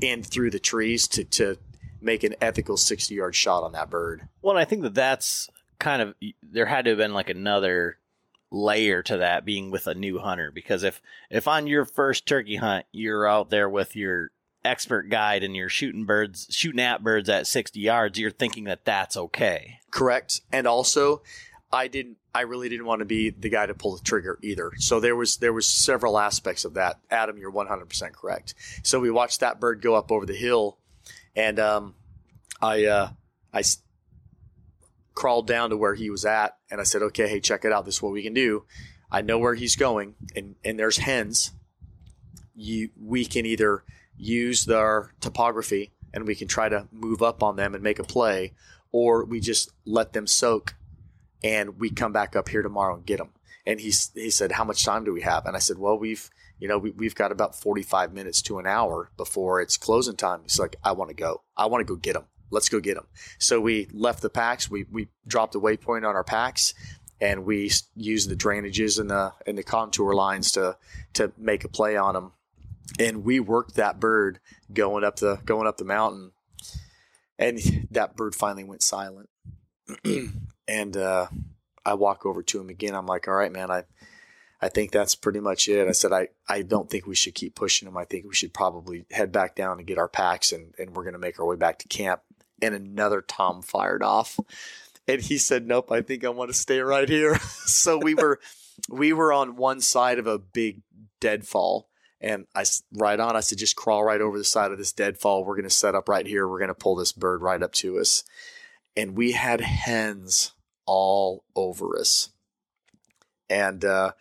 in 0.00 0.22
through 0.22 0.50
the 0.50 0.58
trees 0.58 1.08
to, 1.08 1.24
to 1.24 1.56
make 2.00 2.22
an 2.22 2.34
ethical 2.40 2.76
60 2.76 3.14
yard 3.14 3.34
shot 3.34 3.62
on 3.62 3.72
that 3.72 3.90
bird. 3.90 4.28
Well, 4.42 4.56
and 4.56 4.60
I 4.60 4.64
think 4.64 4.82
that 4.82 4.94
that's 4.94 5.48
kind 5.78 6.02
of 6.02 6.14
there 6.42 6.66
had 6.66 6.84
to 6.84 6.90
have 6.92 6.98
been 6.98 7.14
like 7.14 7.30
another 7.30 7.98
layer 8.50 9.02
to 9.02 9.18
that 9.18 9.44
being 9.44 9.70
with 9.70 9.86
a 9.86 9.94
new 9.94 10.18
hunter 10.18 10.50
because 10.50 10.82
if 10.82 11.02
if 11.30 11.46
on 11.46 11.66
your 11.66 11.84
first 11.84 12.26
turkey 12.26 12.56
hunt 12.56 12.86
you're 12.90 13.28
out 13.28 13.50
there 13.50 13.68
with 13.68 13.94
your 13.94 14.30
expert 14.64 15.10
guide 15.10 15.44
and 15.44 15.54
you're 15.54 15.68
shooting 15.68 16.06
birds 16.06 16.46
shooting 16.50 16.80
at 16.80 17.04
birds 17.04 17.28
at 17.28 17.46
60 17.46 17.78
yards 17.78 18.18
you're 18.18 18.30
thinking 18.30 18.64
that 18.64 18.86
that's 18.86 19.18
okay 19.18 19.78
Correct. 19.90 20.42
And 20.52 20.66
also, 20.66 21.22
I 21.70 21.88
didn't. 21.88 22.16
I 22.34 22.42
really 22.42 22.68
didn't 22.68 22.86
want 22.86 23.00
to 23.00 23.04
be 23.04 23.30
the 23.30 23.48
guy 23.48 23.66
to 23.66 23.74
pull 23.74 23.96
the 23.96 24.02
trigger 24.02 24.38
either. 24.42 24.72
So 24.78 25.00
there 25.00 25.16
was 25.16 25.36
there 25.38 25.52
was 25.52 25.66
several 25.66 26.18
aspects 26.18 26.64
of 26.64 26.74
that. 26.74 26.98
Adam, 27.10 27.36
you're 27.36 27.50
100 27.50 27.88
percent 27.88 28.14
correct. 28.14 28.54
So 28.82 29.00
we 29.00 29.10
watched 29.10 29.40
that 29.40 29.60
bird 29.60 29.82
go 29.82 29.94
up 29.94 30.10
over 30.10 30.24
the 30.24 30.34
hill, 30.36 30.78
and 31.36 31.58
um, 31.58 31.94
I 32.62 32.84
uh, 32.86 33.10
I 33.52 33.60
s- 33.60 33.78
crawled 35.14 35.46
down 35.46 35.70
to 35.70 35.76
where 35.76 35.94
he 35.94 36.08
was 36.10 36.24
at, 36.24 36.56
and 36.70 36.80
I 36.80 36.84
said, 36.84 37.02
"Okay, 37.02 37.28
hey, 37.28 37.40
check 37.40 37.64
it 37.64 37.72
out. 37.72 37.84
This 37.84 37.96
is 37.96 38.02
what 38.02 38.12
we 38.12 38.22
can 38.22 38.34
do. 38.34 38.64
I 39.10 39.20
know 39.20 39.38
where 39.38 39.54
he's 39.54 39.76
going, 39.76 40.14
and 40.34 40.54
and 40.64 40.78
there's 40.78 40.98
hens. 40.98 41.52
You 42.54 42.90
we 42.98 43.26
can 43.26 43.44
either 43.44 43.84
use 44.16 44.64
their 44.64 45.12
topography, 45.20 45.92
and 46.14 46.26
we 46.26 46.34
can 46.34 46.48
try 46.48 46.70
to 46.70 46.88
move 46.90 47.22
up 47.22 47.42
on 47.42 47.56
them 47.56 47.74
and 47.74 47.82
make 47.84 47.98
a 47.98 48.04
play, 48.04 48.54
or 48.90 49.24
we 49.24 49.40
just 49.40 49.70
let 49.84 50.14
them 50.14 50.26
soak 50.26 50.74
and 51.42 51.78
we 51.78 51.90
come 51.90 52.12
back 52.12 52.36
up 52.36 52.48
here 52.48 52.62
tomorrow 52.62 52.94
and 52.94 53.06
get 53.06 53.18
them. 53.18 53.30
And 53.66 53.80
he, 53.80 53.92
he 54.14 54.30
said, 54.30 54.52
how 54.52 54.64
much 54.64 54.84
time 54.84 55.04
do 55.04 55.12
we 55.12 55.20
have? 55.22 55.46
And 55.46 55.54
I 55.54 55.58
said, 55.58 55.78
well, 55.78 55.98
we've, 55.98 56.30
you 56.58 56.68
know, 56.68 56.78
we, 56.78 56.90
we've 56.90 57.14
got 57.14 57.32
about 57.32 57.54
45 57.54 58.12
minutes 58.12 58.40
to 58.42 58.58
an 58.58 58.66
hour 58.66 59.10
before 59.16 59.60
it's 59.60 59.76
closing 59.76 60.16
time. 60.16 60.40
He's 60.42 60.58
like, 60.58 60.76
I 60.82 60.92
want 60.92 61.10
to 61.10 61.14
go. 61.14 61.42
I 61.56 61.66
want 61.66 61.86
to 61.86 61.92
go 61.92 61.96
get 61.96 62.14
them. 62.14 62.24
Let's 62.50 62.70
go 62.70 62.80
get 62.80 62.94
them. 62.94 63.06
So 63.38 63.60
we 63.60 63.88
left 63.92 64.22
the 64.22 64.30
packs. 64.30 64.70
We, 64.70 64.86
we 64.90 65.08
dropped 65.26 65.54
a 65.54 65.60
waypoint 65.60 66.08
on 66.08 66.16
our 66.16 66.24
packs 66.24 66.72
and 67.20 67.44
we 67.44 67.70
used 67.94 68.30
the 68.30 68.36
drainages 68.36 68.98
and 68.98 69.10
the, 69.10 69.34
and 69.46 69.58
the 69.58 69.62
contour 69.62 70.14
lines 70.14 70.52
to, 70.52 70.78
to 71.14 71.32
make 71.36 71.64
a 71.64 71.68
play 71.68 71.96
on 71.96 72.14
them. 72.14 72.32
And 72.98 73.22
we 73.22 73.38
worked 73.38 73.74
that 73.74 74.00
bird 74.00 74.40
going 74.72 75.04
up 75.04 75.16
the, 75.16 75.40
going 75.44 75.66
up 75.66 75.76
the 75.76 75.84
mountain. 75.84 76.32
And 77.38 77.58
that 77.90 78.16
bird 78.16 78.34
finally 78.34 78.64
went 78.64 78.82
silent. 78.82 79.28
and 80.68 80.96
uh, 80.96 81.26
I 81.84 81.94
walk 81.94 82.26
over 82.26 82.42
to 82.42 82.60
him 82.60 82.68
again. 82.68 82.94
I'm 82.94 83.06
like, 83.06 83.26
all 83.26 83.34
right, 83.34 83.50
man, 83.50 83.70
I, 83.70 83.84
I 84.60 84.68
think 84.68 84.92
that's 84.92 85.14
pretty 85.14 85.40
much 85.40 85.68
it. 85.68 85.88
I 85.88 85.92
said, 85.92 86.12
I, 86.12 86.28
I 86.48 86.62
don't 86.62 86.90
think 86.90 87.06
we 87.06 87.14
should 87.14 87.34
keep 87.34 87.54
pushing 87.54 87.88
him. 87.88 87.96
I 87.96 88.04
think 88.04 88.26
we 88.26 88.34
should 88.34 88.52
probably 88.52 89.06
head 89.10 89.32
back 89.32 89.56
down 89.56 89.78
and 89.78 89.86
get 89.86 89.98
our 89.98 90.08
packs 90.08 90.52
and, 90.52 90.74
and 90.78 90.94
we're 90.94 91.04
going 91.04 91.14
to 91.14 91.18
make 91.18 91.40
our 91.40 91.46
way 91.46 91.56
back 91.56 91.78
to 91.78 91.88
camp. 91.88 92.20
And 92.60 92.74
another 92.74 93.22
Tom 93.22 93.62
fired 93.62 94.02
off. 94.02 94.38
And 95.06 95.22
he 95.22 95.38
said, 95.38 95.66
nope, 95.66 95.90
I 95.90 96.02
think 96.02 96.24
I 96.24 96.28
want 96.28 96.50
to 96.50 96.54
stay 96.54 96.80
right 96.80 97.08
here. 97.08 97.38
so 97.64 97.96
we 97.96 98.14
were, 98.14 98.40
we 98.90 99.14
were 99.14 99.32
on 99.32 99.56
one 99.56 99.80
side 99.80 100.18
of 100.18 100.26
a 100.26 100.38
big 100.38 100.82
deadfall. 101.20 101.88
And 102.20 102.46
I 102.54 102.64
right 102.92 103.18
on, 103.18 103.36
I 103.36 103.40
said, 103.40 103.58
just 103.58 103.76
crawl 103.76 104.04
right 104.04 104.20
over 104.20 104.36
the 104.36 104.44
side 104.44 104.72
of 104.72 104.76
this 104.76 104.92
deadfall. 104.92 105.44
We're 105.44 105.54
going 105.54 105.68
to 105.68 105.70
set 105.70 105.94
up 105.94 106.08
right 106.08 106.26
here. 106.26 106.48
We're 106.48 106.58
going 106.58 106.68
to 106.68 106.74
pull 106.74 106.96
this 106.96 107.12
bird 107.12 107.40
right 107.40 107.62
up 107.62 107.72
to 107.74 107.98
us. 107.98 108.24
And 108.96 109.16
we 109.16 109.32
had 109.32 109.60
hens 109.60 110.52
all 110.88 111.44
over 111.54 111.96
us. 111.96 112.30
And, 113.48 113.84
uh, 113.84 114.12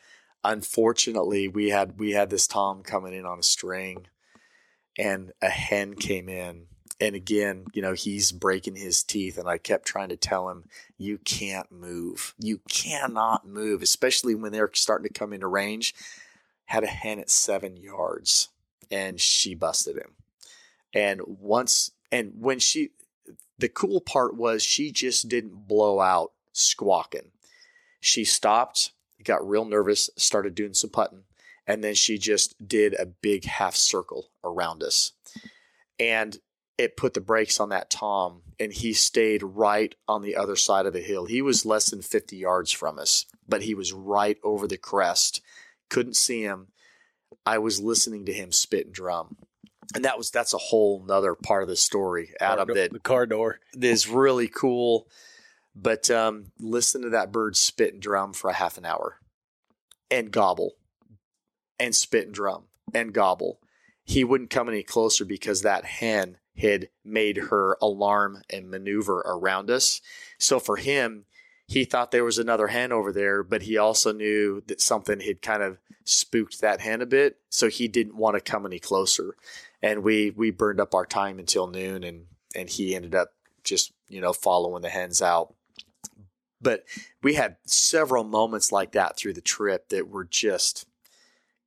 unfortunately 0.48 1.48
we 1.48 1.70
had 1.70 2.00
we 2.00 2.12
had 2.12 2.30
this 2.30 2.48
tom 2.48 2.82
coming 2.82 3.14
in 3.14 3.26
on 3.26 3.40
a 3.40 3.44
string 3.44 4.06
and 4.98 5.32
a 5.42 5.50
hen 5.50 5.94
came 5.94 6.30
in. 6.30 6.68
And 7.00 7.16
again 7.16 7.66
you 7.74 7.82
know 7.82 7.94
he's 7.94 8.32
breaking 8.32 8.76
his 8.76 9.04
teeth 9.04 9.38
and 9.38 9.48
i 9.48 9.60
kept 9.60 9.86
trying 9.86 10.10
to 10.10 10.18
tell 10.18 10.50
him 10.50 10.64
you 10.98 11.20
can't 11.20 11.72
move. 11.72 12.34
You 12.40 12.62
cannot 12.70 13.48
move 13.48 13.82
especially 13.82 14.36
when 14.36 14.52
they're 14.52 14.72
starting 14.74 15.08
to 15.08 15.14
come 15.14 15.34
into 15.34 15.48
range. 15.48 15.94
Had 16.66 16.84
a 16.84 16.88
hen 16.88 17.20
at 17.20 17.30
seven 17.30 17.78
yards 17.78 18.50
and 18.90 19.20
she 19.20 19.54
busted 19.54 19.98
him. 19.98 20.16
And 20.94 21.22
once 21.26 21.92
and 22.12 22.34
when 22.40 22.60
she 22.60 22.92
the 23.60 23.70
cool 23.70 24.00
part 24.02 24.36
was 24.36 24.64
she 24.64 24.92
just 24.92 25.28
didn't 25.28 25.68
blow 25.68 26.00
out 26.00 26.32
squawking 26.58 27.32
she 28.00 28.24
stopped 28.24 28.92
got 29.24 29.48
real 29.48 29.66
nervous, 29.66 30.10
started 30.16 30.56
doing 30.56 30.74
some 30.74 30.90
putting, 30.90 31.24
and 31.66 31.84
then 31.84 31.96
she 31.96 32.18
just 32.18 32.68
did 32.68 32.94
a 32.94 33.06
big 33.06 33.46
half 33.46 33.76
circle 33.76 34.30
around 34.44 34.84
us. 34.84 35.12
And 36.00 36.38
it 36.78 36.96
put 36.96 37.14
the 37.14 37.22
brakes 37.22 37.60
on 37.60 37.70
that 37.70 37.90
Tom, 37.90 38.44
and 38.60 38.72
he 38.72 38.94
stayed 38.94 39.42
right 39.44 39.94
on 40.08 40.22
the 40.22 40.36
other 40.36 40.56
side 40.56 40.86
of 40.86 40.94
the 40.94 41.02
hill. 41.02 41.26
He 41.26 41.42
was 41.42 41.66
less 41.66 41.90
than 41.90 42.02
50 42.02 42.38
yards 42.38 42.72
from 42.72 43.00
us, 43.00 43.26
but 43.48 43.64
he 43.64 43.74
was 43.74 43.92
right 43.92 44.38
over 44.44 44.68
the 44.68 44.78
crest. 44.78 45.42
Couldn't 45.90 46.16
see 46.16 46.44
him. 46.44 46.68
I 47.46 47.58
was 47.58 47.82
listening 47.82 48.26
to 48.26 48.34
him 48.34 48.52
spit 48.52 48.86
and 48.86 48.94
drum. 48.94 49.38
And 49.96 50.06
that 50.06 50.18
was 50.18 50.30
that's 50.32 50.54
a 50.54 50.58
whole 50.58 51.04
nother 51.08 51.34
part 51.34 51.64
of 51.64 51.70
the 51.70 51.78
story, 51.78 52.34
Adam. 52.42 52.68
that 52.76 52.92
the 52.92 53.00
car 53.00 53.26
door 53.26 53.60
is 53.74 54.08
really 54.08 54.50
cool. 54.50 55.08
But 55.80 56.10
um, 56.10 56.46
listen 56.60 57.04
to 57.04 57.10
that 57.10 57.32
bird 57.32 57.56
spit 57.56 57.94
and 57.94 58.02
drum 58.02 58.34
for 58.34 58.50
a 58.50 58.54
half 58.54 58.78
an 58.80 58.86
hour 58.86 59.20
and 60.10 60.32
gobble 60.32 60.74
and 61.80 61.96
spit 61.96 62.26
and 62.26 62.34
drum 62.34 62.64
and 62.96 63.14
gobble. 63.14 63.60
He 64.04 64.24
wouldn't 64.24 64.50
come 64.50 64.70
any 64.70 64.82
closer 64.82 65.24
because 65.24 65.62
that 65.62 65.86
hen 65.86 66.38
had 66.58 66.90
made 67.06 67.38
her 67.38 67.78
alarm 67.82 68.42
and 68.50 68.72
maneuver 68.72 69.20
around 69.20 69.70
us. 69.70 70.02
So 70.40 70.60
for 70.60 70.78
him, 70.78 71.26
he 71.68 71.84
thought 71.84 72.12
there 72.12 72.24
was 72.24 72.40
another 72.40 72.68
hen 72.68 72.92
over 72.92 73.12
there, 73.12 73.44
but 73.44 73.64
he 73.64 73.78
also 73.78 74.14
knew 74.14 74.64
that 74.68 74.82
something 74.82 75.20
had 75.20 75.42
kind 75.42 75.62
of 75.62 75.78
spooked 76.06 76.62
that 76.62 76.82
hen 76.82 77.02
a 77.02 77.06
bit. 77.06 77.38
So 77.50 77.68
he 77.68 77.88
didn't 77.88 78.16
want 78.16 78.36
to 78.36 78.52
come 78.52 78.66
any 78.66 78.80
closer. 78.80 79.36
And 79.82 80.02
we 80.02 80.32
we 80.32 80.50
burned 80.50 80.80
up 80.80 80.96
our 80.96 81.06
time 81.06 81.38
until 81.38 81.68
noon 81.68 82.04
and 82.04 82.26
and 82.56 82.70
he 82.70 82.96
ended 82.96 83.14
up 83.14 83.34
just, 83.64 83.92
you 84.08 84.22
know, 84.22 84.34
following 84.34 84.82
the 84.82 84.90
hens 84.90 85.22
out. 85.22 85.54
But 86.68 86.84
we 87.24 87.36
had 87.36 87.56
several 87.66 88.26
moments 88.26 88.74
like 88.74 88.92
that 88.92 89.16
through 89.16 89.32
the 89.32 89.42
trip 89.42 89.88
that 89.88 90.10
were 90.10 90.26
just 90.26 90.86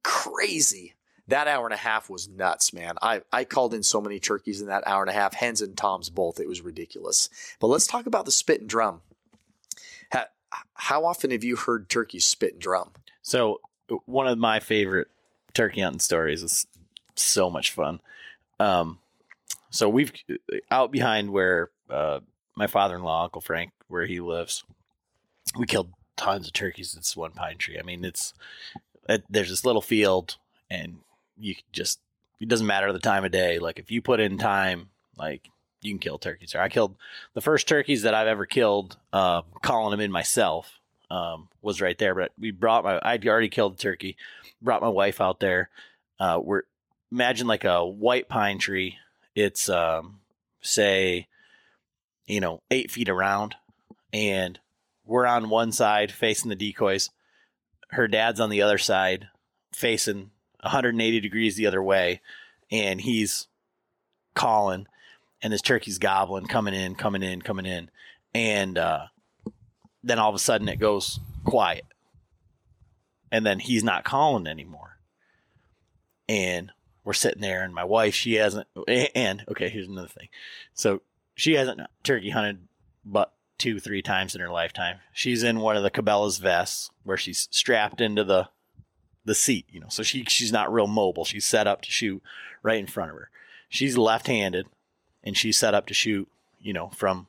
crazy. 0.05 0.93
That 1.27 1.49
hour 1.49 1.65
and 1.65 1.73
a 1.73 1.79
half 1.79 2.11
was 2.11 2.29
nuts, 2.29 2.75
man. 2.75 2.97
I, 3.01 3.23
I 3.33 3.45
called 3.45 3.73
in 3.73 3.83
so 3.83 4.03
many 4.03 4.21
turkeys 4.21 4.61
in 4.61 4.67
that 4.67 4.87
hour 4.87 5.03
and 5.03 5.09
a 5.09 5.15
half, 5.15 5.33
hens 5.33 5.63
and 5.63 5.75
toms 5.75 6.11
both. 6.11 6.39
It 6.39 6.47
was 6.47 6.61
ridiculous. 6.61 7.31
But 7.61 7.69
let's 7.69 7.87
talk 7.87 8.05
about 8.05 8.27
the 8.27 8.31
spit 8.31 8.61
and 8.61 8.69
drum. 8.69 9.01
How, 10.11 10.27
how 10.75 11.07
often 11.07 11.31
have 11.31 11.45
you 11.45 11.57
heard 11.57 11.89
turkeys 11.89 12.27
spit 12.27 12.53
and 12.53 12.61
drum? 12.61 12.91
So, 13.23 13.63
one 14.05 14.27
of 14.27 14.37
my 14.37 14.61
favorite 14.61 15.09
turkey 15.55 15.81
hunting 15.81 16.01
stories 16.01 16.43
is 16.43 16.67
so 17.15 17.49
much 17.49 17.71
fun. 17.71 18.01
Um, 18.59 18.99
so 19.71 19.89
we've 19.89 20.13
out 20.71 20.93
behind 20.93 21.31
where 21.31 21.71
uh, 21.89 22.21
my 22.55 22.67
father-in-law, 22.67 23.25
Uncle 23.25 23.41
Frank, 23.41 23.73
where 23.89 24.05
he 24.05 24.21
lives 24.21 24.63
we 25.57 25.67
killed 25.67 25.93
tons 26.17 26.47
of 26.47 26.53
turkeys 26.53 26.93
this 26.93 27.17
one 27.17 27.33
pine 27.33 27.59
tree. 27.59 27.79
I 27.79 27.83
mean, 27.83 28.05
it's 28.05 28.35
it, 29.09 29.25
there's 29.29 29.51
this 29.51 29.65
little 29.65 29.83
field, 29.83 30.37
and 30.71 30.99
you 31.39 31.55
just 31.73 32.01
it 32.41 32.49
doesn't 32.49 32.67
matter 32.67 32.93
the 32.93 32.99
time 32.99 33.25
of 33.25 33.33
day. 33.33 33.59
Like 33.59 33.79
if 33.79 33.91
you 33.91 34.03
put 34.03 34.21
in 34.21 34.39
time, 34.39 34.91
like 35.17 35.49
you 35.83 35.93
can 35.93 35.99
kill 35.99 36.19
turkeys. 36.19 36.53
There, 36.53 36.63
I 36.63 36.69
killed 36.69 36.97
the 37.35 37.41
first 37.41 37.69
turkeys 37.69 38.03
that 38.03 38.15
I've 38.15 38.29
ever 38.29 38.47
killed, 38.47 38.97
uh, 39.13 39.43
calling 39.63 39.91
them 39.91 40.01
in 40.01 40.13
myself. 40.13 40.77
Um, 41.11 41.49
was 41.61 41.81
right 41.81 41.99
there, 41.99 42.15
but 42.15 42.31
we 42.39 42.53
brought 42.53 42.85
my. 42.85 43.01
I'd 43.03 43.27
already 43.27 43.49
killed 43.49 43.77
the 43.77 43.83
turkey. 43.83 44.17
Brought 44.63 44.83
my 44.83 44.89
wife 44.89 45.21
out 45.21 45.41
there. 45.41 45.69
Uh, 46.21 46.39
we're 46.41 46.63
imagine 47.11 47.49
like 47.49 47.65
a 47.65 47.85
white 47.85 48.29
pine 48.29 48.59
tree. 48.59 48.97
It's 49.35 49.69
um, 49.69 50.21
say, 50.61 51.27
you 52.27 52.41
know, 52.41 52.63
eight 52.71 52.93
feet 52.93 53.09
around, 53.09 53.57
and 54.13 54.61
we're 55.05 55.27
on 55.27 55.51
one 55.51 55.73
side 55.73 56.13
facing 56.13 56.49
the 56.49 56.57
decoys. 56.57 57.11
Her 57.91 58.09
dad's 58.09 58.41
on 58.41 58.51
the 58.51 58.63
other 58.63 58.79
side 58.79 59.29
facing 59.73 60.31
180 60.61 61.21
degrees 61.21 61.57
the 61.57 61.67
other 61.67 61.83
way. 61.83 62.21
And 62.71 63.01
he's 63.01 63.49
calling 64.35 64.87
and 65.43 65.53
this 65.53 65.63
turkey's 65.63 65.99
gobbling, 65.99 66.47
coming 66.47 66.75
in, 66.75 66.95
coming 66.95 67.23
in, 67.23 67.43
coming 67.43 67.67
in. 67.67 67.91
And 68.35 68.77
uh, 68.77 69.07
then 70.03 70.19
all 70.19 70.29
of 70.29 70.35
a 70.35 70.39
sudden 70.39 70.69
it 70.69 70.79
goes 70.79 71.19
quiet. 71.45 71.87
And 73.33 73.47
then 73.47 73.59
he's 73.59 73.85
not 73.85 74.05
calling 74.05 74.47
anymore. 74.47 74.99
And 76.29 76.73
we're 77.05 77.13
sitting 77.13 77.41
there, 77.41 77.63
and 77.63 77.75
my 77.75 77.85
wife, 77.85 78.15
she 78.15 78.35
hasn't, 78.35 78.69
and 79.15 79.45
okay, 79.51 79.69
here's 79.69 79.89
another 79.89 80.09
thing. 80.09 80.29
So 80.75 81.01
she 81.35 81.55
hasn't 81.55 81.81
turkey 82.05 82.31
hunted 82.31 82.69
but 83.05 83.33
two, 83.61 83.79
three 83.79 84.03
times 84.03 84.35
in 84.35 84.41
her 84.41 84.51
lifetime. 84.51 84.97
She's 85.13 85.45
in 85.45 85.61
one 85.61 85.77
of 85.77 85.85
the 85.85 85.91
Cabela's 85.91 86.39
vests 86.39 86.91
where 87.05 87.17
she's 87.17 87.47
strapped 87.53 88.01
into 88.01 88.25
the 88.25 88.49
the 89.25 89.35
seat, 89.35 89.67
you 89.71 89.79
know. 89.79 89.89
So 89.89 90.03
she 90.03 90.25
she's 90.25 90.51
not 90.51 90.73
real 90.73 90.87
mobile. 90.89 91.25
She's 91.25 91.45
set 91.45 91.69
up 91.69 91.83
to 91.83 91.91
shoot 91.93 92.23
right 92.63 92.79
in 92.81 92.87
front 92.87 93.11
of 93.11 93.17
her. 93.17 93.31
She's 93.69 93.97
left-handed, 93.97 94.67
and 95.23 95.37
she's 95.37 95.59
set 95.59 95.75
up 95.75 95.87
to 95.87 95.95
shoot, 95.95 96.29
you 96.61 96.73
know, 96.73 96.89
from 96.89 97.29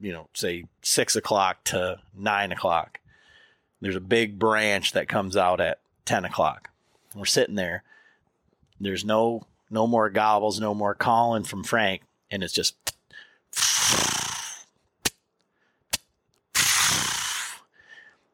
you 0.00 0.12
know, 0.12 0.28
say 0.34 0.64
six 0.82 1.16
o'clock 1.16 1.64
to 1.64 2.00
nine 2.14 2.52
o'clock. 2.52 3.00
There's 3.80 3.96
a 3.96 4.00
big 4.00 4.38
branch 4.38 4.92
that 4.92 5.08
comes 5.08 5.36
out 5.36 5.60
at 5.60 5.78
ten 6.04 6.24
o'clock. 6.24 6.70
We're 7.14 7.24
sitting 7.24 7.54
there. 7.54 7.84
There's 8.80 9.04
no 9.04 9.46
no 9.70 9.86
more 9.86 10.10
gobbles, 10.10 10.60
no 10.60 10.74
more 10.74 10.94
calling 10.94 11.44
from 11.44 11.62
Frank, 11.62 12.02
and 12.30 12.42
it's 12.42 12.52
just 12.52 12.74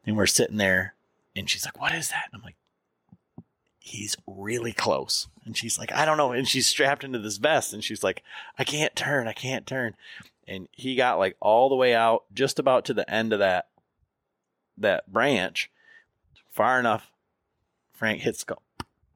And 0.05 0.15
we're 0.15 0.25
sitting 0.25 0.57
there 0.57 0.95
and 1.35 1.49
she's 1.49 1.65
like, 1.65 1.79
What 1.79 1.93
is 1.93 2.09
that? 2.09 2.25
And 2.31 2.39
I'm 2.39 2.45
like, 2.45 2.55
He's 3.79 4.17
really 4.25 4.73
close. 4.73 5.27
And 5.45 5.55
she's 5.55 5.77
like, 5.77 5.91
I 5.93 6.05
don't 6.05 6.17
know. 6.17 6.31
And 6.31 6.47
she's 6.47 6.65
strapped 6.65 7.03
into 7.03 7.19
this 7.19 7.37
vest 7.37 7.71
and 7.71 7.83
she's 7.83 8.03
like, 8.03 8.23
I 8.57 8.63
can't 8.63 8.95
turn. 8.95 9.27
I 9.27 9.33
can't 9.33 9.67
turn. 9.67 9.95
And 10.47 10.67
he 10.71 10.95
got 10.95 11.19
like 11.19 11.35
all 11.39 11.69
the 11.69 11.75
way 11.75 11.93
out, 11.93 12.23
just 12.33 12.57
about 12.57 12.85
to 12.85 12.93
the 12.93 13.09
end 13.09 13.31
of 13.31 13.39
that 13.39 13.67
that 14.77 15.11
branch, 15.11 15.71
far 16.51 16.79
enough. 16.79 17.11
Frank 17.93 18.21
hits 18.21 18.43
go. 18.43 18.57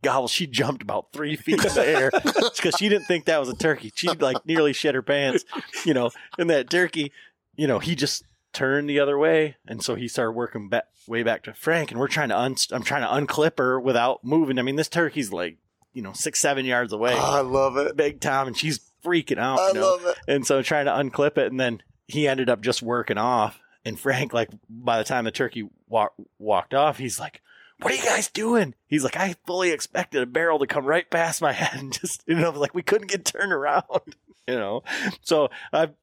Gobble, 0.02 0.28
she 0.28 0.48
jumped 0.48 0.82
about 0.82 1.12
three 1.12 1.36
feet 1.36 1.66
in 1.66 1.74
the 1.74 1.86
air 1.86 2.12
because 2.56 2.76
she 2.78 2.88
didn't 2.88 3.06
think 3.06 3.26
that 3.26 3.40
was 3.40 3.50
a 3.50 3.56
turkey. 3.56 3.92
She 3.96 4.08
like 4.08 4.46
nearly 4.46 4.72
shed 4.72 4.96
her 4.96 5.02
pants, 5.02 5.44
you 5.86 5.94
know. 5.94 6.12
And 6.38 6.50
that 6.50 6.70
turkey, 6.70 7.12
you 7.58 7.68
know, 7.68 7.80
he 7.80 7.96
just 7.96 8.24
turn 8.54 8.88
the 8.88 9.00
other 9.00 9.18
way, 9.18 9.58
and 9.68 9.84
so 9.84 9.96
he 9.96 10.08
started 10.08 10.32
working 10.32 10.70
back 10.70 10.86
way 11.08 11.24
back 11.24 11.44
to 11.44 11.54
Frank, 11.54 11.92
and 11.92 12.00
we're 12.00 12.08
trying 12.08 12.30
to 12.30 12.38
un- 12.38 12.56
I'm 12.72 12.84
trying 12.84 13.02
to 13.02 13.34
unclip 13.34 13.58
her 13.58 13.80
without 13.80 14.24
moving. 14.24 14.60
I 14.60 14.62
mean, 14.62 14.76
this 14.76 14.90
turkey's 14.90 15.32
like 15.32 15.58
you 15.94 16.02
know 16.02 16.14
six 16.14 16.40
seven 16.40 16.66
yards 16.66 16.94
away. 16.94 17.14
Oh, 17.14 17.38
I 17.38 17.42
love 17.42 17.78
it, 17.78 17.96
big 17.96 18.20
Tom, 18.22 18.48
and 18.48 18.58
she's 18.58 18.80
freaking 19.04 19.38
out. 19.38 19.60
I 19.60 19.68
you 19.70 19.74
know? 19.76 19.82
love 19.82 20.06
it. 20.06 20.18
And 20.28 20.46
so 20.46 20.62
trying 20.62 20.86
to 20.86 20.92
unclip 20.92 21.38
it, 21.38 21.52
and 21.52 21.60
then 21.60 21.82
he 22.08 22.28
ended 22.28 22.50
up 22.50 22.62
just 22.62 22.82
working 22.82 23.18
off. 23.18 23.60
And 23.86 24.00
Frank, 24.00 24.34
like 24.34 24.50
by 24.70 24.98
the 24.98 25.04
time 25.04 25.26
the 25.26 25.32
turkey 25.32 25.70
walk, 25.88 26.14
walked 26.38 26.74
off, 26.74 26.98
he's 26.98 27.20
like. 27.20 27.42
What 27.82 27.94
are 27.94 27.96
you 27.96 28.04
guys 28.04 28.30
doing? 28.30 28.76
He's 28.88 29.06
like, 29.06 29.16
I 29.16 29.38
fully 29.48 29.72
expected 29.72 30.22
a 30.22 30.26
barrel 30.26 30.60
to 30.60 30.68
come 30.68 30.86
right 30.86 31.10
past 31.10 31.42
my 31.42 31.54
head 31.54 31.80
and 31.80 31.94
just, 31.94 32.22
you 32.28 32.36
know, 32.36 32.50
like 32.50 32.76
we 32.76 32.82
couldn't 32.82 33.10
get 33.10 33.24
turned 33.24 33.54
around, 33.54 33.86
you 34.50 34.56
know? 34.56 34.84
So 35.22 35.48
I've, 35.72 35.94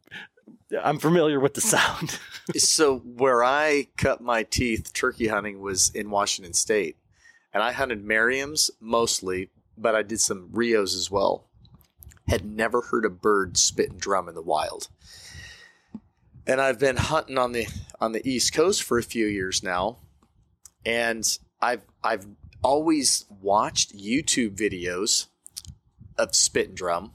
I'm 0.82 0.98
familiar 0.98 1.38
with 1.38 1.54
the 1.54 1.60
sound. 1.60 2.18
so 2.56 2.98
where 2.98 3.44
I 3.44 3.88
cut 3.96 4.20
my 4.20 4.42
teeth 4.42 4.92
turkey 4.92 5.28
hunting 5.28 5.60
was 5.60 5.90
in 5.90 6.10
Washington 6.10 6.54
State, 6.54 6.96
and 7.52 7.62
I 7.62 7.72
hunted 7.72 8.04
Merriam's 8.04 8.70
mostly, 8.80 9.50
but 9.78 9.94
I 9.94 10.02
did 10.02 10.20
some 10.20 10.48
Rios 10.52 10.94
as 10.94 11.10
well. 11.10 11.44
Had 12.28 12.44
never 12.44 12.82
heard 12.82 13.04
a 13.04 13.10
bird 13.10 13.56
spit 13.56 13.90
and 13.90 14.00
drum 14.00 14.28
in 14.28 14.34
the 14.34 14.42
wild, 14.42 14.88
and 16.46 16.60
I've 16.60 16.80
been 16.80 16.96
hunting 16.96 17.38
on 17.38 17.52
the 17.52 17.68
on 18.00 18.12
the 18.12 18.28
East 18.28 18.52
Coast 18.52 18.82
for 18.82 18.98
a 18.98 19.02
few 19.02 19.26
years 19.26 19.62
now, 19.62 19.98
and 20.84 21.38
I've 21.62 21.82
I've 22.02 22.26
always 22.64 23.26
watched 23.40 23.96
YouTube 23.96 24.56
videos 24.56 25.26
of 26.18 26.34
spit 26.34 26.68
and 26.68 26.76
drum. 26.76 27.12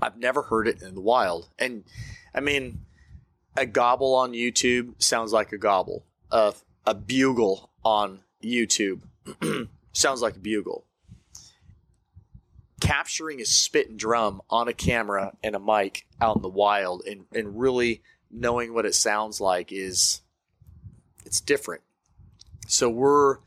I've 0.00 0.16
never 0.16 0.42
heard 0.42 0.68
it 0.68 0.82
in 0.82 0.94
the 0.94 1.00
wild, 1.00 1.48
and 1.58 1.82
I 2.34 2.40
mean, 2.40 2.84
a 3.56 3.66
gobble 3.66 4.14
on 4.14 4.32
YouTube 4.32 5.00
sounds 5.02 5.32
like 5.32 5.52
a 5.52 5.58
gobble. 5.58 6.04
Uh, 6.30 6.52
a 6.86 6.94
bugle 6.94 7.70
on 7.84 8.20
YouTube 8.42 9.02
sounds 9.92 10.22
like 10.22 10.36
a 10.36 10.40
bugle. 10.40 10.84
Capturing 12.80 13.40
a 13.40 13.44
spit 13.44 13.90
and 13.90 13.98
drum 13.98 14.42
on 14.50 14.68
a 14.68 14.72
camera 14.72 15.32
and 15.42 15.54
a 15.54 15.60
mic 15.60 16.06
out 16.20 16.36
in 16.36 16.42
the 16.42 16.48
wild 16.48 17.02
and, 17.06 17.26
and 17.32 17.60
really 17.60 18.02
knowing 18.30 18.74
what 18.74 18.86
it 18.86 18.94
sounds 18.94 19.40
like 19.40 19.70
is 19.70 20.22
it's 21.24 21.40
different. 21.40 21.82
So 22.66 22.88
we're 22.88 23.38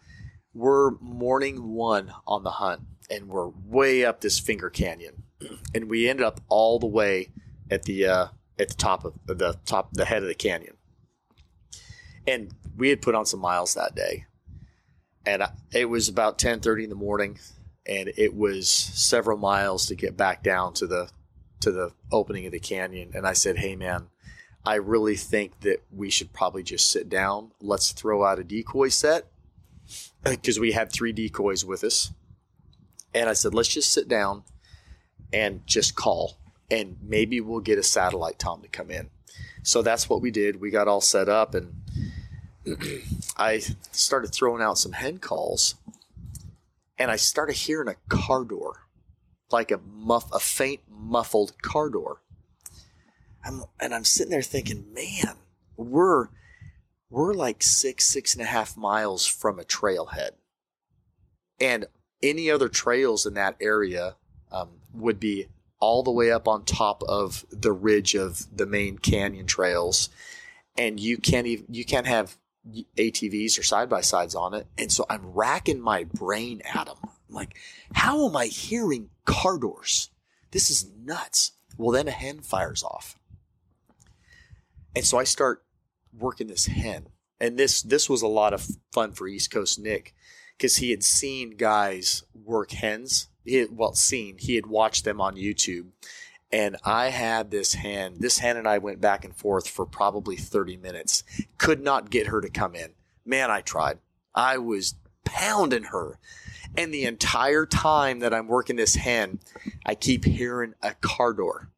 we're 0.53 0.91
morning 1.01 1.73
one 1.73 2.13
on 2.25 2.43
the 2.43 2.51
hunt 2.51 2.81
and 3.09 3.27
we're 3.27 3.49
way 3.49 4.05
up 4.05 4.21
this 4.21 4.39
finger 4.39 4.69
canyon. 4.69 5.23
And 5.75 5.89
we 5.89 6.07
ended 6.07 6.25
up 6.25 6.39
all 6.47 6.79
the 6.79 6.87
way 6.87 7.27
at 7.69 7.83
the 7.83 8.07
uh, 8.07 8.27
at 8.59 8.69
the 8.69 8.75
top 8.75 9.05
of 9.05 9.13
the 9.25 9.57
top 9.65 9.93
the 9.93 10.05
head 10.05 10.21
of 10.21 10.27
the 10.27 10.35
canyon. 10.35 10.75
And 12.27 12.53
we 12.75 12.89
had 12.89 13.01
put 13.01 13.15
on 13.15 13.25
some 13.25 13.39
miles 13.39 13.73
that 13.73 13.95
day. 13.95 14.25
And 15.25 15.43
it 15.73 15.85
was 15.85 16.07
about 16.07 16.37
10:30 16.37 16.83
in 16.83 16.89
the 16.89 16.95
morning 16.95 17.39
and 17.87 18.11
it 18.17 18.33
was 18.33 18.69
several 18.69 19.37
miles 19.37 19.85
to 19.87 19.95
get 19.95 20.17
back 20.17 20.43
down 20.43 20.73
to 20.73 20.87
the 20.87 21.09
to 21.61 21.71
the 21.71 21.91
opening 22.11 22.45
of 22.45 22.51
the 22.51 22.59
canyon 22.59 23.11
and 23.13 23.25
I 23.25 23.33
said, 23.33 23.57
"Hey 23.57 23.75
man, 23.75 24.09
I 24.65 24.75
really 24.75 25.15
think 25.15 25.59
that 25.61 25.83
we 25.91 26.09
should 26.09 26.33
probably 26.33 26.63
just 26.63 26.89
sit 26.89 27.07
down. 27.07 27.51
Let's 27.61 27.91
throw 27.91 28.25
out 28.25 28.39
a 28.39 28.43
decoy 28.43 28.89
set 28.89 29.27
because 30.23 30.59
we 30.59 30.71
had 30.71 30.91
three 30.91 31.11
decoys 31.11 31.63
with 31.63 31.83
us. 31.83 32.11
And 33.13 33.29
I 33.29 33.33
said, 33.33 33.53
let's 33.53 33.69
just 33.69 33.93
sit 33.93 34.07
down 34.07 34.43
and 35.31 35.65
just 35.67 35.95
call 35.95 36.37
and 36.69 36.97
maybe 37.01 37.39
we'll 37.41 37.59
get 37.59 37.77
a 37.77 37.83
satellite 37.83 38.39
tom 38.39 38.61
to 38.61 38.67
come 38.67 38.91
in. 38.91 39.09
So 39.63 39.81
that's 39.81 40.09
what 40.09 40.21
we 40.21 40.31
did. 40.31 40.61
We 40.61 40.69
got 40.69 40.87
all 40.87 41.01
set 41.01 41.29
up 41.29 41.55
and 41.55 41.81
I 43.37 43.59
started 43.91 44.31
throwing 44.31 44.61
out 44.61 44.77
some 44.77 44.93
hen 44.93 45.19
calls 45.19 45.75
and 46.97 47.11
I 47.11 47.15
started 47.15 47.55
hearing 47.55 47.87
a 47.87 47.95
car 48.09 48.43
door, 48.43 48.87
like 49.51 49.71
a 49.71 49.77
muff, 49.77 50.31
a 50.33 50.39
faint 50.39 50.81
muffled 50.89 51.61
car 51.61 51.89
door. 51.89 52.21
I'm, 53.43 53.63
and 53.79 53.93
I'm 53.93 54.05
sitting 54.05 54.31
there 54.31 54.41
thinking, 54.41 54.93
man, 54.93 55.35
we're, 55.77 56.29
we're 57.09 57.33
like 57.33 57.61
six, 57.61 58.05
six 58.05 58.33
and 58.33 58.41
a 58.41 58.45
half 58.45 58.75
miles 58.75 59.25
from 59.25 59.59
a 59.59 59.63
trailhead. 59.63 60.31
And 61.59 61.85
any 62.23 62.49
other 62.49 62.69
trails 62.69 63.25
in 63.25 63.35
that 63.35 63.55
area 63.61 64.15
um, 64.51 64.69
would 64.93 65.19
be 65.19 65.47
all 65.85 66.01
the 66.01 66.09
way 66.09 66.31
up 66.31 66.47
on 66.47 66.65
top 66.65 67.03
of 67.03 67.45
the 67.51 67.71
ridge 67.71 68.15
of 68.15 68.47
the 68.51 68.65
main 68.65 68.97
canyon 68.97 69.45
trails, 69.45 70.09
and 70.75 70.99
you 70.99 71.15
can't 71.15 71.45
even 71.45 71.65
you 71.69 71.85
can't 71.85 72.07
have 72.07 72.37
ATVs 72.97 73.59
or 73.59 73.61
side 73.61 73.87
by 73.87 74.01
sides 74.01 74.33
on 74.33 74.55
it. 74.55 74.65
And 74.79 74.91
so 74.91 75.05
I'm 75.11 75.33
racking 75.33 75.79
my 75.79 76.05
brain 76.05 76.63
at 76.73 76.87
them. 76.87 76.97
I'm 77.03 77.35
like, 77.35 77.55
how 77.93 78.27
am 78.27 78.35
I 78.35 78.47
hearing 78.47 79.11
car 79.25 79.59
doors? 79.59 80.09
This 80.49 80.71
is 80.71 80.89
nuts. 81.03 81.51
Well, 81.77 81.91
then 81.91 82.07
a 82.07 82.11
hen 82.11 82.39
fires 82.41 82.81
off, 82.81 83.19
and 84.95 85.05
so 85.05 85.19
I 85.19 85.23
start 85.23 85.63
working 86.17 86.47
this 86.47 86.65
hen. 86.65 87.09
And 87.39 87.57
this 87.57 87.81
this 87.81 88.09
was 88.09 88.21
a 88.21 88.27
lot 88.27 88.53
of 88.53 88.67
fun 88.93 89.11
for 89.11 89.27
East 89.27 89.51
Coast 89.51 89.79
Nick 89.79 90.13
because 90.57 90.77
he 90.77 90.91
had 90.91 91.03
seen 91.03 91.57
guys 91.57 92.23
work 92.33 92.71
hens 92.71 93.27
he 93.45 93.55
had, 93.57 93.77
well 93.77 93.93
seen 93.93 94.37
he 94.39 94.55
had 94.55 94.65
watched 94.65 95.05
them 95.05 95.21
on 95.21 95.35
YouTube, 95.35 95.89
and 96.51 96.77
I 96.83 97.09
had 97.09 97.51
this 97.51 97.75
hen. 97.75 98.15
This 98.19 98.39
hen 98.39 98.57
and 98.57 98.67
I 98.67 98.79
went 98.79 98.99
back 98.99 99.23
and 99.23 99.35
forth 99.35 99.69
for 99.69 99.85
probably 99.85 100.35
thirty 100.35 100.77
minutes. 100.77 101.23
Could 101.57 101.81
not 101.81 102.09
get 102.09 102.27
her 102.27 102.41
to 102.41 102.49
come 102.49 102.75
in. 102.75 102.93
Man, 103.23 103.51
I 103.51 103.61
tried. 103.61 103.99
I 104.33 104.57
was 104.57 104.95
pounding 105.23 105.85
her. 105.85 106.19
And 106.77 106.93
the 106.93 107.05
entire 107.05 107.65
time 107.65 108.19
that 108.19 108.33
I'm 108.33 108.47
working 108.47 108.75
this 108.75 108.95
hen, 108.95 109.39
I 109.85 109.95
keep 109.95 110.25
hearing 110.25 110.73
a 110.81 110.93
car 110.95 111.31
door 111.31 111.69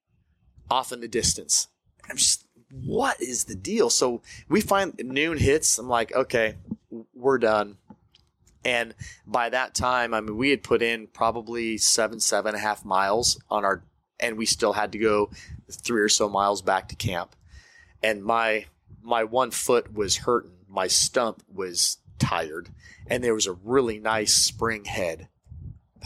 off 0.72 0.92
in 0.92 1.02
the 1.02 1.08
distance. 1.08 1.68
I'm 2.10 2.18
just, 2.18 2.47
what 2.72 3.22
is 3.22 3.46
the 3.46 3.56
deal? 3.56 3.90
So 3.90 4.22
we 4.50 4.62
find 4.62 5.00
noon 5.04 5.38
hits. 5.38 5.78
I'm 5.78 5.88
like, 5.88 6.14
okay, 6.14 6.56
we're 7.14 7.38
done. 7.38 7.78
And 8.66 8.94
by 9.26 9.50
that 9.50 9.74
time, 9.74 10.14
I 10.14 10.22
mean, 10.22 10.36
we 10.36 10.50
had 10.50 10.64
put 10.64 10.82
in 10.82 11.08
probably 11.08 11.78
seven, 11.78 12.20
seven 12.20 12.50
and 12.50 12.58
a 12.58 12.62
half 12.62 12.84
miles 12.84 13.42
on 13.50 13.64
our, 13.64 13.84
and 14.20 14.38
we 14.38 14.46
still 14.46 14.74
had 14.74 14.92
to 14.92 14.98
go 14.98 15.30
three 15.72 16.02
or 16.02 16.10
so 16.10 16.28
miles 16.28 16.62
back 16.62 16.90
to 16.90 16.96
camp. 16.96 17.36
And 18.04 18.24
my, 18.24 18.66
my 19.02 19.24
one 19.24 19.52
foot 19.52 19.94
was 19.94 20.18
hurting. 20.18 20.58
My 20.68 20.88
stump 20.88 21.44
was 21.54 21.98
tired. 22.20 22.70
And 23.10 23.24
there 23.24 23.34
was 23.34 23.48
a 23.48 23.54
really 23.54 24.00
nice 24.00 24.36
spring 24.36 24.84
head 24.84 25.30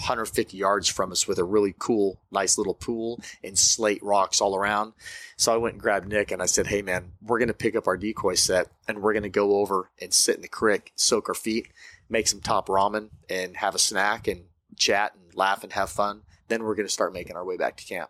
150 0.01 0.57
yards 0.57 0.87
from 0.87 1.11
us 1.11 1.27
with 1.27 1.37
a 1.39 1.43
really 1.43 1.73
cool, 1.77 2.19
nice 2.31 2.57
little 2.57 2.73
pool 2.73 3.19
and 3.43 3.57
slate 3.57 4.03
rocks 4.03 4.41
all 4.41 4.55
around. 4.55 4.93
So 5.37 5.53
I 5.53 5.57
went 5.57 5.75
and 5.75 5.81
grabbed 5.81 6.07
Nick 6.07 6.31
and 6.31 6.41
I 6.41 6.45
said, 6.45 6.67
Hey 6.67 6.81
man, 6.81 7.13
we're 7.21 7.39
going 7.39 7.47
to 7.47 7.53
pick 7.53 7.75
up 7.75 7.87
our 7.87 7.97
decoy 7.97 8.35
set 8.35 8.67
and 8.87 9.01
we're 9.01 9.13
going 9.13 9.23
to 9.23 9.29
go 9.29 9.57
over 9.57 9.89
and 10.01 10.13
sit 10.13 10.35
in 10.35 10.41
the 10.41 10.47
creek, 10.47 10.91
soak 10.95 11.29
our 11.29 11.35
feet 11.35 11.67
make 12.11 12.27
some 12.27 12.41
top 12.41 12.67
ramen 12.67 13.09
and 13.29 13.57
have 13.57 13.73
a 13.73 13.79
snack 13.79 14.27
and 14.27 14.43
chat 14.77 15.13
and 15.15 15.33
laugh 15.33 15.63
and 15.63 15.73
have 15.73 15.89
fun. 15.89 16.21
Then 16.49 16.63
we're 16.63 16.75
going 16.75 16.87
to 16.87 16.93
start 16.93 17.13
making 17.13 17.35
our 17.35 17.45
way 17.45 17.57
back 17.57 17.77
to 17.77 17.85
camp. 17.85 18.09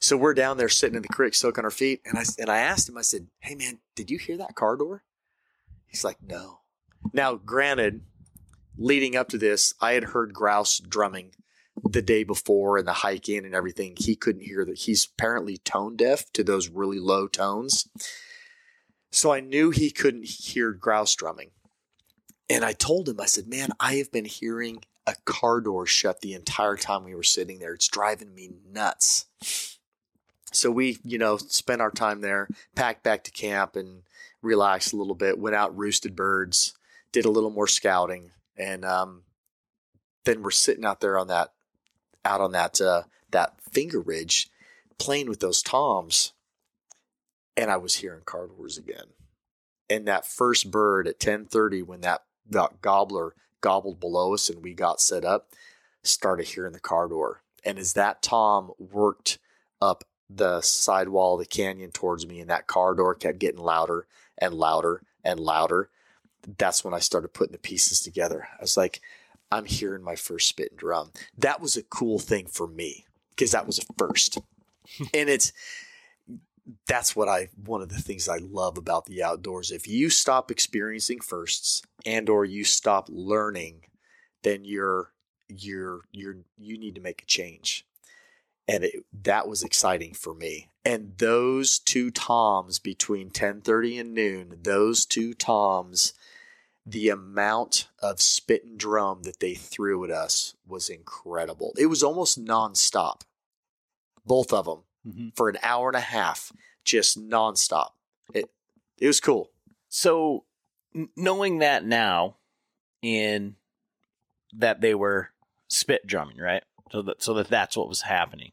So 0.00 0.16
we're 0.16 0.34
down 0.34 0.56
there 0.56 0.68
sitting 0.68 0.96
in 0.96 1.02
the 1.02 1.08
creek, 1.08 1.34
soaking 1.34 1.64
our 1.64 1.70
feet. 1.70 2.00
And 2.04 2.18
I, 2.18 2.24
and 2.38 2.50
I 2.50 2.58
asked 2.58 2.88
him, 2.88 2.98
I 2.98 3.02
said, 3.02 3.28
Hey 3.38 3.54
man, 3.54 3.78
did 3.94 4.10
you 4.10 4.18
hear 4.18 4.36
that 4.38 4.56
car 4.56 4.76
door? 4.76 5.04
He's 5.86 6.04
like, 6.04 6.18
No. 6.22 6.60
Now, 7.12 7.34
granted, 7.34 8.02
leading 8.80 9.14
up 9.14 9.28
to 9.28 9.38
this, 9.38 9.74
I 9.80 9.92
had 9.92 10.04
heard 10.04 10.32
grouse 10.32 10.78
drumming 10.78 11.32
the 11.88 12.02
day 12.02 12.24
before 12.24 12.78
and 12.78 12.88
the 12.88 12.92
hike 12.92 13.28
in 13.28 13.44
and 13.44 13.54
everything. 13.54 13.94
He 13.96 14.16
couldn't 14.16 14.42
hear 14.42 14.64
that. 14.64 14.78
He's 14.78 15.06
apparently 15.06 15.58
tone 15.58 15.96
deaf 15.96 16.32
to 16.32 16.42
those 16.42 16.68
really 16.68 16.98
low 16.98 17.28
tones. 17.28 17.88
So 19.12 19.32
I 19.32 19.40
knew 19.40 19.70
he 19.70 19.90
couldn't 19.90 20.26
hear 20.26 20.72
grouse 20.72 21.14
drumming. 21.14 21.50
And 22.48 22.64
I 22.64 22.72
told 22.72 23.08
him, 23.08 23.20
I 23.20 23.26
said, 23.26 23.46
man, 23.46 23.70
I 23.78 23.94
have 23.96 24.10
been 24.10 24.24
hearing 24.24 24.82
a 25.06 25.14
car 25.24 25.60
door 25.60 25.86
shut 25.86 26.20
the 26.20 26.34
entire 26.34 26.76
time 26.76 27.04
we 27.04 27.14
were 27.14 27.22
sitting 27.22 27.58
there. 27.58 27.74
It's 27.74 27.88
driving 27.88 28.34
me 28.34 28.50
nuts. 28.72 29.26
So 30.52 30.70
we, 30.70 30.98
you 31.04 31.18
know, 31.18 31.36
spent 31.36 31.80
our 31.80 31.92
time 31.92 32.22
there, 32.22 32.48
packed 32.74 33.04
back 33.04 33.24
to 33.24 33.30
camp 33.30 33.76
and 33.76 34.02
relaxed 34.42 34.92
a 34.92 34.96
little 34.96 35.14
bit, 35.14 35.38
went 35.38 35.54
out, 35.54 35.76
roosted 35.76 36.16
birds, 36.16 36.74
did 37.12 37.24
a 37.24 37.30
little 37.30 37.50
more 37.50 37.68
scouting. 37.68 38.30
And 38.60 38.84
um, 38.84 39.22
then 40.26 40.42
we're 40.42 40.50
sitting 40.50 40.84
out 40.84 41.00
there 41.00 41.18
on 41.18 41.28
that, 41.28 41.52
out 42.24 42.42
on 42.42 42.52
that, 42.52 42.78
uh, 42.80 43.04
that 43.30 43.58
finger 43.62 44.00
ridge 44.00 44.50
playing 44.98 45.28
with 45.28 45.40
those 45.40 45.62
toms. 45.62 46.34
And 47.56 47.70
I 47.70 47.78
was 47.78 47.96
hearing 47.96 48.22
car 48.24 48.46
doors 48.46 48.76
again. 48.76 49.14
And 49.88 50.06
that 50.06 50.26
first 50.26 50.70
bird 50.70 51.08
at 51.08 51.14
1030, 51.14 51.82
when 51.82 52.02
that 52.02 52.22
that 52.48 52.82
gobbler 52.82 53.34
gobbled 53.60 54.00
below 54.00 54.34
us 54.34 54.50
and 54.50 54.62
we 54.62 54.74
got 54.74 55.00
set 55.00 55.24
up, 55.24 55.52
started 56.02 56.48
hearing 56.48 56.72
the 56.72 56.80
car 56.80 57.08
door. 57.08 57.42
And 57.64 57.78
as 57.78 57.94
that 57.94 58.22
Tom 58.22 58.72
worked 58.78 59.38
up 59.80 60.04
the 60.28 60.60
sidewall 60.60 61.34
of 61.34 61.40
the 61.40 61.46
canyon 61.46 61.90
towards 61.90 62.26
me 62.26 62.40
and 62.40 62.50
that 62.50 62.66
car 62.66 62.94
door 62.94 63.14
kept 63.14 63.38
getting 63.38 63.60
louder 63.60 64.06
and 64.38 64.54
louder 64.54 65.02
and 65.24 65.40
louder, 65.40 65.90
that's 66.58 66.84
when 66.84 66.94
I 66.94 66.98
started 67.00 67.34
putting 67.34 67.52
the 67.52 67.58
pieces 67.58 68.00
together. 68.00 68.48
I 68.52 68.62
was 68.62 68.76
like, 68.76 69.00
I'm 69.52 69.64
hearing 69.64 70.02
my 70.02 70.16
first 70.16 70.48
spit 70.48 70.70
and 70.70 70.78
drum. 70.78 71.12
That 71.36 71.60
was 71.60 71.76
a 71.76 71.82
cool 71.82 72.18
thing 72.18 72.46
for 72.46 72.66
me 72.66 73.04
because 73.30 73.52
that 73.52 73.66
was 73.66 73.78
a 73.78 73.82
first. 73.98 74.38
and 75.14 75.28
it's 75.28 75.52
that's 76.86 77.16
what 77.16 77.28
I 77.28 77.48
one 77.64 77.82
of 77.82 77.88
the 77.88 78.00
things 78.00 78.28
I 78.28 78.38
love 78.38 78.78
about 78.78 79.06
the 79.06 79.22
outdoors. 79.22 79.70
If 79.70 79.88
you 79.88 80.08
stop 80.10 80.50
experiencing 80.50 81.20
firsts 81.20 81.82
and 82.06 82.28
or 82.28 82.44
you 82.44 82.64
stop 82.64 83.08
learning, 83.10 83.82
then 84.42 84.64
you're 84.64 85.12
you're 85.48 86.02
you're 86.12 86.36
you 86.58 86.78
need 86.78 86.94
to 86.94 87.00
make 87.00 87.22
a 87.22 87.26
change. 87.26 87.84
and 88.68 88.84
it, 88.84 89.04
that 89.24 89.48
was 89.48 89.64
exciting 89.64 90.14
for 90.14 90.32
me. 90.34 90.68
And 90.84 91.14
those 91.18 91.78
two 91.80 92.10
toms 92.10 92.78
between 92.78 93.30
10:30 93.30 94.00
and 94.00 94.14
noon, 94.14 94.58
those 94.62 95.04
two 95.04 95.34
toms, 95.34 96.14
the 96.90 97.08
amount 97.08 97.88
of 98.02 98.20
spit 98.20 98.64
and 98.64 98.78
drum 98.78 99.22
that 99.22 99.40
they 99.40 99.54
threw 99.54 100.04
at 100.04 100.10
us 100.10 100.54
was 100.66 100.88
incredible. 100.88 101.72
It 101.78 101.86
was 101.86 102.02
almost 102.02 102.42
nonstop. 102.44 103.22
Both 104.26 104.52
of 104.52 104.64
them 104.66 104.80
Mm-hmm. 105.08 105.28
for 105.34 105.48
an 105.48 105.56
hour 105.62 105.88
and 105.88 105.96
a 105.96 106.00
half, 106.00 106.52
just 106.84 107.18
nonstop. 107.18 107.92
It 108.34 108.50
it 108.98 109.06
was 109.06 109.18
cool. 109.18 109.50
So, 109.88 110.44
n- 110.94 111.08
knowing 111.16 111.60
that 111.60 111.86
now, 111.86 112.36
in 113.00 113.56
that 114.52 114.82
they 114.82 114.94
were 114.94 115.30
spit 115.68 116.06
drumming, 116.06 116.36
right? 116.36 116.62
So 116.92 117.00
that 117.00 117.22
so 117.22 117.32
that 117.32 117.48
that's 117.48 117.78
what 117.78 117.88
was 117.88 118.02
happening. 118.02 118.52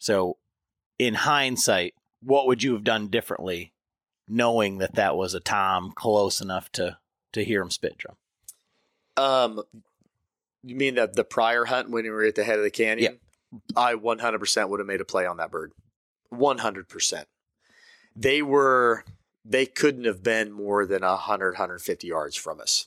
So, 0.00 0.36
in 0.98 1.14
hindsight, 1.14 1.94
what 2.20 2.48
would 2.48 2.64
you 2.64 2.72
have 2.72 2.82
done 2.82 3.06
differently, 3.06 3.72
knowing 4.26 4.78
that 4.78 4.96
that 4.96 5.16
was 5.16 5.32
a 5.32 5.38
tom 5.38 5.92
close 5.94 6.40
enough 6.40 6.72
to 6.72 6.98
to 7.34 7.44
hear 7.44 7.62
him 7.62 7.70
spit 7.70 7.98
drum? 7.98 8.16
Um, 9.16 9.62
you 10.62 10.76
mean 10.76 10.96
the 10.96 11.10
the 11.12 11.24
prior 11.24 11.66
hunt 11.66 11.90
when 11.90 12.04
we 12.04 12.10
were 12.10 12.24
at 12.24 12.34
the 12.34 12.44
head 12.44 12.58
of 12.58 12.64
the 12.64 12.70
canyon? 12.70 13.20
I 13.76 13.94
100% 13.94 14.68
would 14.68 14.80
have 14.80 14.86
made 14.86 15.00
a 15.00 15.04
play 15.04 15.26
on 15.26 15.36
that 15.36 15.50
bird. 15.50 15.72
100%. 16.32 17.24
They 18.16 18.42
were 18.42 19.04
they 19.44 19.66
couldn't 19.66 20.04
have 20.04 20.22
been 20.22 20.50
more 20.50 20.86
than 20.86 21.02
100 21.02 21.52
150 21.52 22.06
yards 22.06 22.36
from 22.36 22.60
us. 22.60 22.86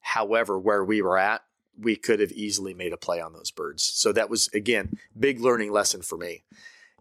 However, 0.00 0.58
where 0.58 0.84
we 0.84 1.00
were 1.00 1.18
at, 1.18 1.42
we 1.78 1.96
could 1.96 2.20
have 2.20 2.32
easily 2.32 2.74
made 2.74 2.92
a 2.92 2.96
play 2.96 3.20
on 3.20 3.32
those 3.32 3.50
birds. 3.50 3.82
So 3.82 4.12
that 4.12 4.28
was 4.28 4.48
again 4.48 4.98
big 5.18 5.40
learning 5.40 5.72
lesson 5.72 6.02
for 6.02 6.18
me. 6.18 6.44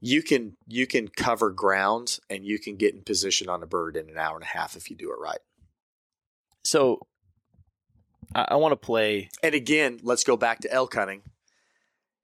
You 0.02 0.22
can 0.22 0.58
you 0.68 0.86
can 0.88 1.08
cover 1.08 1.50
ground 1.52 2.20
and 2.30 2.46
you 2.46 2.60
can 2.60 2.76
get 2.76 2.94
in 2.94 3.02
position 3.02 3.50
on 3.50 3.64
a 3.64 3.68
bird 3.68 3.98
in 3.98 4.10
an 4.10 4.18
hour 4.18 4.36
and 4.36 4.44
a 4.44 4.58
half 4.58 4.76
if 4.76 4.90
you 4.90 4.96
do 4.96 5.12
it 5.12 5.20
right. 5.20 5.40
So, 6.70 7.08
I, 8.36 8.50
I 8.50 8.56
want 8.58 8.74
to 8.74 8.76
play. 8.76 9.30
And 9.42 9.56
again, 9.56 10.00
let's 10.04 10.24
go 10.24 10.38
back 10.38 10.60
to 10.60 10.72
elk 10.72 10.94
hunting. 10.94 11.24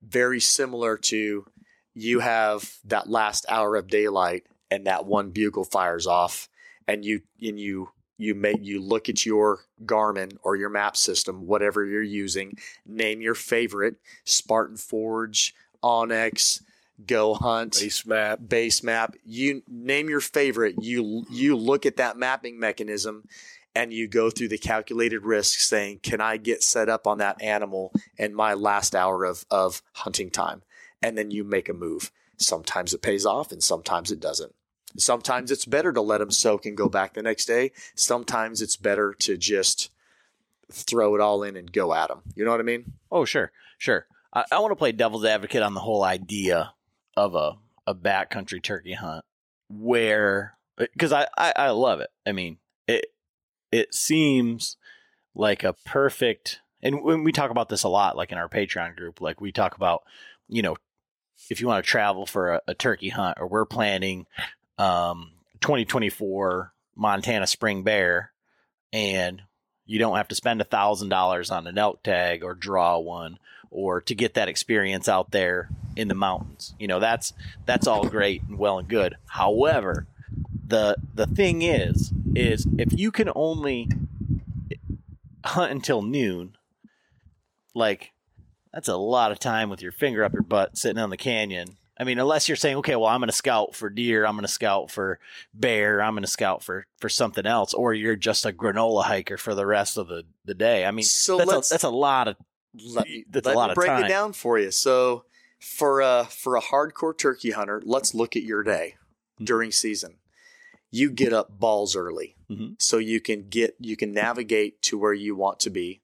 Very 0.04 0.40
similar 0.40 0.98
to 0.98 1.48
you 1.96 2.20
have 2.20 2.78
that 2.86 3.10
last 3.10 3.48
hour 3.50 3.76
of 3.76 3.88
daylight 3.88 4.44
and 4.70 4.86
that 4.86 5.08
one 5.08 5.32
bugle 5.32 5.64
fires 5.64 6.06
off 6.06 6.48
and 6.88 7.04
you 7.04 7.22
and 7.42 7.60
you 7.60 7.90
you 8.20 8.36
make 8.36 8.60
you 8.62 8.84
look 8.84 9.10
at 9.10 9.26
your 9.26 9.62
Garmin 9.84 10.38
or 10.44 10.56
your 10.56 10.70
map 10.70 10.96
system, 10.96 11.48
whatever 11.48 11.84
you're 11.84 12.04
using, 12.04 12.56
name 12.86 13.22
your 13.22 13.34
favorite, 13.34 13.96
Spartan 14.26 14.78
Forge, 14.78 15.56
onX, 15.84 16.62
Go 17.06 17.34
Hunt, 17.34 17.74
Base 17.74 18.06
map. 18.06 18.40
base 18.48 18.84
map 18.84 19.16
you 19.26 19.64
name 19.68 20.08
your 20.08 20.22
favorite 20.22 20.76
you 20.82 21.26
you 21.30 21.58
look 21.58 21.86
at 21.86 21.98
that 21.98 22.16
mapping 22.16 22.58
mechanism 22.58 23.28
and 23.76 23.92
you 23.94 24.08
go 24.08 24.30
through 24.30 24.48
the 24.48 24.58
calculated 24.58 25.24
risks 25.24 25.68
saying 25.68 26.00
can 26.02 26.22
i 26.22 26.38
get 26.38 26.64
set 26.64 26.90
up 26.90 27.06
on 27.06 27.18
that 27.18 27.42
animal 27.42 27.92
in 28.18 28.34
my 28.34 28.54
last 28.54 28.96
hour 28.96 29.26
of 29.26 29.46
of 29.52 29.82
hunting 29.94 30.30
time? 30.30 30.64
And 31.02 31.18
then 31.18 31.30
you 31.30 31.44
make 31.44 31.70
a 31.70 31.74
move. 31.74 32.12
Sometimes 32.38 32.94
it 32.94 33.02
pays 33.02 33.26
off 33.26 33.52
and 33.52 33.62
sometimes 33.62 34.12
it 34.12 34.20
doesn't. 34.20 34.56
Sometimes 34.98 35.52
it's 35.52 35.66
better 35.66 35.92
to 35.92 36.02
let 36.02 36.20
them 36.20 36.32
soak 36.32 36.66
and 36.66 36.76
go 36.76 36.88
back 36.88 37.14
the 37.14 37.22
next 37.22 37.46
day. 37.46 37.72
Sometimes 37.94 38.62
it's 38.62 38.78
better 38.78 39.14
to 39.20 39.38
just 39.38 39.92
throw 40.72 41.14
it 41.14 41.22
all 41.22 41.44
in 41.44 41.56
and 41.56 41.72
go 41.72 41.94
at 41.94 42.08
them 42.08 42.22
you 42.34 42.44
know 42.44 42.50
what 42.52 42.60
i 42.60 42.64
mean? 42.64 42.94
Oh, 43.12 43.24
sure, 43.24 43.52
sure. 43.78 44.08
I, 44.34 44.46
I 44.52 44.60
want 44.60 44.72
to 44.72 44.76
play 44.76 44.92
devil's 44.92 45.26
advocate 45.26 45.62
on 45.62 45.74
the 45.74 45.80
whole 45.80 46.04
idea 46.04 46.74
of 47.16 47.36
a 47.36 47.58
a 47.88 47.94
backcountry 47.94 48.64
turkey 48.64 48.94
hunt, 48.94 49.24
where 49.70 50.58
because 50.76 51.14
I, 51.14 51.28
I 51.38 51.54
I 51.56 51.70
love 51.70 52.00
it. 52.00 52.10
I 52.26 52.32
mean 52.32 52.58
it 53.72 53.94
seems 53.94 54.78
like 55.34 55.64
a 55.64 55.74
perfect. 55.86 56.60
And 56.82 57.04
when 57.04 57.24
we 57.24 57.32
talk 57.32 57.52
about 57.52 57.70
this 57.70 57.84
a 57.84 57.90
lot, 57.90 58.18
like 58.18 58.32
in 58.32 58.38
our 58.38 58.50
Patreon 58.50 58.96
group, 58.96 59.22
like 59.22 59.42
we 59.42 59.52
talk 59.52 59.76
about, 59.76 60.04
you 60.48 60.62
know, 60.62 60.76
if 61.50 61.60
you 61.60 61.68
want 61.68 61.84
to 61.84 61.90
travel 61.90 62.26
for 62.26 62.54
a, 62.54 62.62
a 62.68 62.74
turkey 62.74 63.10
hunt, 63.10 63.38
or 63.40 63.48
we're 63.48 63.66
planning 63.66 64.26
um, 64.78 65.32
2024 65.62 66.74
Montana 66.96 67.48
spring 67.48 67.84
bear, 67.84 68.32
and 68.94 69.42
you 69.86 70.00
don't 70.00 70.18
have 70.18 70.30
to 70.30 70.36
spend 70.36 70.62
a 70.62 70.66
thousand 70.66 71.10
dollars 71.10 71.52
on 71.52 71.68
an 71.68 71.78
elk 71.78 72.02
tag 72.04 72.44
or 72.44 72.54
draw 72.54 72.98
one 72.98 73.38
or 73.70 74.00
to 74.02 74.16
get 74.16 74.36
that 74.36 74.48
experience 74.48 75.10
out 75.10 75.32
there 75.32 75.70
in 75.96 76.08
the 76.08 76.16
mountains. 76.16 76.74
You 76.80 76.88
know, 76.88 77.00
that's 77.00 77.34
that's 77.66 77.88
all 77.88 78.08
great 78.08 78.42
and 78.44 78.58
well 78.58 78.80
and 78.80 78.88
good. 78.88 79.16
However, 79.28 80.08
the 80.66 80.96
the 81.14 81.28
thing 81.28 81.62
is 81.62 82.12
is 82.36 82.68
if 82.78 82.98
you 82.98 83.12
can 83.12 83.30
only 83.36 83.90
hunt 85.44 85.72
until 85.72 86.02
noon, 86.02 86.56
like 87.74 88.12
that's 88.74 88.88
a 88.88 88.98
lot 88.98 89.32
of 89.32 89.40
time 89.40 89.70
with 89.70 89.82
your 89.82 89.92
finger 89.92 90.24
up 90.24 90.34
your 90.34 90.42
butt 90.44 90.78
sitting 90.78 90.98
on 91.02 91.10
the 91.10 91.18
canyon. 91.18 91.78
I 91.98 92.04
mean, 92.04 92.20
unless 92.20 92.50
you're 92.50 92.58
saying, 92.58 92.76
okay, 92.78 92.98
well, 92.98 93.08
I'm 93.08 93.22
going 93.22 93.30
to 93.30 93.36
scout 93.36 93.74
for 93.74 93.90
deer, 93.90 94.26
I'm 94.26 94.34
going 94.36 94.46
to 94.46 94.52
scout 94.52 94.92
for 94.92 95.18
bear, 95.54 96.02
I'm 96.02 96.14
going 96.14 96.24
to 96.24 96.30
scout 96.30 96.62
for 96.62 96.86
for 97.00 97.08
something 97.08 97.46
else, 97.46 97.74
or 97.74 97.94
you're 97.94 98.18
just 98.18 98.46
a 98.46 98.52
granola 98.52 99.04
hiker 99.06 99.38
for 99.38 99.56
the 99.56 99.66
rest 99.66 99.98
of 99.98 100.08
the 100.08 100.24
the 100.44 100.54
day. 100.54 100.86
I 100.86 100.92
mean, 100.92 101.06
so 101.06 101.38
that's 101.38 101.50
let's 101.50 101.72
a, 101.72 101.74
that's 101.74 101.84
a 101.86 101.90
lot 101.90 102.28
of 102.28 102.36
let, 102.86 103.08
That's 103.30 103.48
a 103.48 103.54
lot 103.54 103.70
of 103.70 103.76
break 103.76 103.88
time. 103.88 104.04
it 104.04 104.08
down 104.10 104.34
for 104.34 104.60
you. 104.60 104.72
So 104.72 105.24
for 105.62 106.02
a 106.02 106.26
for 106.30 106.58
a 106.58 106.62
hardcore 106.62 107.18
turkey 107.18 107.52
hunter, 107.52 107.82
let's 107.86 108.14
look 108.14 108.36
at 108.36 108.44
your 108.44 108.62
day 108.64 108.96
Mhm. 109.40 109.46
during 109.46 109.72
season. 109.72 110.18
You 110.96 111.12
get 111.12 111.34
up 111.34 111.60
balls 111.60 111.94
early, 111.94 112.38
Mhm. 112.50 112.82
so 112.82 112.98
you 113.00 113.20
can 113.20 113.50
get 113.50 113.76
you 113.80 113.98
can 113.98 114.14
navigate 114.14 114.82
to 114.84 114.98
where 114.98 115.14
you 115.14 115.36
want 115.36 115.60
to 115.62 115.70
be. 115.70 116.02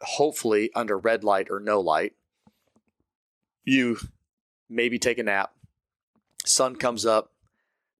Hopefully 0.00 0.70
under 0.74 0.96
red 0.96 1.22
light 1.24 1.48
or 1.50 1.60
no 1.60 1.78
light. 1.78 2.14
You 3.64 3.98
maybe 4.68 4.98
take 4.98 5.18
a 5.18 5.22
nap. 5.22 5.54
Sun 6.46 6.76
comes 6.76 7.04
up, 7.04 7.34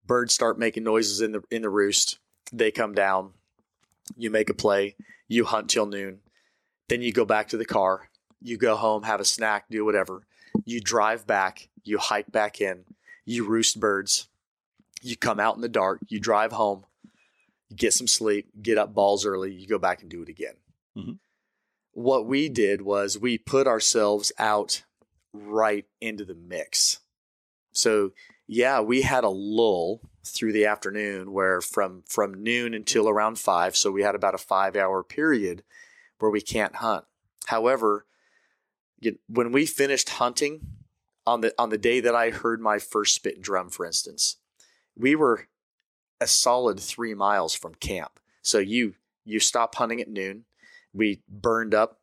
birds 0.07 0.33
start 0.33 0.59
making 0.59 0.83
noises 0.85 1.21
in 1.21 1.33
the 1.33 1.43
in 1.51 1.61
the 1.61 1.69
roost. 1.69 2.19
They 2.51 2.71
come 2.71 2.95
down. 2.95 3.35
You 4.17 4.31
make 4.31 4.49
a 4.49 4.55
play. 4.55 4.97
You 5.29 5.45
hunt 5.45 5.69
till 5.69 5.87
noon. 5.87 6.23
Then 6.89 7.03
you 7.03 7.13
go 7.13 7.25
back 7.27 7.49
to 7.49 7.57
the 7.59 7.65
car. 7.67 8.11
You 8.41 8.57
go 8.57 8.77
home, 8.77 9.03
have 9.05 9.21
a 9.21 9.25
snack, 9.27 9.67
do 9.71 9.85
whatever. 9.85 10.27
You 10.65 10.81
drive 10.81 11.27
back. 11.27 11.69
You 11.85 11.99
hike 11.99 12.33
back 12.33 12.61
in. 12.63 12.85
You 13.27 13.45
roost 13.45 13.79
birds. 13.79 14.29
You 15.03 15.17
come 15.17 15.41
out 15.41 15.57
in 15.57 15.61
the 15.63 15.69
dark. 15.69 16.01
You 16.09 16.21
drive 16.21 16.53
home. 16.53 16.85
You 17.69 17.77
get 17.77 17.93
some 17.93 18.07
sleep. 18.07 18.49
Get 18.61 18.79
up 18.79 18.95
balls 18.95 19.27
early. 19.27 19.53
You 19.53 19.67
go 19.67 19.79
back 19.79 20.01
and 20.03 20.11
do 20.11 20.23
it 20.23 20.29
again. 20.29 20.55
Mhm. 20.97 21.19
What 21.93 22.27
we 22.27 22.49
did 22.49 22.83
was 22.83 23.19
we 23.19 23.37
put 23.37 23.67
ourselves 23.67 24.33
out 24.39 24.85
right 25.33 25.87
into 26.01 26.25
the 26.25 26.35
mix. 26.35 27.01
So 27.73 28.13
yeah, 28.47 28.81
we 28.81 29.03
had 29.03 29.25
a 29.25 29.29
lull 29.31 30.01
through 30.25 30.53
the 30.53 30.67
afternoon 30.67 31.33
where 31.33 31.61
from 31.61 32.03
from 32.07 32.35
noon 32.43 32.75
until 32.75 33.09
around 33.09 33.39
five. 33.39 33.77
So 33.77 33.91
we 33.91 34.03
had 34.03 34.15
about 34.15 34.35
a 34.35 34.39
five 34.39 34.77
hour 34.77 35.03
period 35.03 35.65
where 36.19 36.31
we 36.31 36.41
can't 36.41 36.77
hunt. 36.77 37.05
However, 37.47 38.07
when 39.27 39.51
we 39.53 39.67
finished 39.67 40.11
hunting 40.11 40.61
on 41.27 41.41
the 41.41 41.55
on 41.59 41.71
the 41.71 41.79
day 41.79 42.01
that 42.01 42.15
I 42.15 42.31
heard 42.31 42.61
my 42.61 42.79
first 42.79 43.15
spit 43.15 43.35
and 43.37 43.45
drum, 43.45 43.69
for 43.71 43.85
instance, 43.85 44.37
we 44.97 45.15
were 45.15 45.49
a 46.21 46.27
solid 46.27 46.79
three 46.81 47.15
miles 47.15 47.55
from 47.55 47.75
camp. 47.75 48.19
So 48.43 48.59
you 48.59 48.95
you 49.25 49.41
stop 49.41 49.75
hunting 49.75 50.01
at 50.01 50.09
noon. 50.09 50.45
We 50.93 51.23
burned 51.29 51.75
up 51.75 52.01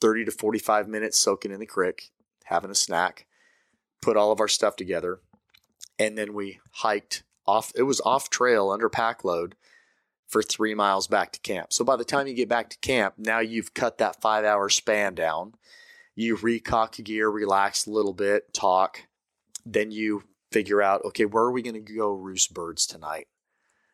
thirty 0.00 0.24
to 0.24 0.30
forty 0.30 0.58
five 0.58 0.88
minutes 0.88 1.18
soaking 1.18 1.52
in 1.52 1.60
the 1.60 1.66
creek, 1.66 2.10
having 2.44 2.70
a 2.70 2.74
snack, 2.74 3.26
put 4.00 4.16
all 4.16 4.32
of 4.32 4.40
our 4.40 4.48
stuff 4.48 4.76
together, 4.76 5.20
and 5.98 6.16
then 6.16 6.34
we 6.34 6.60
hiked 6.72 7.22
off. 7.46 7.72
It 7.74 7.82
was 7.82 8.00
off 8.02 8.30
trail 8.30 8.70
under 8.70 8.88
pack 8.88 9.24
load 9.24 9.56
for 10.28 10.42
three 10.42 10.74
miles 10.74 11.08
back 11.08 11.32
to 11.32 11.40
camp. 11.40 11.72
So 11.72 11.84
by 11.84 11.96
the 11.96 12.04
time 12.04 12.28
you 12.28 12.34
get 12.34 12.48
back 12.48 12.70
to 12.70 12.78
camp, 12.78 13.14
now 13.18 13.40
you've 13.40 13.74
cut 13.74 13.98
that 13.98 14.20
five 14.22 14.44
hour 14.44 14.68
span 14.68 15.14
down. 15.14 15.54
You 16.14 16.36
recock 16.36 17.02
gear, 17.02 17.28
relax 17.28 17.86
a 17.86 17.90
little 17.90 18.12
bit, 18.12 18.52
talk. 18.52 19.06
Then 19.66 19.90
you 19.90 20.22
figure 20.50 20.82
out, 20.82 21.04
okay, 21.04 21.24
where 21.24 21.44
are 21.44 21.52
we 21.52 21.62
going 21.62 21.74
to 21.74 21.94
go 21.94 22.10
roost 22.10 22.52
birds 22.54 22.86
tonight? 22.86 23.28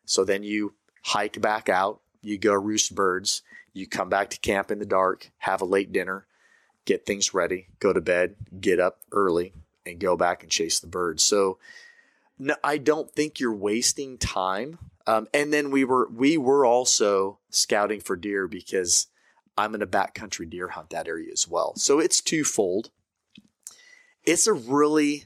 So 0.05 0.23
then 0.23 0.43
you 0.43 0.75
hike 1.03 1.39
back 1.41 1.69
out, 1.69 2.01
you 2.21 2.37
go 2.37 2.53
roost 2.53 2.95
birds, 2.95 3.41
you 3.73 3.87
come 3.87 4.09
back 4.09 4.29
to 4.31 4.39
camp 4.39 4.71
in 4.71 4.79
the 4.79 4.85
dark, 4.85 5.31
have 5.39 5.61
a 5.61 5.65
late 5.65 5.91
dinner, 5.91 6.25
get 6.85 7.05
things 7.05 7.33
ready, 7.33 7.67
go 7.79 7.93
to 7.93 8.01
bed, 8.01 8.35
get 8.59 8.79
up 8.79 8.99
early, 9.11 9.53
and 9.85 9.99
go 9.99 10.17
back 10.17 10.43
and 10.43 10.51
chase 10.51 10.79
the 10.79 10.87
birds. 10.87 11.23
So 11.23 11.59
no, 12.39 12.55
I 12.63 12.77
don't 12.77 13.11
think 13.11 13.39
you're 13.39 13.53
wasting 13.53 14.17
time. 14.17 14.79
Um, 15.05 15.27
and 15.33 15.53
then 15.53 15.71
we 15.71 15.85
were 15.85 16.09
we 16.11 16.37
were 16.37 16.65
also 16.65 17.39
scouting 17.49 18.01
for 18.01 18.15
deer 18.15 18.47
because 18.47 19.07
I'm 19.57 19.73
in 19.73 19.81
a 19.81 19.87
backcountry 19.87 20.49
deer 20.49 20.69
hunt 20.69 20.89
that 20.91 21.07
area 21.07 21.31
as 21.31 21.47
well. 21.47 21.75
So 21.75 21.99
it's 21.99 22.21
twofold. 22.21 22.91
it's 24.25 24.45
a 24.47 24.53
really 24.53 25.25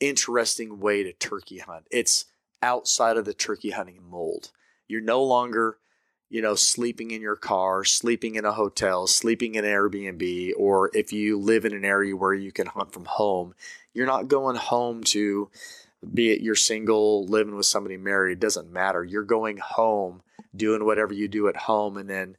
interesting 0.00 0.80
way 0.80 1.02
to 1.02 1.12
turkey 1.12 1.58
hunt. 1.58 1.86
It's 1.90 2.26
outside 2.62 3.16
of 3.16 3.24
the 3.24 3.34
turkey 3.34 3.70
hunting 3.70 4.00
mold. 4.08 4.50
You're 4.86 5.00
no 5.00 5.22
longer, 5.22 5.78
you 6.30 6.42
know, 6.42 6.54
sleeping 6.54 7.10
in 7.10 7.20
your 7.20 7.36
car, 7.36 7.84
sleeping 7.84 8.34
in 8.34 8.44
a 8.44 8.52
hotel, 8.52 9.06
sleeping 9.06 9.54
in 9.54 9.64
an 9.64 9.70
Airbnb, 9.70 10.52
or 10.56 10.90
if 10.94 11.12
you 11.12 11.38
live 11.38 11.64
in 11.64 11.74
an 11.74 11.84
area 11.84 12.16
where 12.16 12.34
you 12.34 12.52
can 12.52 12.66
hunt 12.66 12.92
from 12.92 13.04
home, 13.04 13.54
you're 13.92 14.06
not 14.06 14.28
going 14.28 14.56
home 14.56 15.02
to 15.04 15.50
be 16.14 16.30
it 16.30 16.40
you're 16.40 16.54
single, 16.54 17.26
living 17.26 17.56
with 17.56 17.66
somebody 17.66 17.96
married, 17.96 18.40
doesn't 18.40 18.72
matter. 18.72 19.04
You're 19.04 19.24
going 19.24 19.58
home, 19.58 20.22
doing 20.54 20.84
whatever 20.84 21.12
you 21.12 21.28
do 21.28 21.48
at 21.48 21.56
home, 21.56 21.96
and 21.96 22.08
then 22.08 22.36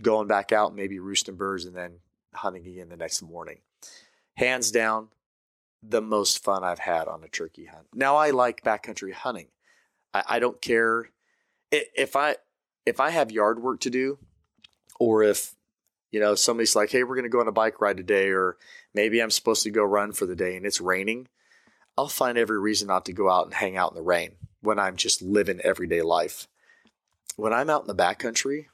going 0.00 0.28
back 0.28 0.52
out, 0.52 0.74
maybe 0.74 0.98
roosting 0.98 1.36
birds, 1.36 1.66
and 1.66 1.76
then 1.76 1.98
hunting 2.32 2.66
again 2.66 2.88
the 2.88 2.96
next 2.96 3.22
morning. 3.22 3.58
Hands 4.34 4.70
down, 4.70 5.08
the 5.82 6.00
most 6.00 6.42
fun 6.42 6.64
I've 6.64 6.80
had 6.80 7.08
on 7.08 7.22
a 7.22 7.28
turkey 7.28 7.66
hunt. 7.66 7.86
Now 7.94 8.16
I 8.16 8.30
like 8.30 8.62
backcountry 8.62 9.12
hunting. 9.12 9.48
I, 10.12 10.24
I 10.28 10.38
don't 10.38 10.60
care 10.60 11.10
if 11.70 12.16
I 12.16 12.36
if 12.86 13.00
I 13.00 13.10
have 13.10 13.30
yard 13.30 13.62
work 13.62 13.80
to 13.80 13.90
do, 13.90 14.18
or 14.98 15.22
if 15.22 15.54
you 16.10 16.20
know 16.20 16.34
somebody's 16.34 16.76
like, 16.76 16.90
"Hey, 16.90 17.02
we're 17.04 17.14
going 17.14 17.24
to 17.24 17.28
go 17.28 17.40
on 17.40 17.48
a 17.48 17.52
bike 17.52 17.80
ride 17.80 17.96
today," 17.96 18.30
or 18.30 18.56
maybe 18.94 19.20
I'm 19.20 19.30
supposed 19.30 19.62
to 19.64 19.70
go 19.70 19.84
run 19.84 20.12
for 20.12 20.26
the 20.26 20.36
day 20.36 20.56
and 20.56 20.66
it's 20.66 20.80
raining. 20.80 21.28
I'll 21.96 22.08
find 22.08 22.38
every 22.38 22.60
reason 22.60 22.88
not 22.88 23.04
to 23.06 23.12
go 23.12 23.28
out 23.28 23.46
and 23.46 23.54
hang 23.54 23.76
out 23.76 23.90
in 23.90 23.96
the 23.96 24.02
rain 24.02 24.32
when 24.60 24.78
I'm 24.78 24.96
just 24.96 25.20
living 25.20 25.60
everyday 25.60 26.02
life. 26.02 26.46
When 27.36 27.52
I'm 27.52 27.70
out 27.70 27.82
in 27.82 27.88
the 27.88 27.94
backcountry, 27.94 28.66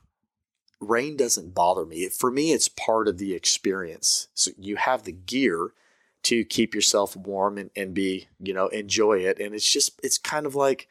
rain 0.81 1.17
doesn't 1.17 1.55
bother 1.55 1.87
me. 1.87 2.09
For 2.09 2.31
me, 2.31 2.53
it's 2.53 2.69
part 2.69 3.09
of 3.09 3.19
the 3.19 3.35
experience. 3.35 4.29
So 4.35 4.51
you 4.59 4.77
have 4.77 5.05
the 5.05 5.13
gear 5.13 5.73
to 6.25 6.45
keep 6.45 6.75
yourself 6.75 7.17
warm 7.17 7.59
and, 7.59 7.71
and 7.77 7.95
be, 7.95 8.29
you 8.41 8.53
know, 8.53 8.69
enjoy 8.69 9.19
it. 9.19 9.39
And 9.39 9.55
it's 9.55 9.71
just, 9.71 10.01
it's 10.03 10.19
kind 10.19 10.47
of 10.47 10.55
like, 10.55 10.89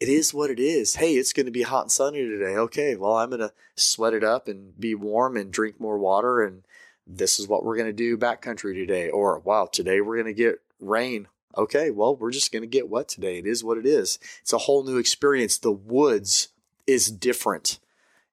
it 0.00 0.08
is 0.08 0.32
what 0.32 0.50
it 0.50 0.58
is. 0.58 0.96
Hey, 0.96 1.14
it's 1.14 1.32
going 1.32 1.46
to 1.46 1.52
be 1.52 1.62
hot 1.62 1.82
and 1.82 1.92
sunny 1.92 2.20
today. 2.20 2.56
Okay, 2.56 2.96
well, 2.96 3.16
I'm 3.16 3.28
going 3.28 3.40
to 3.40 3.52
sweat 3.76 4.14
it 4.14 4.24
up 4.24 4.48
and 4.48 4.78
be 4.80 4.94
warm 4.94 5.36
and 5.36 5.52
drink 5.52 5.78
more 5.78 5.98
water. 5.98 6.42
And 6.42 6.62
this 7.06 7.38
is 7.38 7.46
what 7.46 7.64
we're 7.64 7.76
going 7.76 7.88
to 7.88 7.92
do 7.92 8.16
backcountry 8.16 8.74
today. 8.74 9.10
Or, 9.10 9.40
wow, 9.40 9.68
today 9.70 10.00
we're 10.00 10.16
going 10.16 10.34
to 10.34 10.42
get 10.42 10.60
rain. 10.80 11.28
Okay, 11.56 11.90
well, 11.90 12.16
we're 12.16 12.30
just 12.30 12.52
going 12.52 12.62
to 12.62 12.68
get 12.68 12.88
wet 12.88 13.08
today. 13.08 13.38
It 13.38 13.46
is 13.46 13.64
what 13.64 13.76
it 13.76 13.84
is. 13.84 14.18
It's 14.40 14.52
a 14.52 14.58
whole 14.58 14.84
new 14.84 14.98
experience. 14.98 15.58
The 15.58 15.72
woods 15.72 16.48
is 16.86 17.10
different 17.10 17.78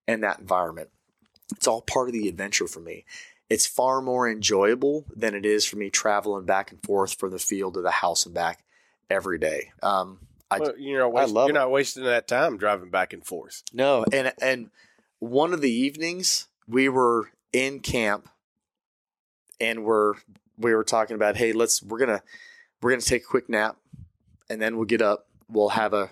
in 0.07 0.21
that 0.21 0.39
environment. 0.39 0.89
It's 1.51 1.67
all 1.67 1.81
part 1.81 2.09
of 2.09 2.13
the 2.13 2.29
adventure 2.29 2.67
for 2.67 2.79
me. 2.79 3.05
It's 3.49 3.65
far 3.65 4.01
more 4.01 4.29
enjoyable 4.29 5.05
than 5.15 5.33
it 5.33 5.45
is 5.45 5.65
for 5.65 5.77
me 5.77 5.89
traveling 5.89 6.45
back 6.45 6.71
and 6.71 6.81
forth 6.83 7.13
from 7.17 7.31
the 7.31 7.39
field 7.39 7.75
to 7.75 7.81
the 7.81 7.91
house 7.91 8.25
and 8.25 8.35
back 8.35 8.63
every 9.09 9.37
day. 9.37 9.71
Um, 9.81 10.19
I, 10.49 10.59
well, 10.59 10.77
you 10.77 10.97
know, 10.97 11.09
waste, 11.09 11.33
you're 11.33 11.53
not 11.53 11.71
wasting 11.71 12.03
that 12.03 12.27
time 12.27 12.57
driving 12.57 12.89
back 12.89 13.13
and 13.13 13.25
forth. 13.25 13.63
No, 13.73 14.05
and 14.11 14.33
and 14.41 14.69
one 15.19 15.53
of 15.53 15.61
the 15.61 15.71
evenings 15.71 16.47
we 16.67 16.89
were 16.89 17.31
in 17.51 17.79
camp, 17.79 18.29
and 19.59 19.83
we're 19.83 20.15
we 20.57 20.73
were 20.73 20.83
talking 20.83 21.15
about, 21.15 21.35
hey, 21.37 21.53
let's 21.53 21.83
we're 21.83 21.99
gonna 21.99 22.23
we're 22.81 22.91
gonna 22.91 23.01
take 23.01 23.23
a 23.23 23.27
quick 23.27 23.49
nap, 23.49 23.77
and 24.49 24.61
then 24.61 24.77
we'll 24.77 24.85
get 24.85 25.01
up. 25.01 25.27
We'll 25.49 25.69
have 25.69 25.93
a 25.93 26.11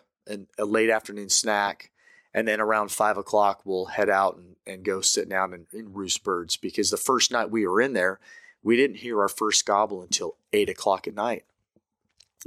a 0.57 0.65
late 0.65 0.89
afternoon 0.89 1.29
snack, 1.29 1.91
and 2.35 2.45
then 2.45 2.59
around 2.59 2.91
five 2.91 3.17
o'clock 3.17 3.61
we'll 3.63 3.85
head 3.85 4.09
out 4.09 4.35
and, 4.35 4.57
and 4.67 4.83
go 4.83 4.99
sit 4.99 5.27
down 5.29 5.53
and, 5.53 5.95
roost 5.95 6.23
birds 6.23 6.57
because 6.57 6.91
the 6.91 6.97
first 6.97 7.31
night 7.31 7.49
we 7.49 7.65
were 7.65 7.81
in 7.81 7.93
there 7.93 8.19
we 8.61 8.75
didn't 8.75 8.97
hear 8.97 9.21
our 9.21 9.29
first 9.29 9.65
gobble 9.65 10.01
until 10.01 10.35
eight 10.51 10.69
o'clock 10.69 11.07
at 11.07 11.15
night. 11.15 11.45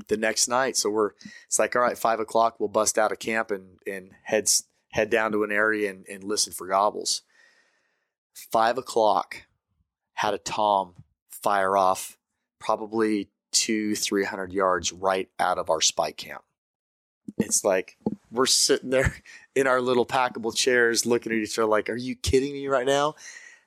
The 0.07 0.17
next 0.17 0.47
night 0.47 0.77
so 0.77 0.91
we're 0.91 1.13
it's 1.47 1.59
like 1.59 1.75
all 1.75 1.83
right 1.83 1.99
five 1.99 2.21
o'clock 2.21 2.61
we'll 2.61 2.69
bust 2.69 2.99
out 2.99 3.11
of 3.11 3.19
camp 3.19 3.51
and 3.51 3.79
and 3.87 4.11
heads 4.23 4.65
head 4.93 5.11
down 5.11 5.33
to 5.33 5.43
an 5.43 5.51
area 5.51 5.91
and, 5.91 6.07
and 6.07 6.23
listen 6.23 6.53
for 6.53 6.67
gobbles. 6.67 7.23
Five 8.35 8.79
o'clock 8.79 9.47
had 10.13 10.35
a 10.35 10.39
tom 10.39 10.95
fire 11.31 11.77
off 11.77 12.19
probably 12.59 13.31
two 13.53 13.95
three 13.95 14.25
hundred 14.25 14.53
yards 14.53 14.93
right 14.93 15.31
out 15.41 15.59
of 15.59 15.71
our 15.71 15.81
spike 15.81 16.19
camp. 16.19 16.43
It's 17.39 17.65
like 17.65 17.97
we're 18.31 18.47
sitting 18.47 18.91
there 18.91 19.15
in 19.59 19.67
our 19.67 19.81
little 19.81 20.07
packable 20.07 20.55
chairs 20.55 21.05
looking 21.05 21.33
at 21.33 21.39
each 21.39 21.59
other 21.59 21.67
like, 21.67 21.91
are 21.91 21.97
you 21.97 22.15
kidding 22.15 22.53
me 22.53 22.69
right 22.69 22.87
now? 22.87 23.17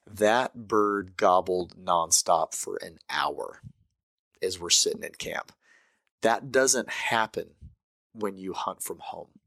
That 0.09 0.55
bird 0.55 1.17
gobbled 1.17 1.75
nonstop 1.75 2.55
for 2.55 2.77
an 2.77 2.99
hour 3.09 3.61
as 4.41 4.57
we're 4.57 4.69
sitting 4.69 5.03
in 5.03 5.11
camp. 5.11 5.51
That 6.21 6.49
doesn't 6.49 6.89
happen 6.89 7.49
when 8.13 8.37
you 8.37 8.53
hunt 8.53 8.81
from 8.81 8.99
home 8.99 9.39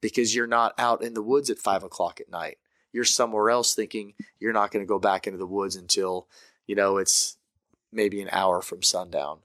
because 0.00 0.34
you're 0.34 0.48
not 0.48 0.74
out 0.76 1.04
in 1.04 1.14
the 1.14 1.22
woods 1.22 1.50
at 1.50 1.58
five 1.58 1.84
o'clock 1.84 2.20
at 2.20 2.28
night. 2.28 2.58
You're 2.92 3.04
somewhere 3.04 3.48
else 3.48 3.72
thinking 3.72 4.14
you're 4.40 4.52
not 4.52 4.72
going 4.72 4.84
to 4.84 4.88
go 4.88 4.98
back 4.98 5.28
into 5.28 5.38
the 5.38 5.46
woods 5.46 5.76
until, 5.76 6.26
you 6.66 6.74
know, 6.74 6.96
it's 6.96 7.36
maybe 7.92 8.20
an 8.20 8.28
hour 8.32 8.60
from 8.60 8.82
sundown. 8.82 9.38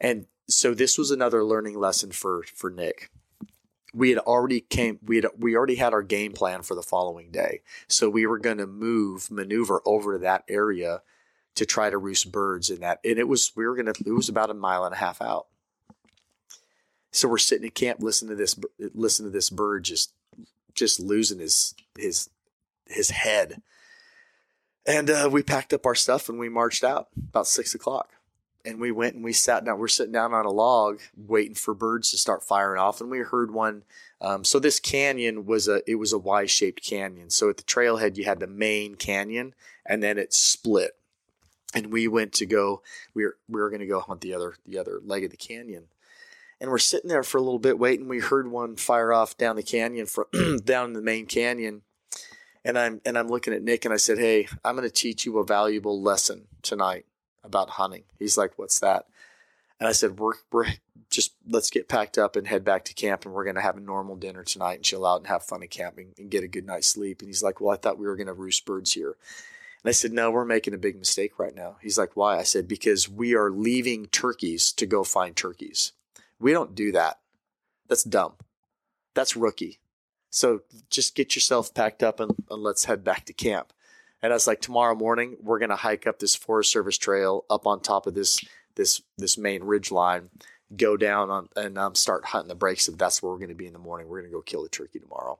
And 0.00 0.26
so 0.48 0.74
this 0.74 0.98
was 0.98 1.12
another 1.12 1.44
learning 1.44 1.78
lesson 1.78 2.10
for 2.10 2.42
for 2.56 2.70
Nick 2.70 3.08
we 3.92 4.10
had 4.10 4.18
already 4.18 4.60
came 4.60 4.98
we 5.02 5.16
had 5.16 5.26
we 5.38 5.56
already 5.56 5.76
had 5.76 5.92
our 5.92 6.02
game 6.02 6.32
plan 6.32 6.62
for 6.62 6.74
the 6.74 6.82
following 6.82 7.30
day. 7.30 7.62
So 7.88 8.08
we 8.08 8.26
were 8.26 8.38
going 8.38 8.58
to 8.58 8.66
move 8.66 9.30
maneuver 9.30 9.82
over 9.84 10.14
to 10.14 10.18
that 10.20 10.44
area 10.48 11.02
to 11.56 11.66
try 11.66 11.90
to 11.90 11.98
roost 11.98 12.30
birds 12.30 12.70
in 12.70 12.80
that 12.80 13.00
and 13.04 13.18
it 13.18 13.28
was 13.28 13.52
we 13.56 13.66
were 13.66 13.74
going 13.74 13.92
to 13.92 14.04
it 14.06 14.12
was 14.12 14.28
about 14.28 14.50
a 14.50 14.54
mile 14.54 14.84
and 14.84 14.94
a 14.94 14.98
half 14.98 15.20
out. 15.20 15.46
So 17.12 17.28
we're 17.28 17.38
sitting 17.38 17.64
in 17.64 17.70
camp 17.70 18.00
listening 18.00 18.30
to 18.30 18.36
this 18.36 18.58
listen 18.94 19.26
to 19.26 19.30
this 19.30 19.50
bird 19.50 19.84
just 19.84 20.12
just 20.74 21.00
losing 21.00 21.40
his 21.40 21.74
his 21.98 22.30
his 22.86 23.10
head. 23.10 23.62
And 24.86 25.10
uh, 25.10 25.28
we 25.30 25.42
packed 25.42 25.72
up 25.72 25.84
our 25.84 25.94
stuff 25.94 26.28
and 26.28 26.38
we 26.38 26.48
marched 26.48 26.84
out 26.84 27.08
about 27.28 27.46
six 27.46 27.74
o'clock 27.74 28.10
and 28.64 28.80
we 28.80 28.90
went 28.90 29.14
and 29.14 29.24
we 29.24 29.32
sat 29.32 29.64
down. 29.64 29.78
We're 29.78 29.88
sitting 29.88 30.12
down 30.12 30.34
on 30.34 30.46
a 30.46 30.50
log 30.50 31.00
waiting 31.16 31.54
for 31.54 31.74
birds 31.74 32.10
to 32.10 32.18
start 32.18 32.42
firing 32.42 32.80
off, 32.80 33.00
and 33.00 33.10
we 33.10 33.20
heard 33.20 33.52
one. 33.52 33.84
Um, 34.20 34.44
so 34.44 34.58
this 34.58 34.80
canyon 34.80 35.46
was 35.46 35.68
a 35.68 35.82
it 35.90 35.96
was 35.96 36.12
a 36.12 36.18
Y 36.18 36.46
shaped 36.46 36.82
canyon. 36.82 37.30
So 37.30 37.48
at 37.48 37.56
the 37.56 37.62
trailhead 37.62 38.16
you 38.16 38.24
had 38.24 38.40
the 38.40 38.46
main 38.46 38.94
canyon, 38.94 39.54
and 39.86 40.02
then 40.02 40.18
it 40.18 40.32
split. 40.32 40.96
And 41.74 41.92
we 41.92 42.08
went 42.08 42.32
to 42.34 42.46
go. 42.46 42.82
We 43.14 43.24
were 43.24 43.36
we 43.48 43.60
were 43.60 43.70
going 43.70 43.80
to 43.80 43.86
go 43.86 44.00
hunt 44.00 44.20
the 44.20 44.34
other 44.34 44.54
the 44.66 44.78
other 44.78 45.00
leg 45.04 45.24
of 45.24 45.30
the 45.30 45.36
canyon, 45.36 45.84
and 46.60 46.70
we're 46.70 46.78
sitting 46.78 47.08
there 47.08 47.22
for 47.22 47.38
a 47.38 47.42
little 47.42 47.58
bit 47.58 47.78
waiting. 47.78 48.08
We 48.08 48.20
heard 48.20 48.50
one 48.50 48.76
fire 48.76 49.12
off 49.12 49.36
down 49.36 49.56
the 49.56 49.62
canyon 49.62 50.06
from 50.06 50.24
down 50.64 50.86
in 50.86 50.92
the 50.92 51.02
main 51.02 51.26
canyon, 51.26 51.82
and 52.64 52.78
I'm 52.78 53.00
and 53.04 53.16
I'm 53.16 53.28
looking 53.28 53.54
at 53.54 53.62
Nick 53.62 53.84
and 53.84 53.94
I 53.94 53.98
said, 53.98 54.18
"Hey, 54.18 54.48
I'm 54.64 54.76
going 54.76 54.88
to 54.88 54.94
teach 54.94 55.24
you 55.24 55.38
a 55.38 55.44
valuable 55.44 56.02
lesson 56.02 56.48
tonight." 56.62 57.06
About 57.44 57.70
hunting. 57.70 58.04
He's 58.18 58.36
like, 58.36 58.58
"What's 58.58 58.80
that?" 58.80 59.06
And 59.78 59.88
I 59.88 59.92
said, 59.92 60.18
"We're 60.18 60.34
we're 60.52 60.66
just 61.10 61.34
let's 61.48 61.70
get 61.70 61.88
packed 61.88 62.18
up 62.18 62.36
and 62.36 62.46
head 62.46 62.64
back 62.64 62.84
to 62.86 62.94
camp, 62.94 63.24
and 63.24 63.34
we're 63.34 63.44
going 63.44 63.56
to 63.56 63.62
have 63.62 63.76
a 63.76 63.80
normal 63.80 64.16
dinner 64.16 64.44
tonight 64.44 64.74
and 64.74 64.84
chill 64.84 65.06
out 65.06 65.18
and 65.18 65.26
have 65.26 65.42
fun 65.42 65.62
at 65.62 65.70
camping 65.70 66.14
and 66.18 66.30
get 66.30 66.44
a 66.44 66.48
good 66.48 66.66
night's 66.66 66.86
sleep." 66.86 67.20
And 67.20 67.28
he's 67.28 67.42
like, 67.42 67.60
"Well, 67.60 67.72
I 67.72 67.76
thought 67.76 67.98
we 67.98 68.06
were 68.06 68.16
going 68.16 68.26
to 68.26 68.32
roost 68.32 68.64
birds 68.66 68.92
here." 68.92 69.16
And 69.82 69.88
I 69.88 69.92
said, 69.92 70.12
"No, 70.12 70.30
we're 70.30 70.44
making 70.44 70.74
a 70.74 70.78
big 70.78 70.98
mistake 70.98 71.38
right 71.38 71.54
now." 71.54 71.76
He's 71.80 71.98
like, 71.98 72.16
"Why?" 72.16 72.38
I 72.38 72.42
said, 72.42 72.68
"Because 72.68 73.08
we 73.08 73.34
are 73.34 73.50
leaving 73.50 74.06
turkeys 74.06 74.72
to 74.72 74.86
go 74.86 75.04
find 75.04 75.34
turkeys. 75.34 75.92
We 76.38 76.52
don't 76.52 76.74
do 76.74 76.92
that. 76.92 77.20
That's 77.88 78.04
dumb. 78.04 78.34
That's 79.14 79.36
rookie. 79.36 79.80
So 80.30 80.60
just 80.90 81.16
get 81.16 81.34
yourself 81.34 81.74
packed 81.74 82.02
up 82.02 82.20
and, 82.20 82.32
and 82.50 82.62
let's 82.62 82.84
head 82.84 83.02
back 83.02 83.24
to 83.26 83.32
camp." 83.32 83.72
And 84.22 84.32
I 84.32 84.36
was 84.36 84.46
like, 84.46 84.60
tomorrow 84.60 84.94
morning 84.94 85.36
we're 85.40 85.58
gonna 85.58 85.76
hike 85.76 86.06
up 86.06 86.18
this 86.18 86.36
Forest 86.36 86.72
Service 86.72 86.98
trail 86.98 87.44
up 87.50 87.66
on 87.66 87.80
top 87.80 88.06
of 88.06 88.14
this 88.14 88.40
this 88.76 89.02
this 89.18 89.36
main 89.38 89.62
ridge 89.64 89.90
line, 89.90 90.30
go 90.76 90.96
down 90.96 91.30
on 91.30 91.48
and 91.56 91.78
um, 91.78 91.94
start 91.94 92.26
hunting 92.26 92.48
the 92.48 92.54
breaks. 92.54 92.88
If 92.88 92.98
that's 92.98 93.22
where 93.22 93.32
we're 93.32 93.38
gonna 93.38 93.54
be 93.54 93.66
in 93.66 93.72
the 93.72 93.78
morning, 93.78 94.08
we're 94.08 94.20
gonna 94.20 94.32
go 94.32 94.42
kill 94.42 94.62
the 94.62 94.68
turkey 94.68 94.98
tomorrow. 94.98 95.38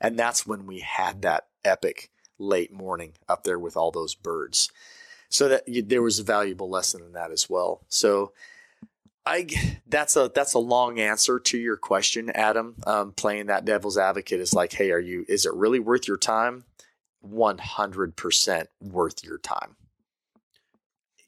And 0.00 0.18
that's 0.18 0.46
when 0.46 0.66
we 0.66 0.80
had 0.80 1.22
that 1.22 1.46
epic 1.64 2.10
late 2.38 2.72
morning 2.72 3.12
up 3.28 3.44
there 3.44 3.58
with 3.58 3.76
all 3.76 3.90
those 3.90 4.14
birds. 4.14 4.70
So 5.28 5.48
that 5.48 5.62
there 5.86 6.02
was 6.02 6.18
a 6.18 6.24
valuable 6.24 6.68
lesson 6.68 7.02
in 7.02 7.12
that 7.12 7.30
as 7.30 7.48
well. 7.48 7.82
So 7.88 8.32
I 9.24 9.46
that's 9.86 10.16
a 10.16 10.30
that's 10.34 10.54
a 10.54 10.58
long 10.58 10.98
answer 10.98 11.38
to 11.38 11.58
your 11.58 11.76
question, 11.76 12.30
Adam. 12.30 12.74
Um, 12.86 13.12
playing 13.12 13.46
that 13.46 13.64
devil's 13.64 13.98
advocate 13.98 14.40
is 14.40 14.54
like, 14.54 14.72
hey, 14.72 14.90
are 14.90 14.98
you? 14.98 15.24
Is 15.28 15.46
it 15.46 15.54
really 15.54 15.78
worth 15.78 16.08
your 16.08 16.16
time? 16.16 16.64
100% 17.26 18.66
worth 18.80 19.24
your 19.24 19.38
time. 19.38 19.76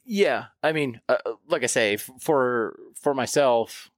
Yeah, 0.04 0.46
I 0.62 0.72
mean, 0.72 1.00
uh, 1.08 1.18
uh 1.24 1.34
like 1.48 1.62
I 1.62 1.66
say, 1.66 1.96
for 1.96 2.76
for 2.94 3.14
myself, 3.14 3.90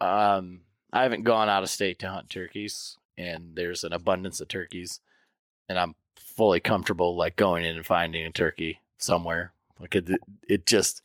um, 0.00 0.62
I 0.92 1.02
haven't 1.02 1.22
gone 1.22 1.48
out 1.48 1.62
of 1.62 1.70
state 1.70 2.00
to 2.00 2.08
hunt 2.08 2.28
turkeys, 2.28 2.98
and 3.16 3.54
there's 3.54 3.84
an 3.84 3.92
abundance 3.92 4.40
of 4.40 4.48
turkeys, 4.48 5.00
and 5.68 5.78
I'm 5.78 5.94
fully 6.16 6.58
comfortable 6.58 7.14
like 7.16 7.36
going 7.36 7.64
in 7.64 7.76
and 7.76 7.86
finding 7.86 8.26
a 8.26 8.32
turkey 8.32 8.80
somewhere. 8.98 9.52
Like 9.78 9.94
it, 9.94 10.08
it 10.48 10.66
just 10.66 11.02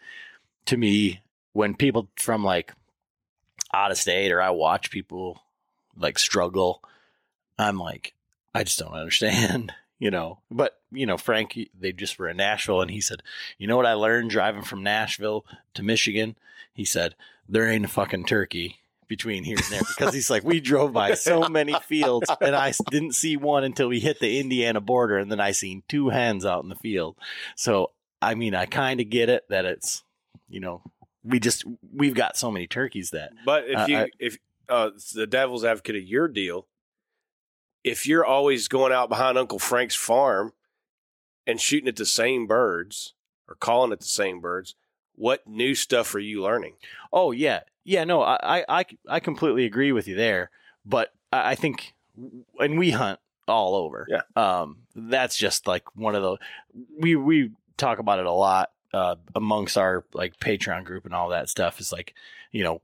to 0.65 0.77
me, 0.77 1.21
when 1.53 1.75
people 1.75 2.09
from 2.15 2.43
like 2.43 2.73
out 3.73 3.91
of 3.91 3.97
state 3.97 4.31
or 4.31 4.41
I 4.41 4.49
watch 4.49 4.91
people 4.91 5.41
like 5.95 6.17
struggle, 6.17 6.83
I'm 7.57 7.77
like, 7.77 8.13
I 8.53 8.63
just 8.63 8.79
don't 8.79 8.93
understand, 8.93 9.73
you 9.99 10.09
know. 10.11 10.39
But 10.49 10.79
you 10.91 11.05
know, 11.05 11.17
Frank, 11.17 11.57
they 11.79 11.91
just 11.91 12.17
were 12.17 12.27
in 12.29 12.37
Nashville, 12.37 12.81
and 12.81 12.89
he 12.91 13.01
said, 13.01 13.21
you 13.57 13.67
know 13.67 13.77
what 13.77 13.85
I 13.85 13.93
learned 13.93 14.31
driving 14.31 14.63
from 14.63 14.81
Nashville 14.83 15.45
to 15.75 15.83
Michigan? 15.83 16.35
He 16.73 16.85
said 16.85 17.15
there 17.47 17.67
ain't 17.69 17.85
a 17.85 17.89
fucking 17.89 18.25
turkey 18.25 18.77
between 19.07 19.43
here 19.43 19.57
and 19.57 19.65
there 19.71 19.81
because 19.87 20.13
he's 20.13 20.29
like, 20.29 20.43
we 20.43 20.59
drove 20.59 20.93
by 20.93 21.15
so 21.15 21.49
many 21.49 21.73
fields 21.87 22.29
and 22.41 22.55
I 22.55 22.73
didn't 22.91 23.13
see 23.15 23.37
one 23.37 23.63
until 23.63 23.87
we 23.87 23.99
hit 23.99 24.19
the 24.19 24.39
Indiana 24.39 24.79
border. 24.79 25.17
And 25.17 25.31
then 25.31 25.39
I 25.39 25.49
seen 25.51 25.81
two 25.89 26.09
hens 26.09 26.45
out 26.45 26.61
in 26.61 26.69
the 26.69 26.75
field. 26.75 27.15
So, 27.55 27.89
I 28.21 28.35
mean, 28.35 28.53
I 28.53 28.67
kind 28.67 29.01
of 29.01 29.09
get 29.09 29.27
it 29.29 29.45
that 29.49 29.65
it's, 29.65 30.03
you 30.47 30.59
know, 30.59 30.83
we 31.23 31.39
just, 31.39 31.65
we've 31.91 32.13
got 32.13 32.37
so 32.37 32.51
many 32.51 32.67
turkeys 32.67 33.09
that. 33.09 33.31
But 33.45 33.67
if 33.67 33.77
Uh, 33.79 33.85
you, 33.87 33.97
I- 33.97 34.09
if 34.19 34.37
uh, 34.69 34.91
the 35.15 35.25
devil's 35.25 35.65
advocate 35.65 35.95
of 35.95 36.03
your 36.03 36.27
deal, 36.27 36.67
if 37.83 38.05
you're 38.05 38.25
always 38.25 38.67
going 38.67 38.91
out 38.91 39.09
behind 39.09 39.37
Uncle 39.37 39.59
Frank's 39.59 39.95
farm 39.95 40.53
and 41.47 41.59
shooting 41.59 41.87
at 41.87 41.95
the 41.95 42.05
same 42.05 42.47
birds 42.47 43.13
or 43.47 43.55
calling 43.55 43.91
at 43.91 43.99
the 43.99 44.05
same 44.05 44.39
birds, 44.41 44.75
what 45.15 45.47
new 45.47 45.75
stuff 45.75 46.13
are 46.15 46.19
you 46.19 46.41
learning? 46.41 46.75
Oh 47.11 47.31
yeah, 47.31 47.61
yeah. 47.83 48.03
No, 48.03 48.21
I, 48.21 48.37
I, 48.41 48.65
I, 48.69 48.85
I 49.07 49.19
completely 49.19 49.65
agree 49.65 49.91
with 49.91 50.07
you 50.07 50.15
there. 50.15 50.49
But 50.85 51.13
I, 51.31 51.51
I 51.51 51.55
think, 51.55 51.93
and 52.59 52.77
we 52.77 52.91
hunt 52.91 53.19
all 53.47 53.75
over. 53.75 54.07
Yeah. 54.09 54.21
Um, 54.35 54.79
that's 54.95 55.37
just 55.37 55.67
like 55.67 55.95
one 55.95 56.15
of 56.15 56.21
the 56.21 56.37
we 56.99 57.15
we 57.15 57.51
talk 57.77 57.99
about 57.99 58.19
it 58.19 58.25
a 58.25 58.31
lot 58.31 58.71
uh, 58.93 59.15
amongst 59.35 59.77
our 59.77 60.05
like 60.13 60.39
Patreon 60.39 60.83
group 60.83 61.05
and 61.05 61.13
all 61.13 61.29
that 61.29 61.49
stuff. 61.49 61.79
Is 61.79 61.91
like 61.91 62.13
you 62.51 62.63
know. 62.63 62.81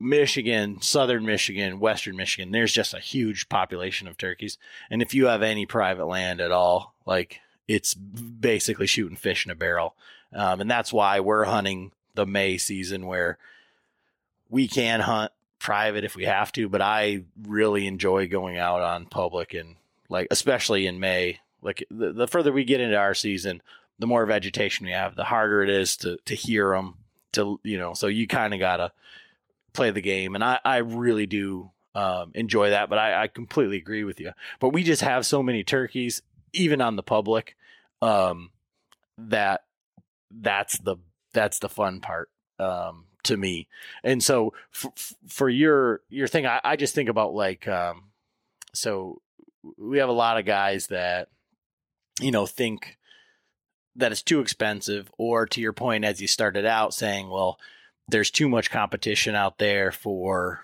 Michigan, 0.00 0.80
Southern 0.80 1.24
Michigan, 1.24 1.80
Western 1.80 2.16
Michigan, 2.16 2.50
there's 2.50 2.72
just 2.72 2.94
a 2.94 3.00
huge 3.00 3.48
population 3.48 4.08
of 4.08 4.16
turkeys. 4.16 4.58
And 4.90 5.02
if 5.02 5.14
you 5.14 5.26
have 5.26 5.42
any 5.42 5.66
private 5.66 6.06
land 6.06 6.40
at 6.40 6.50
all, 6.50 6.94
like 7.06 7.40
it's 7.66 7.94
basically 7.94 8.86
shooting 8.86 9.16
fish 9.16 9.44
in 9.44 9.52
a 9.52 9.54
barrel. 9.54 9.94
Um, 10.32 10.60
and 10.60 10.70
that's 10.70 10.92
why 10.92 11.20
we're 11.20 11.44
hunting 11.44 11.92
the 12.14 12.26
May 12.26 12.58
season 12.58 13.06
where 13.06 13.38
we 14.50 14.66
can 14.66 15.00
hunt 15.00 15.32
private 15.58 16.04
if 16.04 16.16
we 16.16 16.24
have 16.24 16.52
to, 16.52 16.68
but 16.68 16.82
I 16.82 17.24
really 17.46 17.86
enjoy 17.86 18.28
going 18.28 18.58
out 18.58 18.80
on 18.80 19.06
public 19.06 19.54
and 19.54 19.76
like, 20.08 20.28
especially 20.30 20.86
in 20.86 21.00
May, 21.00 21.40
like 21.62 21.84
the, 21.90 22.12
the 22.12 22.26
further 22.26 22.52
we 22.52 22.64
get 22.64 22.80
into 22.80 22.96
our 22.96 23.14
season, 23.14 23.62
the 23.98 24.06
more 24.06 24.24
vegetation 24.26 24.86
we 24.86 24.92
have, 24.92 25.16
the 25.16 25.24
harder 25.24 25.62
it 25.62 25.70
is 25.70 25.96
to, 25.98 26.18
to 26.24 26.34
hear 26.34 26.70
them 26.70 26.94
to, 27.32 27.60
you 27.62 27.78
know, 27.78 27.94
so 27.94 28.06
you 28.06 28.26
kind 28.26 28.54
of 28.54 28.60
gotta 28.60 28.92
play 29.78 29.90
the 29.90 30.00
game. 30.02 30.34
And 30.34 30.44
I, 30.44 30.58
I 30.64 30.76
really 30.78 31.26
do, 31.26 31.70
um, 31.94 32.32
enjoy 32.34 32.70
that, 32.70 32.90
but 32.90 32.98
I, 32.98 33.22
I 33.22 33.28
completely 33.28 33.76
agree 33.76 34.04
with 34.04 34.20
you, 34.20 34.32
but 34.60 34.70
we 34.70 34.82
just 34.82 35.02
have 35.02 35.24
so 35.24 35.42
many 35.42 35.64
turkeys, 35.64 36.22
even 36.52 36.80
on 36.80 36.96
the 36.96 37.02
public, 37.02 37.56
um, 38.02 38.50
that 39.18 39.62
that's 40.30 40.78
the 40.78 40.96
that's 41.32 41.58
the 41.58 41.68
fun 41.68 42.00
part 42.00 42.30
um 42.58 43.06
to 43.22 43.36
me 43.36 43.66
and 44.04 44.22
so 44.22 44.52
f- 44.74 45.14
for 45.26 45.48
your 45.48 46.02
your 46.08 46.28
thing 46.28 46.46
I, 46.46 46.60
I 46.62 46.76
just 46.76 46.94
think 46.94 47.08
about 47.08 47.34
like 47.34 47.66
um 47.66 48.10
so 48.72 49.20
we 49.76 49.98
have 49.98 50.08
a 50.08 50.12
lot 50.12 50.38
of 50.38 50.44
guys 50.44 50.88
that 50.88 51.28
you 52.20 52.30
know 52.30 52.46
think 52.46 52.98
that 53.96 54.12
it's 54.12 54.22
too 54.22 54.40
expensive 54.40 55.10
or 55.18 55.46
to 55.46 55.60
your 55.60 55.72
point 55.72 56.04
as 56.04 56.20
you 56.20 56.28
started 56.28 56.64
out 56.64 56.94
saying 56.94 57.28
well 57.28 57.58
there's 58.08 58.30
too 58.30 58.48
much 58.48 58.70
competition 58.70 59.34
out 59.34 59.58
there 59.58 59.92
for 59.92 60.60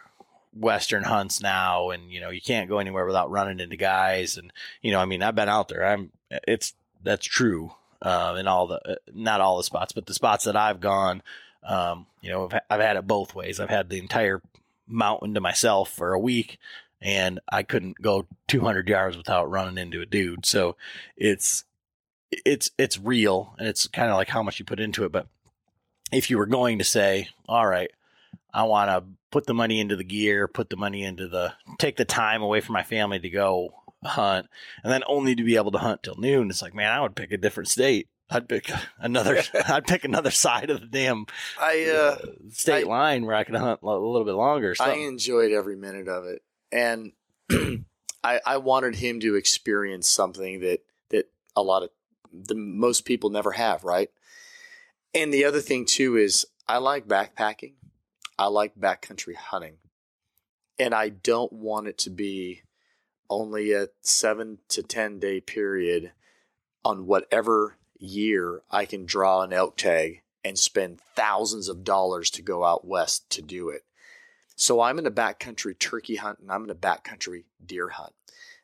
western 0.57 1.03
hunts 1.03 1.41
now 1.41 1.91
and 1.91 2.11
you 2.13 2.21
know 2.21 2.31
you 2.31 2.41
can't 2.41 2.69
go 2.69 2.79
anywhere 2.79 3.07
without 3.07 3.31
running 3.31 3.59
into 3.59 3.77
guys 3.77 4.37
and 4.37 4.53
you 4.83 4.93
know 4.93 5.01
i 5.01 5.05
mean 5.05 5.21
i've 5.21 5.35
been 5.35 5.49
out 5.49 5.67
there 5.67 5.85
i'm 5.85 6.13
it's 6.47 6.75
that's 7.03 7.27
true 7.27 7.73
uh, 8.05 8.37
in 8.39 8.47
all 8.47 8.67
the 8.67 8.93
uh, 8.93 8.95
not 9.13 9.41
all 9.41 9.57
the 9.57 9.65
spots, 9.65 9.93
but 9.93 10.07
the 10.07 10.15
spots 10.15 10.45
that 10.45 10.57
I've 10.57 10.81
gone, 10.81 11.23
um, 11.67 12.07
you 12.21 12.31
know, 12.31 12.45
I've, 12.45 12.61
I've 12.71 12.81
had 12.81 12.97
it 12.97 13.07
both 13.07 13.35
ways. 13.35 13.59
I've 13.59 13.71
had 13.71 13.89
the 13.89 13.99
entire 13.99 14.43
mountain 14.87 15.35
to 15.35 15.41
myself 15.41 15.91
for 15.91 16.13
a 16.13 16.19
week, 16.19 16.59
and 17.01 17.41
I 17.51 17.63
couldn't 17.63 18.01
go 18.03 18.27
200 18.49 18.89
yards 18.89 19.17
without 19.17 19.51
running 19.51 19.79
into 19.79 20.03
a 20.03 20.07
dude. 20.07 20.45
So 20.45 20.77
it's 21.17 21.65
it's 22.31 22.71
it's 22.79 22.99
real, 22.99 23.55
and 23.59 23.67
it's 23.67 23.87
kind 23.89 24.11
of 24.11 24.17
like 24.17 24.29
how 24.29 24.43
much 24.43 24.59
you 24.59 24.67
put 24.67 24.81
into 24.81 25.05
it. 25.05 25.13
But 25.13 25.27
if 26.15 26.31
you 26.31 26.39
were 26.39 26.47
going 26.47 26.79
to 26.79 26.85
say, 26.85 27.29
all 27.49 27.67
right, 27.67 27.91
I 28.53 28.65
want 28.65 28.89
to 28.91 29.05
put 29.31 29.47
the 29.47 29.55
money 29.55 29.81
into 29.81 29.97
the 29.97 30.05
gear, 30.05 30.47
put 30.47 30.71
the 30.71 30.77
money 30.77 31.03
into 31.03 31.29
the 31.29 31.55
take 31.79 31.97
the 31.97 32.05
time 32.05 32.43
away 32.43 32.61
from 32.61 32.75
my 32.75 32.83
family 32.85 33.19
to 33.19 33.31
go 33.31 33.75
hunt, 34.05 34.47
and 34.83 34.93
then 34.93 35.03
only 35.07 35.35
to 35.35 35.43
be 35.43 35.57
able 35.57 35.73
to 35.73 35.79
hunt 35.79 36.03
till 36.03 36.17
noon. 36.17 36.51
It's 36.51 36.63
like, 36.63 36.75
man, 36.75 36.93
I 36.93 37.01
would 37.01 37.17
pick 37.17 37.33
a 37.33 37.37
different 37.37 37.69
state. 37.69 38.09
I'd 38.31 38.49
pick 38.49 38.71
another. 38.99 39.43
I'd 39.69 39.87
pick 39.87 40.05
another 40.05 40.31
side 40.31 40.71
of 40.71 40.81
the 40.81 40.87
damn 40.87 41.27
I 41.61 41.85
uh, 41.85 42.17
state 42.51 42.85
I- 42.85 42.89
line 42.89 43.27
where 43.27 43.37
I 43.37 43.45
could 43.45 43.57
hunt 43.57 43.81
a 43.83 43.87
little 43.87 44.25
bit 44.25 44.35
longer. 44.35 44.75
So 44.75 44.85
I 44.85 44.95
enjoyed 44.95 45.53
every 45.53 45.77
minute 45.77 46.09
of 46.09 46.27
it, 46.27 46.43
and 46.73 47.13
I, 48.25 48.41
I 48.47 48.57
wanted 48.59 48.97
him 48.97 49.21
to 49.21 49.35
experience 49.35 50.09
something 50.09 50.61
that 50.61 50.81
that 51.11 51.31
a 51.57 51.63
lot 51.63 51.83
of 51.83 51.91
the 52.33 52.55
most 52.55 53.05
people 53.05 53.31
never 53.31 53.53
have, 53.53 53.85
right? 53.85 54.11
And 55.15 55.33
the 55.33 55.45
other 55.45 55.61
thing 55.61 55.85
too 55.85 56.17
is 56.17 56.45
I 56.67 56.79
like 56.79 57.07
backpacking, 57.07 57.75
I 58.39 58.47
like 58.47 58.75
backcountry 58.75 59.37
hunting, 59.37 59.77
and 60.79 60.93
I 60.93 61.09
don't 61.09 61.53
want 61.53 61.87
it 61.87 61.99
to 61.99 62.11
be 62.11 62.63
only 63.31 63.73
a 63.73 63.89
seven 64.03 64.59
to 64.69 64.83
ten 64.83 65.21
day 65.21 65.41
period 65.41 66.13
on 66.85 67.07
whatever 67.07 67.79
year 67.99 68.63
I 68.71 68.85
can 68.85 69.07
draw 69.07 69.43
an 69.43 69.53
elk 69.53 69.77
tag 69.77 70.23
and 70.45 70.59
spend 70.59 71.01
thousands 71.01 71.69
of 71.69 71.85
dollars 71.85 72.29
to 72.31 72.43
go 72.43 72.65
out 72.65 72.87
west 72.87 73.31
to 73.31 73.41
do 73.41 73.71
it. 73.71 73.83
So 74.57 74.81
I'm 74.81 74.99
in 74.99 75.07
a 75.07 75.11
backcountry 75.11 75.79
turkey 75.79 76.17
hunt 76.17 76.41
and 76.41 76.51
I'm 76.51 76.65
in 76.65 76.71
a 76.71 76.75
backcountry 76.75 77.45
deer 77.65 77.89
hunt. 77.89 78.13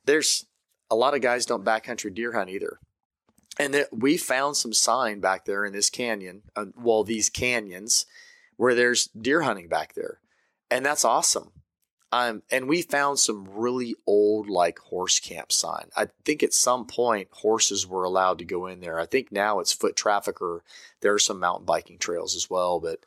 There's 0.05 0.47
a 0.91 0.97
lot 0.97 1.15
of 1.15 1.23
guys 1.23 1.47
don't 1.47 1.65
backcountry 1.65 2.15
deer 2.15 2.33
hunt 2.33 2.51
either. 2.51 2.79
And 3.59 3.75
that 3.75 3.89
we 3.93 4.17
found 4.17 4.57
some 4.57 4.73
sign 4.73 5.21
back 5.21 5.45
there 5.45 5.65
in 5.65 5.73
this 5.73 5.91
canyon, 5.91 6.43
uh, 6.57 6.67
well, 6.77 7.05
these 7.05 7.29
canyons, 7.29 8.07
where 8.57 8.75
there's 8.75 9.09
deer 9.09 9.43
hunting 9.43 9.69
back 9.69 9.95
there. 9.95 10.21
And 10.71 10.87
that's 10.87 11.05
awesome. 11.05 11.53
Um, 12.13 12.43
and 12.51 12.69
we 12.69 12.83
found 12.83 13.21
some 13.21 13.49
really 13.49 13.95
old, 14.07 14.49
like 14.49 14.79
horse 14.81 15.21
camp 15.21 15.53
sign. 15.53 15.91
I 15.97 16.09
think 16.25 16.43
at 16.43 16.53
some 16.53 16.87
point 16.87 17.29
horses 17.31 17.87
were 17.87 18.03
allowed 18.03 18.39
to 18.39 18.45
go 18.45 18.67
in 18.67 18.81
there. 18.81 18.99
I 18.99 19.07
think 19.07 19.31
now 19.31 19.61
it's 19.61 19.73
foot 19.73 19.95
traffic 19.95 20.41
or 20.41 20.65
there 21.03 21.15
are 21.15 21.21
some 21.21 21.39
mountain 21.39 21.67
biking 21.67 21.99
trails 21.99 22.35
as 22.35 22.51
well. 22.51 22.81
But 22.81 23.01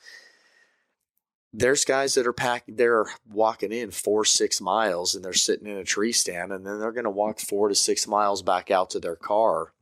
there's 1.51 1.83
guys 1.83 2.15
that 2.15 2.25
are 2.25 2.33
packing, 2.33 2.77
they're 2.77 3.05
walking 3.29 3.73
in 3.73 3.91
four, 3.91 4.23
six 4.23 4.61
miles 4.61 5.13
and 5.13 5.23
they're 5.23 5.33
sitting 5.33 5.67
in 5.67 5.77
a 5.77 5.83
tree 5.83 6.13
stand 6.13 6.53
and 6.53 6.65
then 6.65 6.79
they're 6.79 6.93
going 6.93 7.03
to 7.03 7.09
walk 7.09 7.39
four 7.39 7.67
to 7.67 7.75
six 7.75 8.07
miles 8.07 8.41
back 8.41 8.71
out 8.71 8.89
to 8.91 8.99
their 8.99 9.17
car. 9.17 9.73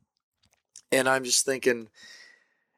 And 0.92 1.08
I'm 1.08 1.24
just 1.24 1.46
thinking, 1.46 1.88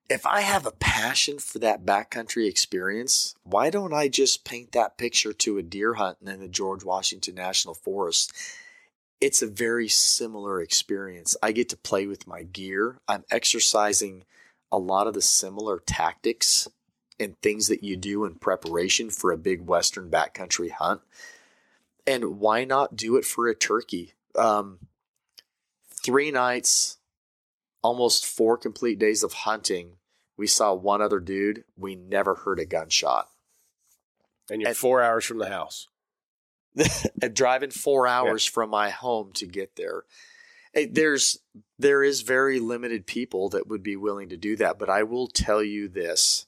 if 0.08 0.24
I 0.24 0.42
have 0.42 0.64
a 0.64 0.70
passion 0.70 1.38
for 1.38 1.58
that 1.58 1.84
backcountry 1.84 2.48
experience, 2.48 3.34
why 3.42 3.70
don't 3.70 3.92
I 3.92 4.08
just 4.08 4.44
paint 4.44 4.72
that 4.72 4.96
picture 4.96 5.32
to 5.32 5.58
a 5.58 5.62
deer 5.62 5.94
hunt 5.94 6.18
in 6.24 6.40
the 6.40 6.48
George 6.48 6.84
Washington 6.84 7.34
National 7.34 7.74
Forest? 7.74 8.32
It's 9.20 9.42
a 9.42 9.46
very 9.46 9.88
similar 9.88 10.60
experience. 10.60 11.36
I 11.42 11.52
get 11.52 11.68
to 11.70 11.76
play 11.76 12.06
with 12.06 12.26
my 12.26 12.44
gear. 12.44 12.98
I'm 13.08 13.24
exercising 13.30 14.24
a 14.70 14.78
lot 14.78 15.06
of 15.06 15.14
the 15.14 15.22
similar 15.22 15.80
tactics 15.84 16.68
and 17.18 17.40
things 17.40 17.68
that 17.68 17.82
you 17.82 17.96
do 17.96 18.24
in 18.24 18.34
preparation 18.34 19.08
for 19.08 19.32
a 19.32 19.38
big 19.38 19.62
Western 19.62 20.10
backcountry 20.10 20.70
hunt. 20.70 21.00
And 22.06 22.38
why 22.38 22.64
not 22.64 22.96
do 22.96 23.16
it 23.16 23.24
for 23.24 23.48
a 23.48 23.54
turkey? 23.54 24.12
Um, 24.36 24.80
three 25.88 26.30
nights, 26.30 26.98
almost 27.84 28.24
four 28.24 28.56
complete 28.56 28.98
days 28.98 29.22
of 29.22 29.32
hunting. 29.32 29.98
We 30.36 30.46
saw 30.46 30.72
one 30.72 31.02
other 31.02 31.20
dude. 31.20 31.64
We 31.76 31.94
never 31.94 32.34
heard 32.34 32.58
a 32.58 32.64
gunshot. 32.64 33.28
And 34.50 34.60
you're 34.60 34.68
And- 34.68 34.76
four 34.76 35.02
hours 35.02 35.24
from 35.24 35.38
the 35.38 35.48
house. 35.48 35.86
driving 37.34 37.70
four 37.70 38.08
hours 38.08 38.44
from 38.44 38.70
my 38.70 38.90
home 38.90 39.30
to 39.34 39.46
get 39.46 39.76
there. 39.76 40.02
Hey, 40.72 40.86
There's 40.86 41.38
there 41.78 42.02
is 42.02 42.22
very 42.22 42.58
limited 42.58 43.06
people 43.06 43.48
that 43.50 43.68
would 43.68 43.82
be 43.82 43.94
willing 43.94 44.28
to 44.30 44.36
do 44.36 44.56
that, 44.56 44.76
but 44.76 44.90
I 44.90 45.04
will 45.04 45.28
tell 45.28 45.62
you 45.62 45.86
this: 45.88 46.46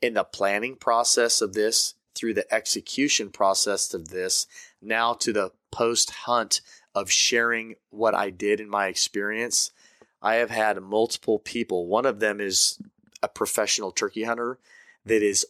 in 0.00 0.14
the 0.14 0.22
planning 0.22 0.76
process 0.76 1.40
of 1.40 1.54
this, 1.54 1.94
through 2.14 2.34
the 2.34 2.54
execution 2.54 3.30
process 3.30 3.92
of 3.94 4.10
this, 4.10 4.46
now 4.80 5.12
to 5.14 5.32
the 5.32 5.50
post 5.72 6.10
hunt 6.10 6.60
of 6.94 7.10
sharing 7.10 7.74
what 7.90 8.14
I 8.14 8.30
did 8.30 8.60
in 8.60 8.68
my 8.68 8.86
experience, 8.86 9.72
I 10.20 10.36
have 10.36 10.50
had 10.50 10.80
multiple 10.82 11.38
people. 11.38 11.86
One 11.86 12.06
of 12.06 12.20
them 12.20 12.40
is 12.40 12.78
a 13.22 13.28
professional 13.28 13.90
turkey 13.90 14.24
hunter 14.24 14.58
that 15.04 15.22
is 15.22 15.46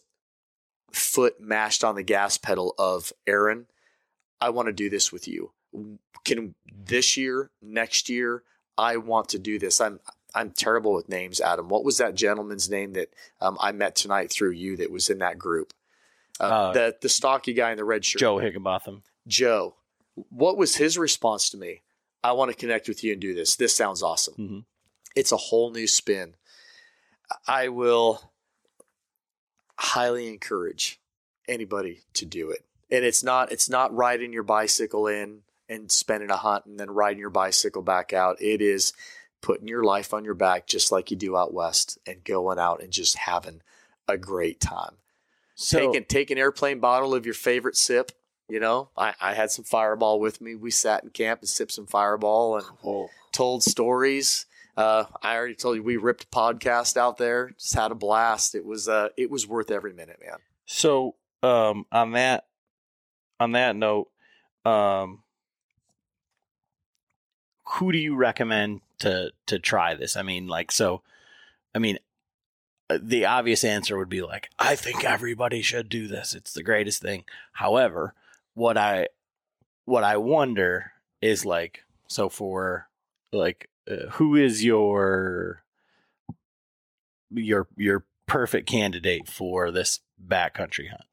foot 0.91 1.39
mashed 1.39 1.83
on 1.83 1.95
the 1.95 2.03
gas 2.03 2.37
pedal 2.37 2.73
of 2.77 3.13
Aaron, 3.27 3.67
I 4.41 4.49
want 4.49 4.67
to 4.67 4.73
do 4.73 4.89
this 4.89 5.11
with 5.11 5.27
you. 5.27 5.51
Can 6.25 6.55
this 6.67 7.17
year, 7.17 7.51
next 7.61 8.09
year, 8.09 8.43
I 8.77 8.97
want 8.97 9.29
to 9.29 9.39
do 9.39 9.59
this. 9.59 9.79
I'm 9.81 9.99
I'm 10.33 10.51
terrible 10.51 10.93
with 10.93 11.09
names, 11.09 11.41
Adam. 11.41 11.69
What 11.69 11.83
was 11.83 11.97
that 11.97 12.15
gentleman's 12.15 12.69
name 12.69 12.93
that 12.93 13.09
um, 13.41 13.57
I 13.59 13.71
met 13.71 13.95
tonight 13.95 14.31
through 14.31 14.51
you 14.51 14.77
that 14.77 14.91
was 14.91 15.09
in 15.09 15.17
that 15.19 15.39
group? 15.39 15.73
Uh, 16.39 16.43
Uh, 16.43 16.73
the 16.73 16.95
the 17.01 17.09
stocky 17.09 17.53
guy 17.53 17.71
in 17.71 17.77
the 17.77 17.85
red 17.85 18.05
shirt. 18.05 18.19
Joe 18.19 18.37
Higginbotham. 18.39 19.03
Joe. 19.27 19.75
What 20.29 20.57
was 20.57 20.75
his 20.75 20.97
response 20.97 21.49
to 21.49 21.57
me? 21.57 21.81
I 22.23 22.33
want 22.33 22.51
to 22.51 22.57
connect 22.57 22.87
with 22.87 23.03
you 23.03 23.13
and 23.13 23.21
do 23.21 23.33
this. 23.33 23.55
This 23.55 23.75
sounds 23.75 24.03
awesome. 24.03 24.33
Mhm. 24.37 24.65
It's 25.15 25.31
a 25.31 25.37
whole 25.37 25.71
new 25.71 25.87
spin. 25.87 26.35
I 27.47 27.69
will 27.69 28.31
highly 29.77 30.27
encourage 30.27 30.99
anybody 31.47 32.01
to 32.13 32.25
do 32.25 32.49
it. 32.51 32.65
And 32.91 33.05
it's 33.05 33.23
not 33.23 33.51
it's 33.51 33.69
not 33.69 33.95
riding 33.95 34.33
your 34.33 34.43
bicycle 34.43 35.07
in 35.07 35.43
and 35.67 35.91
spending 35.91 36.31
a 36.31 36.37
hunt 36.37 36.65
and 36.65 36.79
then 36.79 36.89
riding 36.89 37.19
your 37.19 37.29
bicycle 37.29 37.81
back 37.81 38.11
out. 38.13 38.41
It 38.41 38.61
is 38.61 38.93
putting 39.41 39.67
your 39.67 39.83
life 39.83 40.13
on 40.13 40.25
your 40.25 40.33
back 40.33 40.67
just 40.67 40.91
like 40.91 41.11
you 41.11 41.17
do 41.17 41.37
out 41.37 41.53
west 41.53 41.97
and 42.05 42.23
going 42.23 42.59
out 42.59 42.81
and 42.81 42.91
just 42.91 43.15
having 43.15 43.61
a 44.07 44.17
great 44.17 44.59
time 44.59 44.97
So 45.55 45.79
take, 45.79 45.95
an, 45.95 46.05
take 46.05 46.31
an 46.31 46.37
airplane 46.37 46.79
bottle 46.79 47.13
of 47.13 47.25
your 47.25 47.35
favorite 47.35 47.77
sip. 47.77 48.11
You 48.49 48.59
know, 48.59 48.89
I, 48.97 49.13
I 49.21 49.33
had 49.35 49.51
some 49.51 49.63
Fireball 49.63 50.19
with 50.19 50.41
me. 50.41 50.55
We 50.55 50.71
sat 50.71 51.03
in 51.03 51.11
camp 51.11 51.41
and 51.41 51.49
sipped 51.49 51.71
some 51.71 51.85
Fireball 51.85 52.57
and 52.57 53.09
told 53.31 53.63
stories. 53.63 54.47
Uh, 54.75 55.05
I 55.21 55.35
already 55.35 55.55
told 55.55 55.75
you 55.75 55.83
we 55.83 55.97
ripped 55.97 56.23
a 56.23 56.27
podcast 56.27 56.97
out 56.97 57.17
there. 57.17 57.51
Just 57.51 57.75
had 57.75 57.91
a 57.91 57.95
blast. 57.95 58.55
It 58.55 58.65
was 58.65 58.87
uh, 58.87 59.09
it 59.17 59.29
was 59.29 59.45
worth 59.47 59.69
every 59.69 59.93
minute, 59.93 60.19
man. 60.25 60.37
So 60.65 61.15
um, 61.43 61.85
on 61.91 62.13
that 62.13 62.45
on 63.39 63.51
that 63.51 63.75
note, 63.75 64.09
um, 64.65 65.23
who 67.65 67.91
do 67.91 67.97
you 67.97 68.15
recommend 68.15 68.81
to 68.99 69.31
to 69.47 69.59
try 69.59 69.95
this? 69.95 70.17
I 70.17 70.23
mean, 70.23 70.47
like, 70.47 70.71
so, 70.71 71.01
I 71.73 71.79
mean, 71.79 71.99
uh, 72.89 72.97
the 73.01 73.25
obvious 73.25 73.63
answer 73.63 73.97
would 73.97 74.09
be 74.09 74.21
like, 74.21 74.49
I 74.57 74.75
think 74.75 75.03
everybody 75.03 75.61
should 75.61 75.89
do 75.89 76.07
this. 76.07 76.33
It's 76.33 76.53
the 76.53 76.63
greatest 76.63 77.01
thing. 77.01 77.25
However, 77.53 78.13
what 78.59 78.77
I 78.77 79.07
what 79.85 80.03
I 80.03 80.17
wonder 80.17 80.91
is 81.21 81.45
like, 81.45 81.85
so 82.07 82.27
for 82.27 82.89
like, 83.31 83.69
uh, 83.89 84.09
who 84.11 84.35
is 84.35 84.63
your 84.65 85.63
your 87.31 87.67
your 87.77 88.05
perfect 88.27 88.67
candidate 88.67 89.29
for 89.29 89.71
this 89.71 90.01
backcountry 90.21 90.87
hunt? 90.89 91.05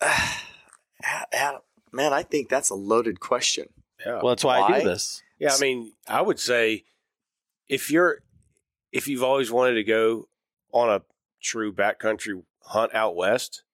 Adam, 1.32 1.60
man, 1.92 2.14
I 2.14 2.22
think 2.22 2.48
that's 2.48 2.70
a 2.70 2.74
loaded 2.74 3.20
question. 3.20 3.66
Yeah. 4.04 4.20
Well, 4.22 4.30
that's 4.30 4.44
why, 4.44 4.60
I 4.60 4.80
do 4.80 4.88
this. 4.88 5.22
Yeah, 5.38 5.52
I 5.54 5.58
mean, 5.60 5.92
I 6.08 6.22
would 6.22 6.40
say 6.40 6.84
if 7.68 7.90
you're 7.90 8.22
if 8.90 9.06
you've 9.06 9.22
always 9.22 9.52
wanted 9.52 9.74
to 9.74 9.84
go 9.84 10.28
on 10.72 10.88
a 10.88 11.02
true 11.42 11.74
backcountry 11.74 12.42
hunt 12.62 12.94
out 12.94 13.16
west, 13.16 13.64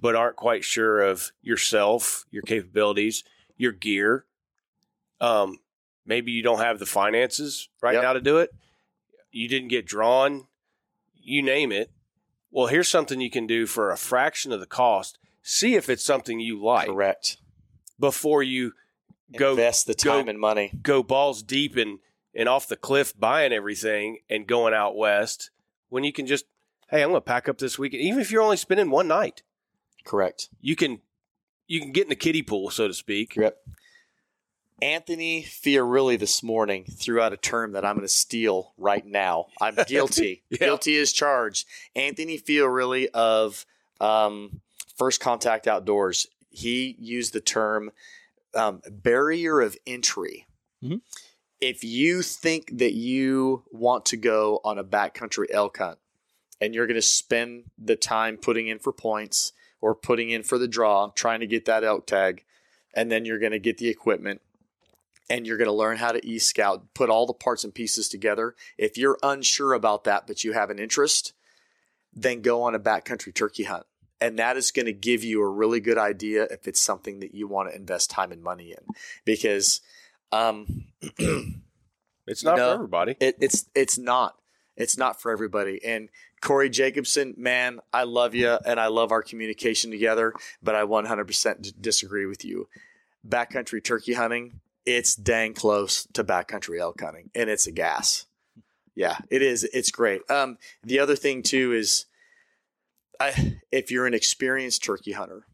but 0.00 0.14
aren't 0.16 0.36
quite 0.36 0.64
sure 0.64 1.00
of 1.00 1.32
yourself, 1.42 2.24
your 2.30 2.42
capabilities, 2.42 3.24
your 3.56 3.72
gear, 3.72 4.26
um, 5.20 5.58
maybe 6.04 6.32
you 6.32 6.42
don't 6.42 6.58
have 6.60 6.78
the 6.78 6.86
finances 6.86 7.68
right 7.82 7.94
Yep. 7.94 8.02
now 8.02 8.12
to 8.12 8.20
do 8.20 8.38
it. 8.38 8.50
You 9.30 9.48
didn't 9.48 9.68
get 9.68 9.86
drawn, 9.86 10.46
you 11.14 11.42
name 11.42 11.72
it. 11.72 11.90
Well, 12.50 12.66
here's 12.66 12.88
something 12.88 13.20
you 13.20 13.30
can 13.30 13.46
do 13.46 13.66
for 13.66 13.90
a 13.90 13.96
fraction 13.96 14.52
of 14.52 14.60
the 14.60 14.66
cost. 14.66 15.18
See 15.42 15.74
if 15.74 15.88
it's 15.88 16.04
something 16.04 16.38
you 16.40 16.62
like 16.62 16.88
Correct. 16.88 17.38
before 17.98 18.42
you 18.42 18.72
go 19.36 19.50
Invest 19.52 19.86
the 19.86 19.94
go- 19.94 20.18
time 20.18 20.28
and 20.28 20.38
money. 20.38 20.70
go 20.82 21.02
balls 21.02 21.42
deep 21.42 21.76
and 21.76 21.98
and 22.36 22.48
off 22.48 22.66
the 22.68 22.76
cliff 22.76 23.18
buying 23.18 23.52
everything 23.52 24.18
and 24.28 24.46
going 24.46 24.74
out 24.74 24.96
west 24.96 25.50
when 25.88 26.02
you 26.04 26.12
can 26.12 26.26
just 26.26 26.44
hey 26.90 27.02
i'm 27.02 27.08
going 27.10 27.16
to 27.16 27.24
pack 27.24 27.48
up 27.48 27.58
this 27.58 27.78
weekend 27.78 28.02
even 28.02 28.20
if 28.20 28.30
you're 28.30 28.42
only 28.42 28.56
spending 28.56 28.90
one 28.90 29.08
night 29.08 29.42
Correct. 30.04 30.48
you 30.60 30.76
can 30.76 31.00
you 31.66 31.80
can 31.80 31.92
get 31.92 32.02
in 32.04 32.08
the 32.10 32.16
kiddie 32.16 32.42
pool 32.42 32.70
so 32.70 32.86
to 32.88 32.94
speak 32.94 33.36
Yep. 33.36 33.56
Anthony 34.82 35.42
Fiorilli 35.44 36.18
this 36.18 36.42
morning 36.42 36.84
threw 36.84 37.20
out 37.20 37.32
a 37.32 37.36
term 37.36 37.72
that 37.72 37.84
I'm 37.84 37.94
going 37.96 38.06
to 38.06 38.12
steal 38.12 38.72
right 38.76 39.06
now. 39.06 39.46
I'm 39.60 39.76
guilty. 39.86 40.42
Yeah. 40.50 40.58
Guilty 40.58 40.98
as 40.98 41.12
charged. 41.12 41.66
Anthony 41.94 42.38
Fiorilli 42.38 43.06
of 43.14 43.64
um, 44.00 44.60
First 44.96 45.20
Contact 45.20 45.68
Outdoors. 45.68 46.26
He 46.50 46.96
used 46.98 47.32
the 47.32 47.40
term 47.40 47.92
um, 48.54 48.82
barrier 48.90 49.60
of 49.60 49.76
entry. 49.86 50.46
Mhm. 50.82 51.00
If 51.60 51.82
you 51.84 52.20
think 52.22 52.76
that 52.76 52.92
you 52.94 53.62
want 53.70 54.04
to 54.06 54.16
go 54.16 54.60
on 54.64 54.76
a 54.76 54.84
backcountry 54.84 55.46
elk 55.50 55.78
hunt 55.78 55.98
and 56.60 56.74
you're 56.74 56.86
going 56.88 56.96
to 56.96 57.00
spend 57.02 57.64
the 57.78 57.96
time 57.96 58.36
putting 58.36 58.66
in 58.66 58.80
for 58.80 58.92
points 58.92 59.52
or 59.84 59.94
putting 59.94 60.30
in 60.30 60.42
for 60.42 60.56
the 60.56 60.66
draw, 60.66 61.10
trying 61.14 61.40
to 61.40 61.46
get 61.46 61.66
that 61.66 61.84
elk 61.84 62.06
tag, 62.06 62.42
and 62.94 63.12
then 63.12 63.26
you're 63.26 63.38
going 63.38 63.52
to 63.52 63.58
get 63.58 63.76
the 63.76 63.88
equipment 63.88 64.40
and 65.28 65.46
you're 65.46 65.58
going 65.58 65.68
to 65.68 65.74
learn 65.74 65.98
how 65.98 66.10
to 66.10 66.26
e 66.26 66.38
scout, 66.38 66.94
put 66.94 67.10
all 67.10 67.26
the 67.26 67.34
parts 67.34 67.64
and 67.64 67.74
pieces 67.74 68.08
together. 68.08 68.54
If 68.78 68.96
you're 68.96 69.18
unsure 69.22 69.74
about 69.74 70.04
that, 70.04 70.26
but 70.26 70.42
you 70.42 70.54
have 70.54 70.70
an 70.70 70.78
interest, 70.78 71.34
then 72.14 72.40
go 72.40 72.62
on 72.62 72.74
a 72.74 72.80
backcountry 72.80 73.34
turkey 73.34 73.64
hunt. 73.64 73.84
And 74.22 74.38
that 74.38 74.56
is 74.56 74.70
going 74.70 74.86
to 74.86 74.92
give 74.94 75.22
you 75.22 75.42
a 75.42 75.48
really 75.48 75.80
good 75.80 75.98
idea 75.98 76.44
if 76.44 76.66
it's 76.66 76.80
something 76.80 77.20
that 77.20 77.34
you 77.34 77.46
want 77.46 77.68
to 77.68 77.76
invest 77.76 78.08
time 78.08 78.32
and 78.32 78.42
money 78.42 78.70
in. 78.70 78.94
Because 79.26 79.82
um, 80.32 80.86
it's 82.26 82.42
not 82.42 82.56
No. 82.56 82.68
for 82.68 82.74
everybody 82.74 83.16
it, 83.20 83.36
it's 83.38 83.66
it's 83.74 83.98
not. 83.98 84.36
It's 84.76 84.98
not 84.98 85.20
for 85.20 85.30
everybody. 85.30 85.80
And 85.84 86.08
Corey 86.40 86.68
Jacobsen, 86.68 87.34
man, 87.36 87.80
I 87.92 88.04
love 88.04 88.34
you 88.34 88.58
and 88.66 88.78
I 88.78 88.88
love 88.88 89.12
our 89.12 89.22
communication 89.22 89.90
together, 89.90 90.34
but 90.62 90.74
I 90.74 90.82
100% 90.82 91.80
disagree 91.80 92.26
with 92.26 92.44
you. 92.44 92.68
Backcountry 93.26 93.82
turkey 93.82 94.14
hunting, 94.14 94.60
it's 94.84 95.14
dang 95.14 95.54
close 95.54 96.06
to 96.12 96.24
backcountry 96.24 96.78
elk 96.78 97.00
hunting, 97.00 97.30
and 97.34 97.48
it's 97.48 97.66
a 97.66 97.72
gas. 97.72 98.26
Yeah, 98.94 99.18
it 99.30 99.42
is. 99.42 99.64
It's 99.64 99.90
great. 99.90 100.28
Um, 100.30 100.58
the 100.82 100.98
other 100.98 101.16
thing 101.16 101.42
too 101.42 101.72
is, 101.72 102.06
I, 103.18 103.58
if 103.72 103.90
you're 103.90 104.06
an 104.06 104.14
experienced 104.14 104.84
turkey 104.84 105.12
hunter 105.12 105.46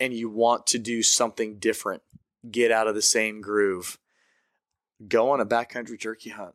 and 0.00 0.14
you 0.14 0.30
want 0.30 0.66
to 0.68 0.78
do 0.78 1.02
something 1.02 1.58
different, 1.58 2.02
get 2.50 2.70
out 2.70 2.86
of 2.86 2.94
the 2.94 3.02
same 3.02 3.40
groove, 3.40 3.98
go 5.06 5.30
on 5.30 5.40
a 5.40 5.46
backcountry 5.46 6.00
turkey 6.00 6.30
hunt. 6.30 6.54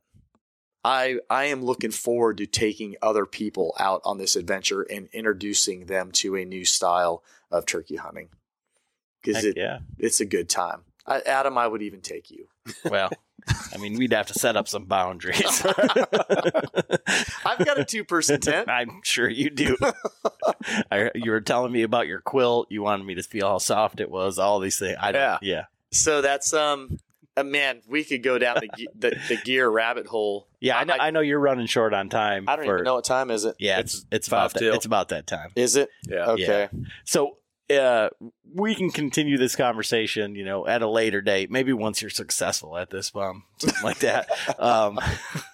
I 0.84 1.20
I 1.30 1.46
am 1.46 1.64
looking 1.64 1.92
forward 1.92 2.38
to 2.38 2.46
taking 2.46 2.96
other 3.02 3.26
people 3.26 3.76
out 3.80 4.02
on 4.04 4.18
this 4.18 4.36
adventure 4.36 4.82
and 4.82 5.08
introducing 5.14 5.86
them 5.86 6.12
to 6.14 6.36
a 6.36 6.46
new 6.46 6.66
style 6.66 7.24
of 7.52 7.66
turkey 7.66 7.98
hunting 7.98 8.30
because 9.22 9.44
it, 9.44 9.58
yeah. 9.58 9.80
it's 9.98 10.20
a 10.20 10.26
good 10.26 10.50
time. 10.50 10.82
I, 11.06 11.22
Adam, 11.22 11.58
I 11.58 11.68
would 11.68 11.82
even 11.82 12.02
take 12.02 12.32
you. 12.32 12.48
Well, 12.90 13.10
I 13.74 13.78
mean, 13.78 13.98
we'd 13.98 14.14
have 14.14 14.28
to 14.28 14.36
set 14.36 14.56
up 14.56 14.68
some 14.68 14.86
boundaries. 14.86 15.66
I've 17.46 17.66
got 17.66 17.80
a 17.80 17.86
two 17.86 18.04
person 18.04 18.40
tent. 18.40 18.70
I'm 18.70 19.02
sure 19.04 19.28
you 19.28 19.50
do. 19.50 19.78
I, 20.92 21.10
you 21.16 21.32
were 21.32 21.42
telling 21.42 21.72
me 21.72 21.82
about 21.82 22.08
your 22.08 22.22
quilt. 22.22 22.68
You 22.70 22.84
wanted 22.84 23.06
me 23.06 23.16
to 23.16 23.24
feel 23.24 23.48
how 23.48 23.58
soft 23.58 24.00
it 24.00 24.12
was. 24.12 24.38
All 24.38 24.60
these 24.60 24.78
things. 24.78 24.98
I 25.00 25.12
Yeah. 25.12 25.40
yeah, 25.42 25.66
So 25.92 26.22
that's 26.22 26.54
um, 26.54 27.00
uh, 27.36 27.44
man, 27.44 27.82
we 27.88 28.04
could 28.04 28.22
go 28.22 28.38
down 28.38 28.58
the, 28.62 28.88
the 28.96 29.20
the 29.28 29.38
gear 29.38 29.68
rabbit 29.68 30.06
hole. 30.06 30.48
Yeah. 30.62 30.78
I 30.78 30.84
know. 30.86 30.96
I, 31.00 31.12
know 31.12 31.20
you're 31.20 31.40
running 31.40 31.66
short 31.68 31.94
on 31.94 32.08
time. 32.10 32.46
I 32.48 32.56
don't 32.56 32.66
for- 32.66 32.76
even 32.76 32.86
know 32.86 32.96
what 32.96 33.06
time 33.06 33.30
is 33.32 33.44
it. 33.44 33.56
Yeah, 33.60 33.80
It's 33.80 33.96
it's 33.96 34.06
it's 34.12 34.28
five 34.30 34.52
about 34.52 34.60
that, 34.62 34.74
it's 34.76 34.86
about 34.86 35.10
that 35.10 35.28
time. 35.28 35.52
Is 35.56 35.76
it? 35.76 35.90
yeah 36.08 36.30
Okay. 36.32 36.70
So 37.04 37.38
uh, 37.72 38.10
we 38.54 38.76
can 38.76 38.90
continue 38.92 39.38
this 39.38 39.56
conversation, 39.56 40.36
you 40.36 40.44
know, 40.44 40.68
at 40.68 40.82
a 40.82 40.88
later 40.88 41.22
date. 41.22 41.50
Maybe 41.52 41.74
once 41.74 42.02
you're 42.02 42.10
successful 42.10 42.78
at 42.78 42.90
this, 42.90 43.12
um, 43.16 43.44
something 43.58 43.84
like 43.84 44.00
that. 44.00 44.30
Um, 44.60 45.00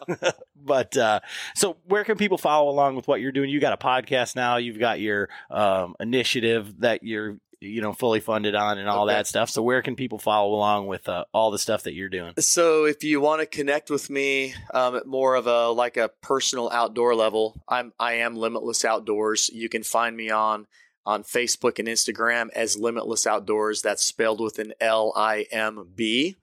but 0.55 0.97
uh, 0.97 1.19
so 1.55 1.77
where 1.85 2.03
can 2.03 2.17
people 2.17 2.37
follow 2.37 2.69
along 2.69 2.95
with 2.95 3.07
what 3.07 3.21
you're 3.21 3.31
doing? 3.31 3.49
You 3.49 3.59
got 3.59 3.73
a 3.73 3.77
podcast 3.77 4.35
now. 4.35 4.57
You've 4.57 4.79
got 4.79 4.99
your 4.99 5.29
um, 5.49 5.95
initiative 5.99 6.81
that 6.81 7.03
you're 7.03 7.37
you 7.59 7.81
know 7.81 7.91
fully 7.93 8.19
funded 8.19 8.53
on 8.55 8.77
and 8.77 8.87
all 8.87 9.05
Okay. 9.05 9.13
that 9.15 9.27
stuff. 9.27 9.49
So 9.49 9.61
where 9.63 9.81
can 9.81 9.95
people 9.95 10.19
follow 10.19 10.53
along 10.53 10.87
with 10.87 11.09
uh, 11.09 11.25
all 11.33 11.49
the 11.51 11.57
stuff 11.59 11.83
that 11.83 11.93
you're 11.93 12.09
doing? 12.09 12.33
So 12.39 12.85
if 12.85 13.03
you 13.03 13.19
want 13.21 13.41
to 13.41 13.45
connect 13.47 13.89
with 13.89 14.09
me 14.09 14.53
um, 14.73 14.95
at 14.95 15.07
more 15.07 15.35
of 15.35 15.47
a 15.47 15.69
like 15.69 15.97
a 15.97 16.09
personal 16.21 16.69
outdoor 16.69 17.15
level, 17.15 17.61
I'm 17.67 17.93
I 17.99 18.13
am 18.13 18.35
Limbitless 18.35 18.85
Outdoors. 18.85 19.49
You 19.53 19.69
can 19.69 19.83
find 19.83 20.15
me 20.15 20.29
on 20.29 20.67
on 21.05 21.23
Facebook 21.23 21.79
and 21.79 21.87
Instagram 21.87 22.49
as 22.53 22.75
Limbitless 22.77 23.25
Outdoors. 23.25 23.81
That's 23.81 24.03
spelled 24.03 24.39
with 24.41 24.59
an 24.59 24.73
L 24.79 25.11
I 25.15 25.45
M 25.51 25.87
B 25.95 26.35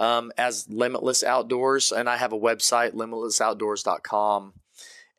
um, 0.00 0.32
as 0.38 0.66
Limbitless 0.66 1.22
Outdoors, 1.22 1.92
and 1.92 2.08
I 2.08 2.16
have 2.16 2.32
a 2.32 2.38
website 2.38 2.94
limbitlessoutdoors.com. 2.94 4.54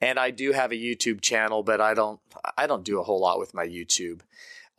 and 0.01 0.17
I 0.19 0.31
do 0.31 0.53
have 0.53 0.71
a 0.71 0.75
YouTube 0.75 1.21
channel, 1.21 1.63
but 1.63 1.81
I 1.81 1.93
don't 1.93 2.19
I 2.57 2.67
don't 2.67 2.83
do 2.83 2.99
a 2.99 3.03
whole 3.03 3.19
lot 3.21 3.39
with 3.39 3.53
my 3.53 3.65
YouTube. 3.67 4.21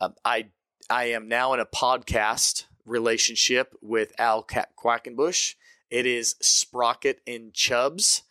Um, 0.01 0.15
I 0.25 0.47
I 0.89 1.05
am 1.05 1.29
now 1.29 1.53
in 1.53 1.59
a 1.59 1.65
podcast 1.65 2.65
relationship 2.85 3.75
with 3.81 4.11
Al 4.19 4.43
Quackenbush. 4.43 5.53
It 5.91 6.05
is 6.07 6.35
Sprocket 6.41 7.21
and 7.27 7.53
Chubs. 7.53 8.23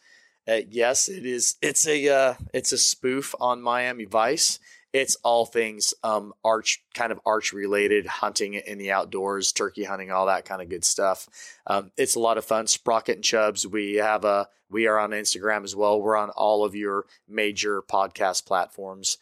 Uh, 0.49 0.63
yes, 0.69 1.09
it 1.09 1.25
is. 1.25 1.55
It's 1.63 1.87
a 1.87 2.09
uh, 2.09 2.35
it's 2.53 2.73
a 2.73 2.79
spoof 2.79 3.37
on 3.41 3.63
Miami 3.63 4.05
Vice. 4.05 4.59
It's 4.93 5.15
all 5.23 5.47
things 5.47 5.95
um, 6.03 6.33
arch, 6.45 6.83
kind 6.95 7.13
of 7.13 7.21
arch 7.25 7.53
related, 7.53 8.07
hunting 8.07 8.55
in 8.55 8.79
the 8.79 8.91
outdoors, 8.91 9.53
turkey 9.53 9.85
hunting, 9.85 10.11
all 10.11 10.27
that 10.27 10.45
kind 10.45 10.61
of 10.61 10.69
good 10.69 10.85
stuff. 10.85 11.29
Um, 11.69 11.93
it's 11.97 12.17
a 12.17 12.21
lot 12.21 12.39
of 12.39 12.45
fun. 12.45 12.67
Sprocket 12.67 13.15
and 13.15 13.25
Chubs. 13.25 13.65
We 13.65 13.95
have 13.97 14.25
a 14.25 14.49
we 14.69 14.89
are 14.89 14.99
on 14.99 15.11
Instagram 15.11 15.63
as 15.63 15.77
well. 15.77 16.03
We're 16.03 16.17
on 16.17 16.31
all 16.31 16.65
of 16.65 16.75
your 16.75 17.07
major 17.29 17.81
podcast 17.83 18.45
platforms. 18.45 19.19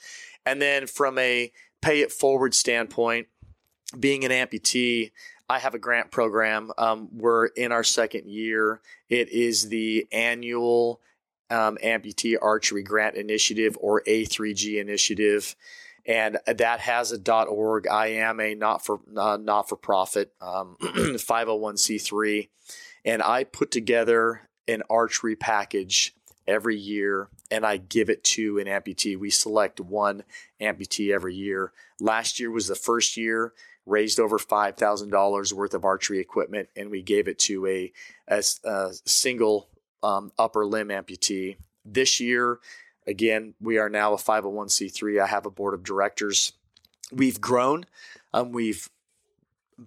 And 0.47 0.63
then 0.63 0.87
from 0.87 1.19
a 1.19 1.53
pay 1.81 2.01
it 2.01 2.13
forward 2.13 2.55
standpoint, 2.55 3.29
being 3.99 4.25
an 4.25 4.31
amputee, 4.31 5.13
I 5.49 5.59
have 5.59 5.75
a 5.75 5.79
grant 5.79 6.11
program. 6.11 6.71
Um, 6.77 7.09
we're 7.13 7.47
in 7.47 7.73
our 7.73 7.85
second 7.85 8.29
year. 8.29 8.81
It 9.09 9.31
is 9.31 9.69
the 9.69 10.07
annual 10.13 11.01
um, 11.51 11.79
Amputee 11.83 12.37
Archery 12.41 12.83
Grant 12.83 13.17
Initiative 13.17 13.77
or 13.81 14.03
A3G 14.07 14.79
Initiative. 14.79 15.57
And 16.05 16.39
that 16.47 16.81
has 16.81 17.13
a 17.13 17.33
.org. 17.47 17.87
I 17.87 18.09
am 18.09 18.41
a 18.41 18.55
not 18.55 18.85
for 18.85 19.01
uh, 19.17 19.39
not 19.41 19.69
for 19.69 19.77
profit 19.77 20.33
um, 20.41 20.77
501c3, 20.81 22.49
and 23.05 23.23
I 23.23 23.45
put 23.45 23.71
together 23.71 24.49
an 24.67 24.83
archery 24.89 25.37
package 25.37 26.15
every 26.49 26.77
year 26.77 27.29
and 27.51 27.65
I 27.65 27.77
give 27.77 28.11
it 28.11 28.25
to 28.25 28.59
an 28.59 28.67
amputee. 28.67 29.17
We 29.17 29.31
select 29.31 29.81
one 29.81 30.25
amputee 30.61 31.15
every 31.15 31.35
year. 31.35 31.73
Last 32.01 32.41
year 32.41 32.51
was 32.51 32.67
the 32.67 32.75
first 32.75 33.17
year, 33.17 33.53
raised 33.87 34.19
over 34.19 34.39
$5,000 34.39 35.53
worth 35.53 35.75
of 35.75 35.85
archery 35.85 36.19
equipment, 36.19 36.69
and 36.75 36.91
we 36.91 37.03
gave 37.03 37.29
it 37.29 37.39
to 37.41 37.67
a, 37.67 37.93
a, 38.27 38.43
a 38.65 38.93
single 39.05 39.69
um, 40.03 40.33
upper 40.39 40.67
limb 40.67 40.89
amputee. 40.89 41.57
This 41.85 42.19
year, 42.21 42.59
again, 43.07 43.55
we 43.61 43.79
are 43.79 43.89
now 43.89 44.13
a 44.13 44.17
501c3. 44.17 45.23
I 45.23 45.27
have 45.27 45.47
a 45.47 45.51
board 45.51 45.75
of 45.75 45.85
directors. 45.85 46.53
We've 47.13 47.41
grown. 47.41 47.87
Um, 48.35 48.53
we've 48.53 48.89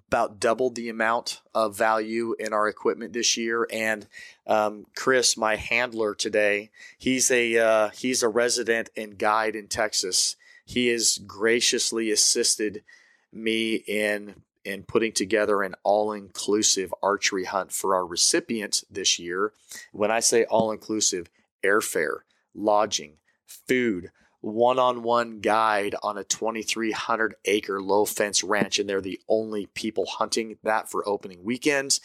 about 0.08 0.40
doubled 0.40 0.76
the 0.76 0.90
amount 0.90 1.42
of 1.54 1.78
value 1.78 2.36
in 2.40 2.54
our 2.54 2.68
equipment 2.68 3.14
this 3.14 3.36
year. 3.38 3.68
And 3.72 4.08
um, 4.48 4.86
Chris, 4.96 5.36
my 5.36 5.56
handler 5.56 6.16
today, 6.16 6.72
he's 6.98 7.30
a 7.32 7.58
uh, 7.58 7.90
he's 7.90 8.24
a 8.24 8.30
resident 8.30 8.90
and 8.96 9.18
guide 9.18 9.56
in 9.56 9.68
Texas. 9.68 10.36
He 10.66 10.88
has 10.88 11.18
graciously 11.18 12.12
assisted 12.12 12.84
me 13.32 13.76
in 13.76 14.36
in 14.64 14.84
putting 14.84 15.12
together 15.12 15.64
an 15.64 15.74
all-inclusive 15.84 16.94
archery 17.02 17.46
hunt 17.46 17.72
for 17.72 17.96
our 17.96 18.06
recipients 18.06 18.86
this 18.92 19.18
year. 19.18 19.54
When 19.92 20.12
I 20.12 20.20
say 20.20 20.44
all-inclusive, 20.44 21.30
airfare, 21.64 22.20
lodging, 22.54 23.14
food, 23.48 24.12
one 24.42 24.80
on 24.80 25.04
one 25.04 25.40
guide 25.40 25.96
on 26.04 26.18
a 26.18 26.24
2,300 26.24 27.36
acre 27.46 27.82
low 27.82 28.06
fence 28.06 28.44
ranch, 28.44 28.80
and 28.80 28.90
they're 28.90 29.00
the 29.02 29.22
only 29.30 29.68
people 29.68 30.06
hunting 30.06 30.58
that 30.64 30.90
for 30.90 31.08
opening 31.08 31.44
weekends. 31.44 32.02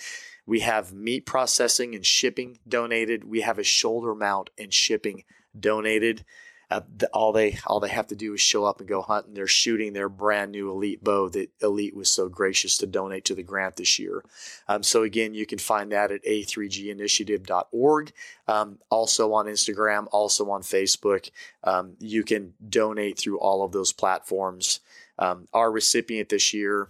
We 0.46 0.60
have 0.60 0.92
meat 0.92 1.26
processing 1.26 1.94
and 1.94 2.06
shipping 2.06 2.58
donated. 2.68 3.24
We 3.24 3.40
have 3.40 3.58
a 3.58 3.64
shoulder 3.64 4.14
mount 4.14 4.50
and 4.56 4.72
shipping 4.72 5.24
donated. 5.58 6.24
Uh, 6.68 6.80
the, 6.96 7.06
all 7.08 7.32
they 7.32 7.56
all 7.66 7.78
they 7.78 7.88
have 7.88 8.08
to 8.08 8.16
do 8.16 8.34
is 8.34 8.40
show 8.40 8.64
up 8.64 8.80
and 8.80 8.88
go 8.88 9.00
hunt, 9.00 9.26
and 9.26 9.36
they're 9.36 9.46
shooting 9.46 9.92
their 9.92 10.08
brand 10.08 10.50
new 10.50 10.68
Elite 10.68 11.02
bow 11.02 11.28
that 11.28 11.48
Elite 11.62 11.94
was 11.94 12.10
so 12.10 12.28
gracious 12.28 12.76
to 12.76 12.86
donate 12.88 13.24
to 13.24 13.36
the 13.36 13.42
grant 13.42 13.76
this 13.76 14.00
year. 14.00 14.24
Um, 14.66 14.82
so 14.82 15.04
again, 15.04 15.32
you 15.32 15.46
can 15.46 15.58
find 15.58 15.92
that 15.92 16.10
at 16.10 16.24
a3ginitiative.org. 16.24 18.12
Um, 18.48 18.78
also 18.90 19.32
on 19.32 19.46
Instagram, 19.46 20.08
also 20.10 20.50
on 20.50 20.62
Facebook. 20.62 21.30
Um, 21.62 21.94
you 22.00 22.24
can 22.24 22.54
donate 22.68 23.16
through 23.16 23.38
all 23.38 23.62
of 23.62 23.70
those 23.70 23.92
platforms. 23.92 24.80
Um, 25.20 25.46
our 25.52 25.70
recipient 25.70 26.30
this 26.30 26.52
year, 26.52 26.88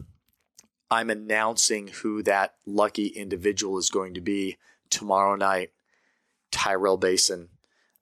I'm 0.91 1.11
announcing 1.11 1.89
who 1.89 2.23
that 2.23 2.55
lucky 2.65 3.09
individual 3.09 3.77
is 3.77 3.91
going 3.91 4.15
to 4.15 4.23
be 4.23 4.57
tomorrow 4.89 5.37
night. 5.37 5.73
Tyrell 6.51 6.97
Basin 6.97 7.51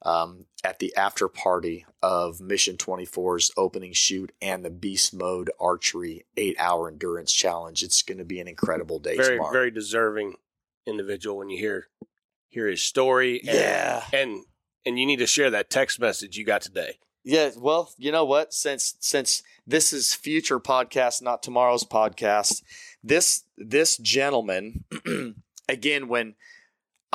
um, 0.05 0.47
at 0.63 0.79
the 0.79 0.95
after 0.97 1.29
party 1.29 1.87
of 2.03 2.41
Mission 2.41 2.77
24's 2.77 3.51
opening 3.57 3.93
shoot 3.93 4.33
and 4.43 4.65
the 4.65 4.71
Beast 4.71 5.15
Mode 5.15 5.51
Archery 5.59 6.27
eight 6.37 6.57
hour 6.59 6.89
endurance 6.89 7.33
challenge. 7.33 7.83
It's 7.83 8.03
going 8.03 8.19
to 8.19 8.25
be 8.25 8.41
an 8.41 8.49
incredible 8.49 8.99
day. 8.99 9.17
Very, 9.17 9.37
tomorrow. 9.37 9.53
very 9.53 9.71
deserving 9.71 10.35
individual 10.87 11.39
when 11.39 11.51
you 11.51 11.59
hear 11.59 11.89
hear 12.49 12.69
his 12.69 12.83
story. 12.83 13.41
And, 13.41 13.59
yeah, 13.59 14.05
and 14.13 14.45
and 14.87 14.99
you 14.99 15.07
need 15.07 15.19
to 15.19 15.27
share 15.27 15.51
that 15.51 15.71
text 15.71 15.99
message 15.99 16.37
you 16.37 16.45
got 16.45 16.63
today. 16.63 16.99
Yeah, 17.25 17.51
well, 17.57 17.91
you 17.97 18.13
know 18.13 18.27
what? 18.27 18.53
Since 18.53 18.97
since 19.01 19.43
this 19.67 19.93
is 19.93 20.15
future 20.15 20.61
podcast, 20.61 21.23
not 21.23 21.43
tomorrow's 21.43 21.85
podcast, 21.85 22.63
this 23.03 23.45
this 23.57 23.97
gentleman, 23.97 24.85
again, 25.69 26.09
when 26.09 26.35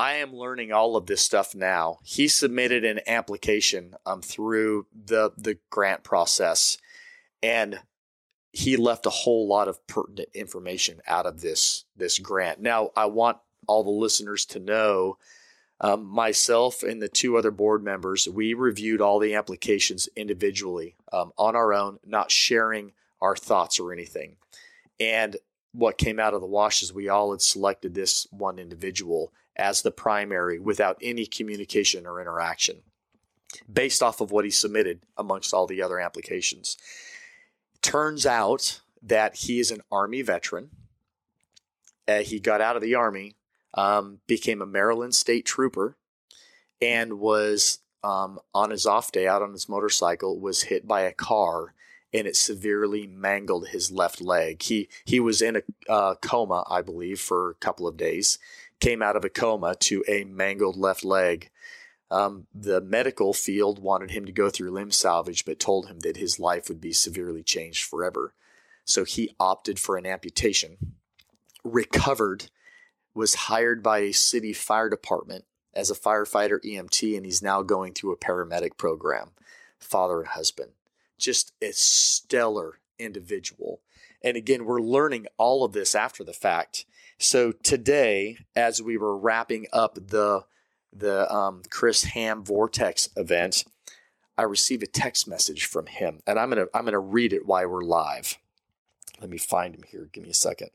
I 0.00 0.14
am 0.14 0.34
learning 0.34 0.72
all 0.72 0.96
of 0.96 1.04
this 1.04 1.20
stuff 1.20 1.54
now. 1.54 1.98
He 2.02 2.26
submitted 2.26 2.86
an 2.86 3.00
application 3.06 3.96
um, 4.06 4.22
through 4.22 4.86
the 4.94 5.32
the 5.36 5.58
grant 5.68 6.04
process, 6.04 6.78
and 7.42 7.80
he 8.50 8.78
left 8.78 9.04
a 9.04 9.10
whole 9.10 9.46
lot 9.46 9.68
of 9.68 9.86
pertinent 9.86 10.30
information 10.32 11.02
out 11.06 11.26
of 11.26 11.42
this 11.42 11.84
this 11.94 12.18
grant. 12.18 12.62
Now, 12.62 12.92
I 12.96 13.06
want 13.06 13.36
all 13.66 13.84
the 13.84 13.90
listeners 13.90 14.46
to 14.46 14.58
know. 14.58 15.18
Um, 15.82 16.04
myself 16.04 16.82
and 16.82 17.00
the 17.00 17.08
two 17.08 17.38
other 17.38 17.50
board 17.50 17.82
members, 17.82 18.28
we 18.28 18.52
reviewed 18.52 19.00
all 19.00 19.18
the 19.18 19.34
applications 19.34 20.10
individually 20.14 20.94
um, 21.10 21.32
on 21.38 21.56
our 21.56 21.72
own, 21.72 21.98
not 22.04 22.30
sharing 22.30 22.92
our 23.22 23.34
thoughts 23.34 23.80
or 23.80 23.90
anything. 23.90 24.36
And 24.98 25.38
what 25.72 25.96
came 25.96 26.20
out 26.20 26.34
of 26.34 26.42
the 26.42 26.46
wash 26.46 26.82
is 26.82 26.92
we 26.92 27.08
all 27.08 27.30
had 27.30 27.40
selected 27.40 27.94
this 27.94 28.26
one 28.30 28.58
individual 28.58 29.32
as 29.60 29.82
the 29.82 29.90
primary 29.92 30.58
without 30.58 30.96
any 31.02 31.26
communication 31.26 32.06
or 32.06 32.20
interaction 32.20 32.82
based 33.70 34.02
off 34.02 34.20
of 34.20 34.30
what 34.32 34.44
he 34.44 34.50
submitted 34.50 35.02
amongst 35.18 35.52
all 35.52 35.66
the 35.66 35.82
other 35.82 36.00
applications. 36.00 36.78
Turns 37.82 38.24
out 38.24 38.80
that 39.02 39.36
he 39.36 39.60
is 39.60 39.70
an 39.70 39.82
Army 39.92 40.22
veteran. 40.22 40.70
Uh, 42.08 42.20
he 42.20 42.40
got 42.40 42.60
out 42.60 42.76
of 42.76 42.82
the 42.82 42.94
Army, 42.94 43.36
um, 43.74 44.20
became 44.26 44.62
a 44.62 44.66
Maryland 44.66 45.14
State 45.14 45.44
Trooper, 45.44 45.96
and 46.80 47.18
was 47.18 47.80
um, 48.02 48.38
on 48.54 48.70
his 48.70 48.86
off 48.86 49.12
day 49.12 49.26
out 49.26 49.42
on 49.42 49.52
his 49.52 49.68
motorcycle, 49.68 50.40
was 50.40 50.62
hit 50.64 50.88
by 50.88 51.02
a 51.02 51.12
car 51.12 51.74
and 52.12 52.26
it 52.26 52.34
severely 52.34 53.06
mangled 53.06 53.68
his 53.68 53.92
left 53.92 54.20
leg. 54.20 54.62
He 54.62 54.88
he 55.04 55.20
was 55.20 55.40
in 55.42 55.56
a 55.56 55.62
uh, 55.92 56.14
coma, 56.16 56.64
I 56.68 56.82
believe, 56.82 57.20
for 57.20 57.50
a 57.50 57.54
couple 57.54 57.86
of 57.86 57.96
days 57.96 58.38
came 58.80 59.02
out 59.02 59.16
of 59.16 59.24
a 59.24 59.30
coma 59.30 59.74
to 59.76 60.04
a 60.08 60.24
mangled 60.24 60.76
left 60.76 61.04
leg. 61.04 61.50
Um, 62.10 62.46
the 62.52 62.80
medical 62.80 63.32
field 63.32 63.78
wanted 63.78 64.10
him 64.10 64.24
to 64.24 64.32
go 64.32 64.50
through 64.50 64.70
limb 64.70 64.90
salvage, 64.90 65.44
but 65.44 65.60
told 65.60 65.86
him 65.86 66.00
that 66.00 66.16
his 66.16 66.40
life 66.40 66.68
would 66.68 66.80
be 66.80 66.92
severely 66.92 67.42
changed 67.42 67.84
forever. 67.84 68.34
So 68.84 69.04
he 69.04 69.34
opted 69.38 69.78
for 69.78 69.96
an 69.96 70.06
amputation, 70.06 70.96
recovered, 71.62 72.50
was 73.14 73.34
hired 73.34 73.82
by 73.82 73.98
a 73.98 74.12
city 74.12 74.52
fire 74.52 74.88
department 74.88 75.44
as 75.72 75.90
a 75.90 75.94
firefighter 75.94 76.58
EMT, 76.64 77.16
and 77.16 77.24
he's 77.24 77.42
now 77.42 77.62
going 77.62 77.92
through 77.92 78.12
a 78.12 78.16
paramedic 78.16 78.76
program. 78.76 79.30
Father 79.80 80.20
and 80.20 80.28
husband. 80.28 80.72
Just 81.18 81.52
a 81.60 81.72
stellar 81.72 82.80
individual. 82.98 83.80
And 84.22 84.36
again, 84.36 84.64
we're 84.64 84.80
learning 84.80 85.26
all 85.38 85.64
of 85.64 85.72
this 85.72 85.94
after 85.94 86.22
the 86.22 86.32
fact. 86.32 86.84
So 87.22 87.52
today, 87.52 88.38
as 88.56 88.80
we 88.80 88.96
were 88.96 89.16
wrapping 89.16 89.66
up 89.74 89.94
the 89.94 90.44
the 90.90 91.32
um, 91.32 91.62
Chris 91.70 92.04
Ham 92.04 92.42
Vortex 92.42 93.10
event, 93.14 93.64
I 94.38 94.42
received 94.44 94.82
a 94.82 94.86
text 94.86 95.28
message 95.28 95.66
from 95.66 95.84
him, 95.84 96.20
and 96.26 96.38
I'm 96.38 96.48
gonna 96.48 96.66
I'm 96.72 96.86
gonna 96.86 96.98
read 96.98 97.34
it 97.34 97.44
while 97.44 97.68
we're 97.68 97.82
live. 97.82 98.38
Let 99.20 99.28
me 99.28 99.36
find 99.36 99.74
him 99.74 99.82
here. 99.86 100.08
Give 100.10 100.24
me 100.24 100.30
a 100.30 100.34
second. 100.34 100.70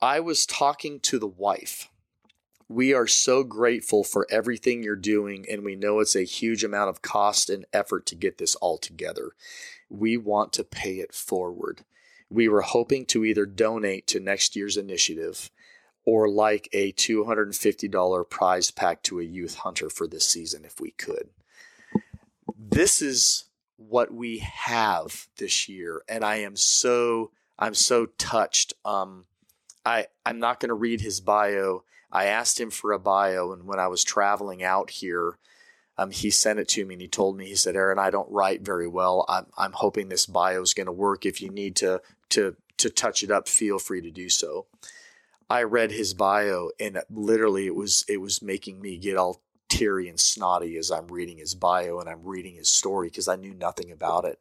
I 0.00 0.20
was 0.20 0.46
talking 0.46 1.00
to 1.00 1.18
the 1.18 1.26
wife. 1.26 1.88
We 2.68 2.94
are 2.94 3.08
so 3.08 3.42
grateful 3.42 4.04
for 4.04 4.28
everything 4.30 4.84
you're 4.84 4.94
doing, 4.94 5.44
and 5.50 5.64
we 5.64 5.74
know 5.74 5.98
it's 5.98 6.14
a 6.14 6.22
huge 6.22 6.62
amount 6.62 6.90
of 6.90 7.02
cost 7.02 7.50
and 7.50 7.66
effort 7.72 8.06
to 8.06 8.14
get 8.14 8.38
this 8.38 8.54
all 8.54 8.78
together. 8.78 9.32
We 9.90 10.16
want 10.16 10.52
to 10.52 10.64
pay 10.64 11.00
it 11.00 11.12
forward 11.12 11.84
we 12.32 12.48
were 12.48 12.62
hoping 12.62 13.06
to 13.06 13.24
either 13.24 13.46
donate 13.46 14.06
to 14.08 14.20
next 14.20 14.56
year's 14.56 14.76
initiative 14.76 15.50
or 16.04 16.28
like 16.28 16.68
a 16.72 16.92
$250 16.92 18.30
prize 18.30 18.70
pack 18.70 19.02
to 19.04 19.20
a 19.20 19.24
youth 19.24 19.56
hunter 19.56 19.88
for 19.88 20.06
this 20.06 20.26
season 20.26 20.64
if 20.64 20.80
we 20.80 20.90
could. 20.92 21.28
this 22.58 23.02
is 23.02 23.44
what 23.76 24.12
we 24.12 24.38
have 24.38 25.28
this 25.38 25.68
year, 25.68 26.02
and 26.08 26.24
I 26.24 26.36
am 26.36 26.56
so 26.56 27.30
I'm 27.58 27.74
so 27.74 28.06
touched. 28.06 28.74
Um, 28.84 29.26
I 29.84 30.06
I'm 30.24 30.38
not 30.38 30.60
going 30.60 30.68
to 30.68 30.74
read 30.74 31.00
his 31.00 31.20
bio. 31.20 31.84
I 32.10 32.26
asked 32.26 32.60
him 32.60 32.70
for 32.70 32.92
a 32.92 32.98
bio, 32.98 33.52
and 33.52 33.64
when 33.64 33.78
I 33.78 33.88
was 33.88 34.04
traveling 34.04 34.62
out 34.62 34.90
here, 34.90 35.38
um, 35.98 36.10
he 36.10 36.30
sent 36.30 36.58
it 36.58 36.68
to 36.68 36.84
me, 36.84 36.94
and 36.94 37.02
he 37.02 37.08
told 37.08 37.36
me 37.36 37.46
he 37.46 37.54
said, 37.54 37.76
"Aaron, 37.76 37.98
I 37.98 38.10
don't 38.10 38.30
write 38.30 38.62
very 38.62 38.88
well. 38.88 39.24
I'm 39.28 39.46
I'm 39.56 39.72
hoping 39.72 40.08
this 40.08 40.26
bio 40.26 40.62
is 40.62 40.74
going 40.74 40.86
to 40.86 40.92
work. 40.92 41.26
If 41.26 41.40
you 41.40 41.50
need 41.50 41.76
to 41.76 42.00
to 42.32 42.56
to 42.78 42.90
touch 42.90 43.22
it 43.22 43.30
up, 43.30 43.48
feel 43.48 43.78
free 43.78 44.00
to 44.00 44.10
do 44.10 44.28
so." 44.28 44.66
I 45.48 45.64
read 45.64 45.90
his 45.90 46.14
bio, 46.14 46.70
and 46.80 47.02
literally, 47.10 47.66
it 47.66 47.74
was 47.74 48.04
it 48.08 48.20
was 48.20 48.42
making 48.42 48.80
me 48.80 48.96
get 48.96 49.16
all 49.16 49.42
teary 49.68 50.08
and 50.08 50.20
snotty 50.20 50.76
as 50.76 50.90
I'm 50.90 51.06
reading 51.08 51.38
his 51.38 51.54
bio 51.54 51.98
and 51.98 52.06
I'm 52.06 52.22
reading 52.24 52.56
his 52.56 52.68
story 52.68 53.08
because 53.08 53.26
I 53.26 53.36
knew 53.36 53.54
nothing 53.54 53.90
about 53.90 54.26
it. 54.26 54.38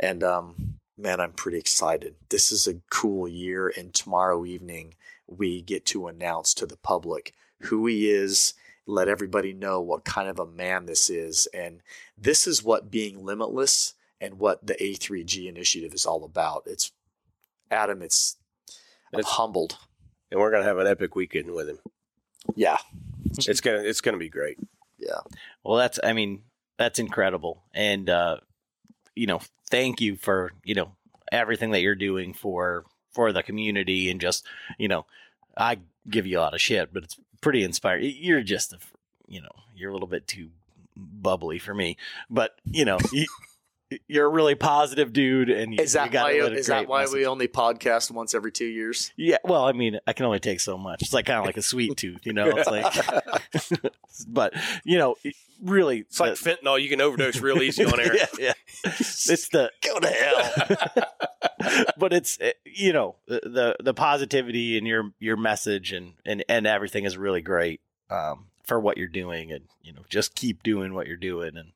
And 0.00 0.24
um, 0.24 0.76
man, 0.96 1.20
I'm 1.20 1.32
pretty 1.32 1.58
excited. 1.58 2.14
This 2.30 2.50
is 2.50 2.66
a 2.66 2.80
cool 2.90 3.28
year, 3.28 3.72
and 3.76 3.92
tomorrow 3.92 4.44
evening 4.44 4.94
we 5.26 5.60
get 5.62 5.84
to 5.86 6.08
announce 6.08 6.54
to 6.54 6.66
the 6.66 6.78
public 6.78 7.34
who 7.62 7.86
he 7.86 8.10
is, 8.10 8.54
let 8.86 9.08
everybody 9.08 9.52
know 9.52 9.80
what 9.80 10.04
kind 10.04 10.28
of 10.28 10.38
a 10.38 10.46
man 10.46 10.86
this 10.86 11.08
is, 11.08 11.46
and 11.54 11.80
this 12.16 12.46
is 12.46 12.62
what 12.62 12.90
being 12.90 13.24
limitless 13.24 13.94
and 14.20 14.38
what 14.38 14.66
the 14.66 14.74
A3G 14.74 15.46
initiative 15.46 15.94
is 15.94 16.06
all 16.06 16.24
about. 16.24 16.62
It's 16.66 16.92
Adam. 17.70 18.02
It's 18.02 18.36
I'm 19.12 19.20
It's- 19.20 19.34
humbled. 19.34 19.78
and 20.30 20.40
we're 20.40 20.50
gonna 20.50 20.64
have 20.64 20.78
an 20.78 20.86
epic 20.86 21.14
weekend 21.14 21.50
with 21.52 21.68
him. 21.68 21.78
Yeah, 22.56 22.78
It's 23.38 23.60
gonna 23.60 23.78
it's 23.78 24.00
gonna 24.00 24.18
be 24.18 24.28
great. 24.28 24.58
yeah. 24.98 25.20
Well, 25.62 25.76
that's 25.78 25.98
I 26.02 26.12
mean 26.12 26.42
that's 26.76 26.98
incredible, 26.98 27.62
and 27.72 28.10
uh, 28.10 28.38
you 29.14 29.26
know, 29.26 29.40
thank 29.70 30.00
you 30.00 30.16
for 30.16 30.52
you 30.64 30.74
know 30.74 30.92
everything 31.32 31.70
that 31.70 31.80
you're 31.80 31.94
doing 31.94 32.34
for 32.34 32.84
for 33.12 33.32
the 33.32 33.42
community 33.42 34.10
and 34.10 34.20
just 34.20 34.44
you 34.78 34.88
know, 34.88 35.06
I 35.56 35.78
give 36.10 36.26
you 36.26 36.38
a 36.38 36.42
lot 36.42 36.54
of 36.54 36.60
shit, 36.60 36.92
but 36.92 37.04
it's 37.04 37.16
pretty 37.40 37.62
inspiring. 37.62 38.12
You're 38.18 38.42
just 38.42 38.72
a, 38.72 38.78
you 39.28 39.40
know, 39.40 39.52
you're 39.74 39.90
a 39.90 39.92
little 39.92 40.08
bit 40.08 40.26
too 40.26 40.50
bubbly 40.96 41.58
for 41.58 41.74
me, 41.74 41.96
but 42.28 42.56
you 42.64 42.84
know, 42.84 42.98
you, 43.12 43.26
you're 44.08 44.26
a 44.26 44.28
really 44.28 44.54
positive 44.54 45.12
dude, 45.12 45.50
and 45.50 45.74
you, 45.74 45.80
Is 45.82 45.92
that 45.92 46.12
you 46.12 46.18
why? 46.18 46.30
Is 46.32 46.66
that 46.68 46.88
why 46.88 47.02
message. 47.02 47.14
we 47.14 47.26
only 47.26 47.48
podcast 47.48 48.10
once 48.10 48.34
every 48.34 48.50
two 48.52 48.64
years? 48.66 49.12
Yeah, 49.16 49.36
well, 49.44 49.64
I 49.64 49.72
mean, 49.72 49.98
I 50.06 50.12
can 50.12 50.26
only 50.26 50.40
take 50.40 50.60
so 50.60 50.76
much. 50.78 51.02
It's 51.02 51.12
like 51.12 51.26
kind 51.26 51.38
of 51.38 51.44
like 51.46 51.56
a 51.56 51.62
sweet 51.62 51.96
tooth, 51.96 52.24
you 52.26 52.32
know. 52.32 52.50
It's 52.56 52.68
like, 52.68 53.92
but 54.28 54.54
you 54.84 54.98
know, 54.98 55.16
really, 55.62 56.00
It's 56.00 56.20
like 56.20 56.32
fentanyl. 56.34 56.80
You 56.80 56.88
can 56.88 57.00
overdose 57.00 57.40
real 57.40 57.62
easy 57.62 57.84
on 57.84 58.00
air. 58.00 58.16
yeah, 58.16 58.26
yeah. 58.38 58.52
It's 58.84 59.48
the 59.48 59.70
Go 59.82 59.98
to 60.00 60.08
hell. 60.08 61.84
but 61.98 62.12
it's 62.12 62.40
uh, 62.40 62.50
you 62.64 62.92
know 62.92 63.16
the, 63.26 63.40
the 63.44 63.76
the 63.82 63.94
positivity 63.94 64.76
and 64.78 64.86
your 64.86 65.10
your 65.18 65.36
message 65.36 65.92
and 65.92 66.14
and 66.24 66.44
and 66.48 66.66
everything 66.66 67.04
is 67.04 67.16
really 67.16 67.40
great 67.40 67.80
um, 68.10 68.46
for 68.64 68.80
what 68.80 68.98
you're 68.98 69.08
doing 69.08 69.52
and 69.52 69.64
you 69.82 69.92
know 69.92 70.02
just 70.08 70.34
keep 70.34 70.62
doing 70.62 70.94
what 70.94 71.06
you're 71.06 71.16
doing 71.16 71.56
and 71.56 71.72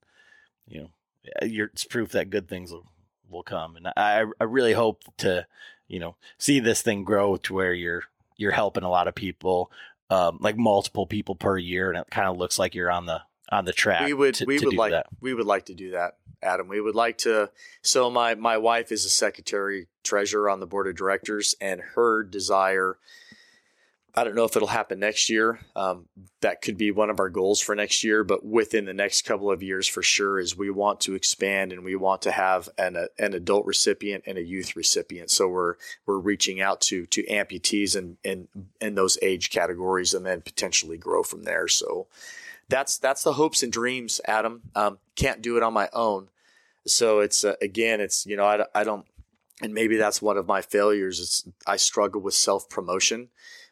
you 0.66 0.80
know 0.82 0.88
you're 0.97 0.97
it's 1.42 1.84
proof 1.84 2.12
that 2.12 2.30
good 2.30 2.48
things 2.48 2.72
will 2.72 2.86
will 3.30 3.42
come 3.42 3.76
and 3.76 3.88
I 3.96 4.24
I 4.40 4.44
really 4.44 4.72
hope 4.72 5.02
to 5.18 5.46
you 5.86 5.98
know 6.00 6.16
see 6.38 6.60
this 6.60 6.82
thing 6.82 7.04
grow 7.04 7.36
to 7.38 7.54
where 7.54 7.72
you're 7.72 8.04
you're 8.36 8.52
helping 8.52 8.84
a 8.84 8.90
lot 8.90 9.08
of 9.08 9.14
people 9.14 9.70
um, 10.10 10.38
like 10.40 10.56
multiple 10.56 11.06
people 11.06 11.34
per 11.34 11.58
year 11.58 11.90
and 11.90 12.00
it 12.00 12.10
kind 12.10 12.28
of 12.28 12.38
looks 12.38 12.58
like 12.58 12.74
you're 12.74 12.90
on 12.90 13.06
the 13.06 13.22
on 13.50 13.64
the 13.64 13.72
track 13.72 14.06
we 14.06 14.14
would 14.14 14.34
to, 14.34 14.44
we 14.44 14.58
to 14.58 14.66
would 14.66 14.76
like 14.76 14.92
that. 14.92 15.06
we 15.20 15.34
would 15.34 15.46
like 15.46 15.66
to 15.66 15.74
do 15.74 15.90
that 15.92 16.16
adam 16.42 16.68
we 16.68 16.80
would 16.80 16.94
like 16.94 17.18
to 17.18 17.50
so 17.82 18.10
my 18.10 18.34
my 18.34 18.56
wife 18.56 18.92
is 18.92 19.04
a 19.04 19.10
secretary 19.10 19.88
treasurer 20.04 20.48
on 20.48 20.60
the 20.60 20.66
board 20.66 20.86
of 20.86 20.94
directors 20.94 21.54
and 21.60 21.80
her 21.94 22.22
desire 22.22 22.98
i 24.14 24.24
don't 24.24 24.34
know 24.34 24.44
if 24.44 24.56
it'll 24.56 24.68
happen 24.68 24.98
next 24.98 25.30
year. 25.30 25.60
Um, 25.76 26.06
that 26.40 26.62
could 26.62 26.76
be 26.76 26.90
one 26.90 27.10
of 27.10 27.20
our 27.20 27.30
goals 27.30 27.60
for 27.60 27.74
next 27.74 28.04
year 28.04 28.24
but 28.24 28.44
within 28.44 28.84
the 28.84 28.94
next 28.94 29.22
couple 29.22 29.50
of 29.50 29.62
years 29.62 29.86
for 29.86 30.02
sure 30.02 30.38
is 30.38 30.56
we 30.56 30.70
want 30.70 31.00
to 31.00 31.14
expand 31.14 31.72
and 31.72 31.84
we 31.84 31.96
want 31.96 32.22
to 32.22 32.30
have 32.30 32.68
an, 32.78 32.96
a, 32.96 33.08
an 33.18 33.34
adult 33.34 33.66
recipient 33.66 34.24
and 34.26 34.38
a 34.38 34.42
youth 34.42 34.76
recipient. 34.76 35.30
So 35.30 35.48
we're 35.48 35.74
we're 36.06 36.18
reaching 36.18 36.60
out 36.60 36.80
to 36.82 37.06
to 37.06 37.22
amputees 37.24 37.96
and 37.96 38.16
in, 38.24 38.48
in 38.80 38.94
those 38.94 39.18
age 39.22 39.50
categories 39.50 40.14
and 40.14 40.24
then 40.24 40.40
potentially 40.40 40.98
grow 40.98 41.22
from 41.22 41.44
there. 41.44 41.68
So 41.68 42.06
that's 42.68 42.98
that's 42.98 43.22
the 43.22 43.34
hopes 43.34 43.62
and 43.62 43.72
dreams 43.72 44.20
adam. 44.26 44.62
Um, 44.74 44.98
can't 45.16 45.42
do 45.42 45.56
it 45.56 45.62
on 45.62 45.72
my 45.72 45.88
own. 45.92 46.28
So 46.86 47.20
it's 47.20 47.44
uh, 47.44 47.54
again 47.60 48.00
it's 48.00 48.26
you 48.26 48.36
know 48.36 48.44
I, 48.44 48.64
I 48.74 48.84
don't 48.84 49.06
and 49.60 49.74
maybe 49.74 49.96
that's 49.96 50.22
one 50.22 50.36
of 50.36 50.46
my 50.46 50.62
failures. 50.62 51.20
It's 51.20 51.48
i 51.66 51.76
struggle 51.76 52.20
with 52.20 52.34
self-promotion 52.34 53.28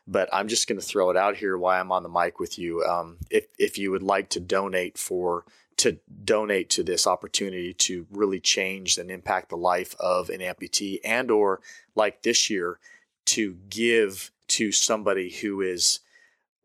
but 0.06 0.28
i'm 0.32 0.48
just 0.48 0.68
going 0.68 0.78
to 0.78 0.86
throw 0.86 1.10
it 1.10 1.16
out 1.16 1.36
here 1.36 1.56
while 1.56 1.80
i'm 1.80 1.92
on 1.92 2.02
the 2.02 2.08
mic 2.08 2.38
with 2.38 2.58
you. 2.58 2.82
Um, 2.84 3.18
if, 3.30 3.46
if 3.58 3.78
you 3.78 3.90
would 3.90 4.02
like 4.02 4.28
to 4.30 4.40
donate 4.40 4.98
for 4.98 5.44
to 5.78 5.98
donate 6.24 6.70
to 6.70 6.82
this 6.82 7.06
opportunity 7.06 7.74
to 7.74 8.06
really 8.10 8.40
change 8.40 8.96
and 8.96 9.10
impact 9.10 9.50
the 9.50 9.56
life 9.56 9.94
of 10.00 10.30
an 10.30 10.40
amputee 10.40 10.98
and 11.04 11.30
or 11.30 11.60
like 11.94 12.22
this 12.22 12.48
year 12.48 12.78
to 13.26 13.56
give 13.68 14.30
to 14.48 14.72
somebody 14.72 15.30
who 15.30 15.60
is 15.60 16.00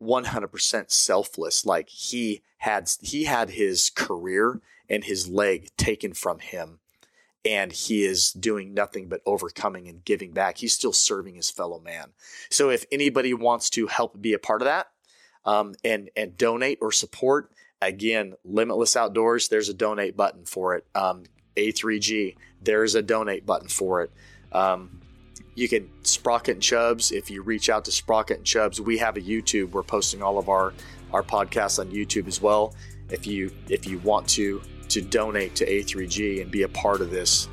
100% 0.02 0.90
selfless 0.90 1.66
like 1.66 1.88
he 1.88 2.42
had 2.58 2.90
he 3.00 3.24
had 3.24 3.50
his 3.50 3.90
career 3.90 4.60
and 4.88 5.04
his 5.04 5.28
leg 5.28 5.68
taken 5.76 6.12
from 6.12 6.38
him 6.38 6.78
and 7.44 7.72
he 7.72 8.04
is 8.04 8.32
doing 8.32 8.72
nothing 8.72 9.08
but 9.08 9.20
overcoming 9.26 9.88
and 9.88 10.04
giving 10.04 10.32
back 10.32 10.58
he's 10.58 10.72
still 10.72 10.92
serving 10.92 11.34
his 11.34 11.50
fellow 11.50 11.80
man 11.80 12.10
so 12.50 12.70
if 12.70 12.84
anybody 12.92 13.34
wants 13.34 13.70
to 13.70 13.86
help 13.86 14.20
be 14.20 14.32
a 14.32 14.38
part 14.38 14.62
of 14.62 14.66
that 14.66 14.88
um, 15.44 15.74
and 15.84 16.10
and 16.16 16.36
donate 16.36 16.78
or 16.80 16.92
support 16.92 17.50
again 17.80 18.34
limbitless 18.48 18.96
outdoors 18.96 19.48
there's 19.48 19.68
a 19.68 19.74
donate 19.74 20.16
button 20.16 20.44
for 20.44 20.74
it 20.76 20.86
um, 20.94 21.24
a3g 21.56 22.36
there's 22.62 22.94
a 22.94 23.02
donate 23.02 23.44
button 23.44 23.68
for 23.68 24.02
it 24.02 24.10
um, 24.52 25.02
you 25.54 25.68
can 25.68 25.90
Sprocket 26.02 26.56
and 26.56 26.62
Chubs. 26.62 27.12
If 27.12 27.30
you 27.30 27.42
reach 27.42 27.68
out 27.68 27.84
to 27.84 27.92
Sprocket 27.92 28.38
and 28.38 28.46
Chubs, 28.46 28.80
we 28.80 28.98
have 28.98 29.16
a 29.16 29.20
YouTube. 29.20 29.70
We're 29.70 29.82
posting 29.82 30.22
all 30.22 30.38
of 30.38 30.48
our 30.48 30.72
our 31.12 31.22
podcasts 31.22 31.78
on 31.78 31.90
YouTube 31.90 32.26
as 32.26 32.40
well. 32.40 32.74
If 33.10 33.26
you 33.26 33.50
if 33.68 33.86
you 33.86 33.98
want 33.98 34.28
to 34.30 34.62
to 34.92 35.02
donate 35.02 35.54
to 35.56 35.66
A3G 35.66 36.42
and 36.42 36.50
be 36.50 36.62
a 36.62 36.68
part 36.68 37.00
of 37.00 37.10
this, 37.10 37.48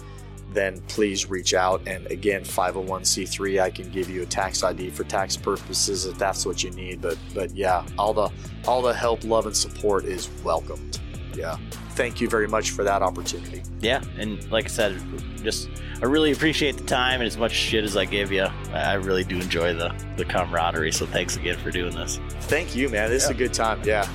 then 0.54 0.82
please 0.88 1.30
reach 1.30 1.54
out. 1.54 1.82
And 1.88 2.08
again, 2.08 2.42
501c3, 2.44 3.62
I 3.62 3.70
can 3.70 3.90
give 3.92 4.10
you 4.10 4.24
a 4.24 4.26
tax 4.26 4.64
ID 4.64 4.90
for 4.92 5.04
tax 5.04 5.38
purposes 5.38 6.06
if 6.06 6.18
that's 6.18 6.46
what 6.46 6.64
you 6.64 6.72
need. 6.72 7.02
But 7.02 7.18
but 7.34 7.52
yeah, 7.56 7.86
all 7.98 8.14
the 8.14 8.30
all 8.68 8.82
the 8.82 8.94
help, 8.94 9.24
love, 9.24 9.46
and 9.46 9.56
support 9.56 10.06
is 10.06 10.30
welcomed. 10.44 11.00
Yeah. 11.36 11.58
Thank 11.92 12.22
you 12.22 12.30
very 12.30 12.48
much 12.48 12.72
for 12.72 12.84
that 12.86 13.02
opportunity. 13.02 13.62
Yeah, 13.82 14.02
and 14.18 14.50
like 14.52 14.66
I 14.66 14.70
said, 14.70 15.02
just 15.44 15.70
I 16.02 16.06
really 16.06 16.32
appreciate 16.32 16.78
the 16.78 16.86
time 16.86 17.20
and 17.20 17.28
as 17.28 17.38
much 17.38 17.52
shit 17.52 17.84
as 17.84 17.98
I 17.98 18.06
give 18.06 18.32
you. 18.32 18.44
I 18.74 18.94
really 18.94 19.24
do 19.26 19.36
enjoy 19.36 19.74
the 19.74 19.94
the 20.18 20.26
camaraderie. 20.26 20.92
So 20.94 21.06
thanks 21.06 21.36
again 21.36 21.58
for 21.58 21.72
doing 21.72 21.94
this. 21.96 22.20
Thank 22.42 22.76
you, 22.76 22.90
man. 22.90 23.10
This 23.10 23.26
is 23.26 23.30
a 23.30 23.34
good 23.34 23.54
time. 23.54 23.82
Yeah. 23.84 24.08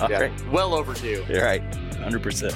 All 0.00 0.10
yeah. 0.10 0.20
right, 0.20 0.48
Well 0.52 0.74
overdue. 0.74 1.24
all 1.28 1.40
right, 1.42 1.62
hundred 2.08 2.22
percent. 2.22 2.54